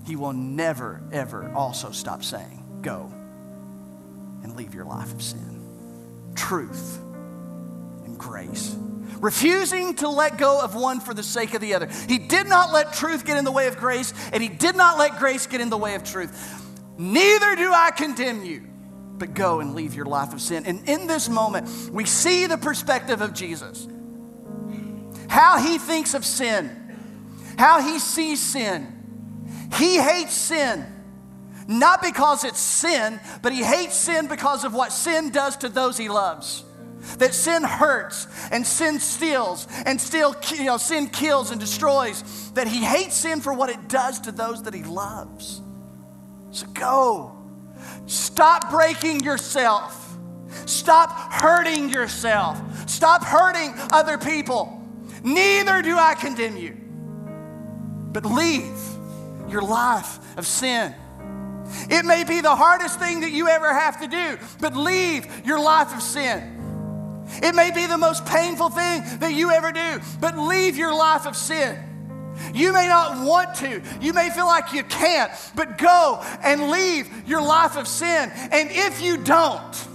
He 0.07 0.17
will 0.17 0.33
never, 0.33 1.03
ever 1.13 1.51
also 1.53 1.91
stop 1.91 2.23
saying, 2.23 2.81
Go 2.83 3.13
and 4.43 4.57
leave 4.57 4.75
your 4.75 4.85
life 4.85 5.13
of 5.13 5.23
sin. 5.23 5.63
Truth 6.35 6.99
and 8.05 8.17
grace. 8.17 8.77
Refusing 9.19 9.95
to 9.97 10.09
let 10.09 10.37
go 10.37 10.61
of 10.61 10.75
one 10.75 11.01
for 11.01 11.15
the 11.15 11.23
sake 11.23 11.55
of 11.55 11.61
the 11.61 11.75
other. 11.75 11.89
He 12.09 12.19
did 12.19 12.47
not 12.47 12.73
let 12.73 12.93
truth 12.93 13.25
get 13.25 13.39
in 13.39 13.45
the 13.45 13.53
way 13.53 13.67
of 13.67 13.79
grace, 13.79 14.13
and 14.33 14.43
he 14.43 14.49
did 14.49 14.77
not 14.77 14.99
let 14.99 15.19
grace 15.19 15.47
get 15.47 15.61
in 15.61 15.71
the 15.71 15.79
way 15.79 15.95
of 15.95 16.05
truth. 16.05 16.63
Neither 16.99 17.57
do 17.57 17.73
I 17.73 17.91
condemn 17.91 18.45
you, 18.45 18.63
but 19.19 19.35
go 19.35 19.61
and 19.61 19.75
leave 19.75 19.95
your 19.95 20.07
life 20.07 20.33
of 20.33 20.41
sin. 20.41 20.67
And 20.67 20.89
in 20.89 21.07
this 21.07 21.29
moment, 21.29 21.69
we 21.93 22.05
see 22.05 22.47
the 22.47 22.59
perspective 22.59 23.21
of 23.21 23.35
Jesus 23.35 23.89
how 25.29 25.59
he 25.59 25.79
thinks 25.79 26.15
of 26.15 26.25
sin, 26.25 26.71
how 27.59 27.81
he 27.81 27.99
sees 27.99 28.41
sin. 28.41 28.93
He 29.75 29.99
hates 29.99 30.35
sin. 30.35 30.87
Not 31.69 32.01
because 32.01 32.45
it's 32.45 32.61
sin, 32.61 33.21
but 33.43 33.53
he 33.53 33.63
hates 33.63 33.97
sin 33.97 34.29
because 34.29 34.65
of 34.65 34.73
what 34.73 34.93
sin 34.93 35.31
does 35.31 35.57
to 35.59 35.69
those 35.69 35.99
he 35.99 36.09
loves. 36.09 36.65
That 37.19 37.35
sin 37.35 37.63
hurts 37.65 38.29
and 38.51 38.67
sin 38.67 39.01
steals 39.01 39.67
and 39.85 40.01
still, 40.01 40.35
you 40.55 40.65
know, 40.65 40.77
sin 40.77 41.09
kills 41.09 41.51
and 41.51 41.61
destroys. 41.61 42.51
That 42.53 42.69
he 42.69 42.85
hates 42.85 43.17
sin 43.17 43.41
for 43.41 43.53
what 43.53 43.69
it 43.69 43.89
does 43.89 44.21
to 44.21 44.33
those 44.33 44.63
that 44.63 44.75
he 44.75 44.85
loves. 44.85 45.61
So 46.53 46.67
go. 46.69 47.36
Stop 48.07 48.71
breaking 48.71 49.21
yourself. 49.21 50.17
Stop 50.65 51.11
hurting 51.33 51.91
yourself. 51.91 52.61
Stop 52.89 53.25
hurting 53.25 53.75
other 53.93 54.17
people. 54.17 54.73
Neither 55.23 55.83
do 55.83 55.99
I 55.99 56.15
condemn 56.15 56.57
you. 56.57 56.77
But 58.13 58.25
leave 58.25 58.79
your 59.49 59.63
life 59.63 60.19
of 60.39 60.47
sin. 60.47 60.95
It 61.91 62.05
may 62.05 62.25
be 62.25 62.41
the 62.41 62.55
hardest 62.55 62.99
thing 62.99 63.21
that 63.21 63.33
you 63.33 63.49
ever 63.49 63.73
have 63.73 64.01
to 64.01 64.07
do, 64.07 64.39
but 64.61 64.77
leave 64.77 65.27
your 65.45 65.59
life 65.59 65.95
of 65.95 66.01
sin. 66.01 66.53
It 67.43 67.55
may 67.55 67.73
be 67.73 67.87
the 67.87 67.99
most 67.99 68.25
painful 68.25 68.71
thing 68.71 69.03
that 69.19 69.33
you 69.33 69.51
ever 69.51 69.73
do, 69.73 70.01
but 70.21 70.39
leave 70.39 70.77
your 70.77 70.95
life 70.95 71.27
of 71.27 71.37
sin. 71.37 71.77
You 72.55 72.73
may 72.73 72.87
not 72.87 73.25
want 73.27 73.55
to. 73.57 73.83
You 74.01 74.13
may 74.13 74.31
feel 74.31 74.47
like 74.47 74.73
you 74.73 74.83
can't, 74.85 75.33
but 75.55 75.79
go 75.79 76.23
and 76.43 76.71
leave 76.71 77.09
your 77.29 77.43
life 77.43 77.77
of 77.77 77.89
sin. 77.89 78.31
And 78.35 78.71
if 78.71 79.01
you 79.01 79.17
don't, 79.19 79.87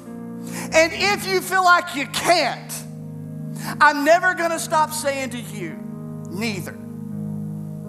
and 0.74 0.92
if 0.94 1.28
you 1.28 1.42
feel 1.42 1.64
like 1.64 1.96
you 1.96 2.08
can't, 2.08 2.74
I'm 3.80 4.04
never 4.06 4.34
going 4.34 4.52
to 4.52 4.60
stop 4.60 4.92
saying 4.92 5.32
to 5.32 5.40
you, 5.40 5.78
neither 6.30 6.78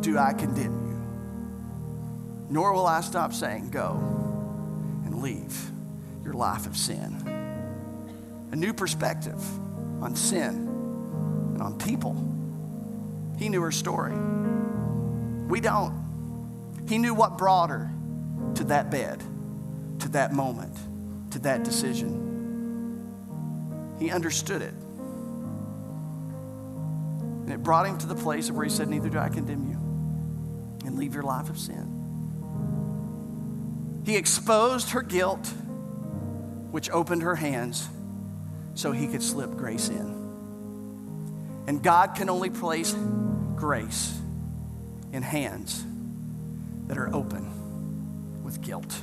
do 0.00 0.18
I 0.18 0.32
condemn 0.32 0.86
you. 0.86 2.46
Nor 2.50 2.72
will 2.72 2.86
I 2.86 3.00
stop 3.00 3.32
saying, 3.32 3.70
go 3.70 3.92
and 5.04 5.22
leave 5.22 5.70
your 6.24 6.34
life 6.34 6.66
of 6.66 6.76
sin. 6.76 7.16
A 8.52 8.56
new 8.56 8.74
perspective 8.74 9.40
on 10.02 10.14
sin 10.14 10.68
and 11.54 11.62
on 11.62 11.78
people. 11.78 12.14
He 13.38 13.48
knew 13.48 13.62
her 13.62 13.72
story. 13.72 14.12
We 15.48 15.60
don't. 15.60 16.02
He 16.88 16.98
knew 16.98 17.14
what 17.14 17.38
brought 17.38 17.70
her 17.70 17.90
to 18.56 18.64
that 18.64 18.90
bed, 18.90 19.22
to 20.00 20.08
that 20.10 20.32
moment, 20.32 20.76
to 21.32 21.38
that 21.40 21.64
decision. 21.64 22.18
He 23.98 24.10
understood 24.10 24.62
it. 24.62 24.74
And 27.42 27.50
it 27.52 27.62
brought 27.62 27.86
him 27.86 27.98
to 27.98 28.06
the 28.06 28.14
place 28.14 28.50
where 28.50 28.64
he 28.64 28.70
said, 28.70 28.88
Neither 28.88 29.08
do 29.08 29.18
I 29.18 29.28
condemn 29.28 29.68
you, 29.68 29.76
and 30.86 30.98
leave 30.98 31.14
your 31.14 31.24
life 31.24 31.48
of 31.48 31.58
sin. 31.58 32.00
He 34.04 34.16
exposed 34.16 34.90
her 34.90 35.02
guilt, 35.02 35.46
which 36.70 36.90
opened 36.90 37.22
her 37.22 37.36
hands 37.36 37.88
so 38.74 38.92
he 38.92 39.06
could 39.06 39.22
slip 39.22 39.50
grace 39.52 39.88
in. 39.88 40.20
And 41.66 41.82
God 41.82 42.14
can 42.16 42.28
only 42.28 42.50
place 42.50 42.94
grace 43.54 44.18
in 45.12 45.22
hands 45.22 45.84
that 46.86 46.98
are 46.98 47.14
open 47.14 48.42
with 48.42 48.60
guilt. 48.60 49.02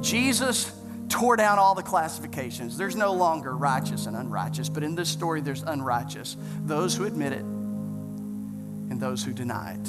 Jesus 0.00 0.72
tore 1.08 1.36
down 1.36 1.58
all 1.58 1.74
the 1.74 1.82
classifications. 1.82 2.76
There's 2.76 2.96
no 2.96 3.12
longer 3.12 3.56
righteous 3.56 4.06
and 4.06 4.16
unrighteous, 4.16 4.68
but 4.68 4.82
in 4.82 4.94
this 4.94 5.08
story, 5.08 5.40
there's 5.40 5.62
unrighteous 5.62 6.36
those 6.64 6.94
who 6.94 7.04
admit 7.04 7.32
it 7.32 7.40
and 7.40 9.00
those 9.00 9.24
who 9.24 9.32
deny 9.32 9.72
it. 9.72 9.88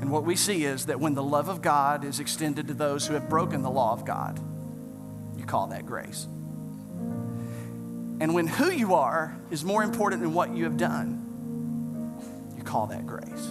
And 0.00 0.12
what 0.12 0.24
we 0.24 0.36
see 0.36 0.64
is 0.64 0.86
that 0.86 1.00
when 1.00 1.14
the 1.14 1.22
love 1.22 1.48
of 1.48 1.60
God 1.60 2.04
is 2.04 2.20
extended 2.20 2.68
to 2.68 2.74
those 2.74 3.06
who 3.06 3.14
have 3.14 3.28
broken 3.28 3.62
the 3.62 3.70
law 3.70 3.92
of 3.92 4.04
God, 4.04 4.38
you 5.36 5.44
call 5.44 5.68
that 5.68 5.86
grace. 5.86 6.26
And 8.20 8.34
when 8.34 8.46
who 8.46 8.70
you 8.70 8.94
are 8.94 9.36
is 9.50 9.64
more 9.64 9.82
important 9.82 10.22
than 10.22 10.34
what 10.34 10.50
you 10.50 10.64
have 10.64 10.76
done, 10.76 11.17
call 12.68 12.86
that 12.88 13.06
grace. 13.06 13.46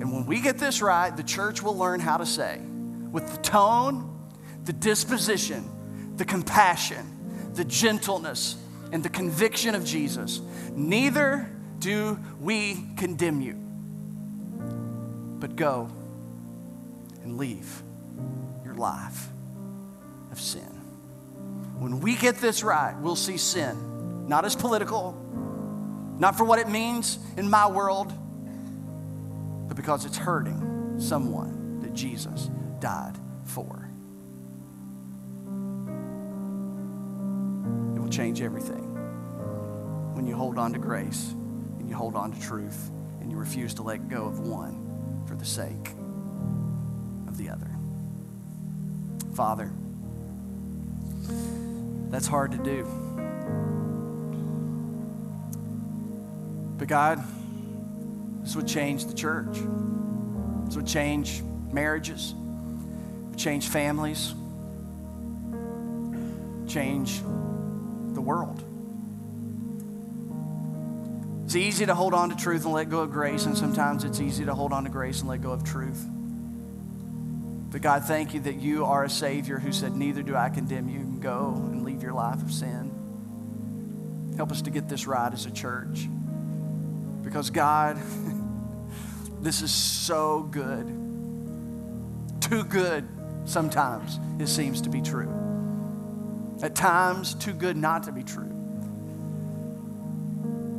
And 0.00 0.12
when 0.12 0.24
we 0.24 0.40
get 0.40 0.56
this 0.58 0.80
right, 0.80 1.14
the 1.14 1.22
church 1.22 1.62
will 1.62 1.76
learn 1.76 2.00
how 2.00 2.16
to 2.16 2.24
say, 2.24 2.58
with 3.10 3.30
the 3.30 3.42
tone, 3.42 4.06
the 4.64 4.72
disposition, 4.72 6.16
the 6.16 6.24
compassion, 6.24 7.50
the 7.54 7.64
gentleness, 7.64 8.56
and 8.92 9.02
the 9.02 9.08
conviction 9.08 9.74
of 9.74 9.84
Jesus, 9.84 10.40
neither 10.74 11.50
do 11.78 12.18
we 12.40 12.78
condemn 12.96 13.40
you, 13.40 13.54
but 15.40 15.56
go 15.56 15.90
and 17.22 17.36
leave 17.36 17.82
your 18.64 18.74
life 18.74 19.28
of 20.30 20.40
sin. 20.40 20.62
When 21.78 22.00
we 22.00 22.14
get 22.14 22.36
this 22.36 22.62
right, 22.62 22.94
we'll 23.00 23.16
see 23.16 23.36
sin 23.36 24.28
not 24.28 24.44
as 24.44 24.54
political, 24.54 25.12
not 26.18 26.38
for 26.38 26.44
what 26.44 26.60
it 26.60 26.68
means 26.68 27.18
in 27.36 27.50
my 27.50 27.66
world, 27.66 28.12
but 29.70 29.76
because 29.76 30.04
it's 30.04 30.16
hurting 30.16 30.96
someone 30.98 31.78
that 31.80 31.94
Jesus 31.94 32.50
died 32.80 33.14
for. 33.44 33.88
It 37.94 38.00
will 38.00 38.08
change 38.08 38.42
everything 38.42 38.82
when 40.16 40.26
you 40.26 40.34
hold 40.34 40.58
on 40.58 40.72
to 40.72 40.80
grace 40.80 41.30
and 41.78 41.88
you 41.88 41.94
hold 41.94 42.16
on 42.16 42.32
to 42.32 42.40
truth 42.40 42.90
and 43.20 43.30
you 43.30 43.36
refuse 43.36 43.72
to 43.74 43.82
let 43.82 44.08
go 44.08 44.24
of 44.24 44.40
one 44.40 45.22
for 45.28 45.36
the 45.36 45.44
sake 45.44 45.94
of 47.28 47.36
the 47.38 47.48
other. 47.48 47.70
Father, 49.36 49.70
that's 52.10 52.26
hard 52.26 52.50
to 52.50 52.58
do. 52.58 52.82
But 56.76 56.88
God, 56.88 57.24
this 58.42 58.56
would 58.56 58.66
change 58.66 59.06
the 59.06 59.14
church. 59.14 59.58
This 60.66 60.76
would 60.76 60.86
change 60.86 61.42
marriages, 61.72 62.34
change 63.36 63.68
families, 63.68 64.34
change 66.68 67.20
the 67.20 68.20
world. 68.20 68.62
It's 71.44 71.56
easy 71.56 71.86
to 71.86 71.94
hold 71.96 72.14
on 72.14 72.30
to 72.30 72.36
truth 72.36 72.64
and 72.64 72.72
let 72.72 72.90
go 72.90 73.00
of 73.00 73.10
grace, 73.10 73.44
and 73.44 73.58
sometimes 73.58 74.04
it's 74.04 74.20
easy 74.20 74.44
to 74.44 74.54
hold 74.54 74.72
on 74.72 74.84
to 74.84 74.90
grace 74.90 75.20
and 75.20 75.28
let 75.28 75.42
go 75.42 75.50
of 75.50 75.64
truth. 75.64 76.06
But 77.70 77.82
God, 77.82 78.04
thank 78.04 78.34
you 78.34 78.40
that 78.40 78.56
you 78.56 78.84
are 78.84 79.04
a 79.04 79.10
Savior 79.10 79.58
who 79.58 79.72
said, 79.72 79.96
Neither 79.96 80.22
do 80.22 80.36
I 80.36 80.48
condemn 80.48 80.88
you. 80.88 81.00
Go 81.20 81.54
and 81.56 81.84
leave 81.84 82.02
your 82.02 82.12
life 82.12 82.42
of 82.42 82.52
sin. 82.52 84.34
Help 84.36 84.52
us 84.52 84.62
to 84.62 84.70
get 84.70 84.88
this 84.88 85.06
right 85.06 85.32
as 85.32 85.46
a 85.46 85.50
church. 85.50 86.08
Because, 87.22 87.50
God, 87.50 87.98
this 89.40 89.62
is 89.62 89.72
so 89.72 90.42
good. 90.42 90.86
Too 92.40 92.64
good 92.64 93.06
sometimes, 93.44 94.18
it 94.38 94.48
seems 94.48 94.80
to 94.82 94.90
be 94.90 95.00
true. 95.00 95.30
At 96.62 96.74
times, 96.74 97.34
too 97.34 97.52
good 97.52 97.76
not 97.76 98.04
to 98.04 98.12
be 98.12 98.22
true. 98.22 98.50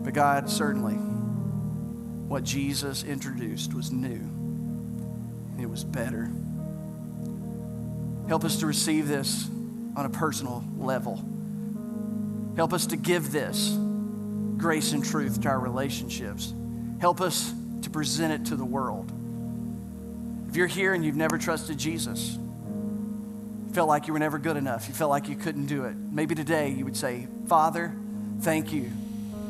But 0.04 0.14
God, 0.14 0.50
certainly, 0.50 0.96
what 2.28 2.44
Jesus 2.44 3.04
introduced 3.04 3.74
was 3.74 3.92
new, 3.92 4.22
it 5.62 5.70
was 5.70 5.84
better. 5.84 6.30
Help 8.28 8.44
us 8.44 8.58
to 8.60 8.66
receive 8.66 9.08
this 9.08 9.50
on 9.96 10.06
a 10.06 10.10
personal 10.10 10.64
level. 10.78 11.24
Help 12.56 12.74
us 12.74 12.86
to 12.88 12.98
give 12.98 13.32
this 13.32 13.78
grace 14.58 14.94
and 14.94 15.04
truth 15.04 15.42
to 15.42 15.50
our 15.50 15.60
relationships. 15.60 16.54
Help 17.00 17.22
us 17.22 17.54
to 17.82 17.90
present 17.90 18.34
it 18.34 18.50
to 18.50 18.56
the 18.56 18.66
world. 18.66 19.12
If 20.50 20.56
you're 20.56 20.68
here 20.68 20.94
and 20.94 21.04
you've 21.04 21.16
never 21.16 21.38
trusted 21.38 21.78
Jesus, 21.78 22.38
felt 23.74 23.88
like 23.88 24.08
you 24.08 24.14
were 24.14 24.20
never 24.20 24.38
good 24.38 24.58
enough, 24.58 24.88
you 24.88 24.94
felt 24.94 25.10
like 25.10 25.30
you 25.30 25.36
couldn't 25.36 25.68
do 25.68 25.86
it, 25.86 25.96
maybe 25.96 26.36
today 26.36 26.70
you 26.70 26.86
would 26.86 26.98
say, 26.98 27.28
Father, 27.48 27.94
thank 28.42 28.74
you 28.74 28.92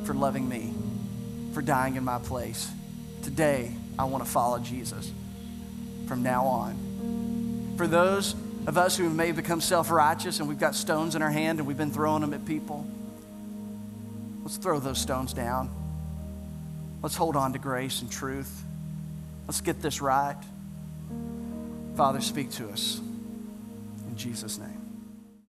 for 0.04 0.14
loving 0.14 0.48
me, 0.48 0.74
for 1.54 1.62
dying 1.62 1.96
in 1.96 2.04
my 2.04 2.20
place. 2.20 2.70
Today, 3.24 3.72
I 3.98 4.06
want 4.06 4.24
to 4.24 4.30
follow 4.30 4.60
Jesus 4.60 5.12
from 6.08 6.24
now 6.24 6.46
on. 6.46 7.74
For 7.78 7.88
those 7.88 8.36
of 8.68 8.78
us 8.78 8.96
who 8.98 9.10
may 9.10 9.32
become 9.32 9.62
self 9.62 9.90
righteous 9.90 10.40
and 10.40 10.48
we've 10.48 10.60
got 10.60 10.76
stones 10.76 11.16
in 11.16 11.22
our 11.22 11.32
hand 11.32 11.60
and 11.60 11.68
we've 11.68 11.78
been 11.78 11.92
throwing 11.92 12.22
them 12.22 12.34
at 12.34 12.46
people, 12.46 12.86
let's 14.42 14.58
throw 14.58 14.80
those 14.80 15.00
stones 15.00 15.34
down. 15.34 15.70
Let's 17.02 17.16
hold 17.16 17.36
on 17.36 17.54
to 17.54 17.60
grace 17.60 18.02
and 18.02 18.12
truth. 18.12 18.64
Let's 19.48 19.62
get 19.62 19.82
this 19.82 20.02
right. 20.02 20.38
Father, 21.96 22.22
speak 22.22 22.52
to 22.52 22.70
us. 22.70 23.00
In 24.08 24.16
Jesus' 24.16 24.58
name. 24.58 24.71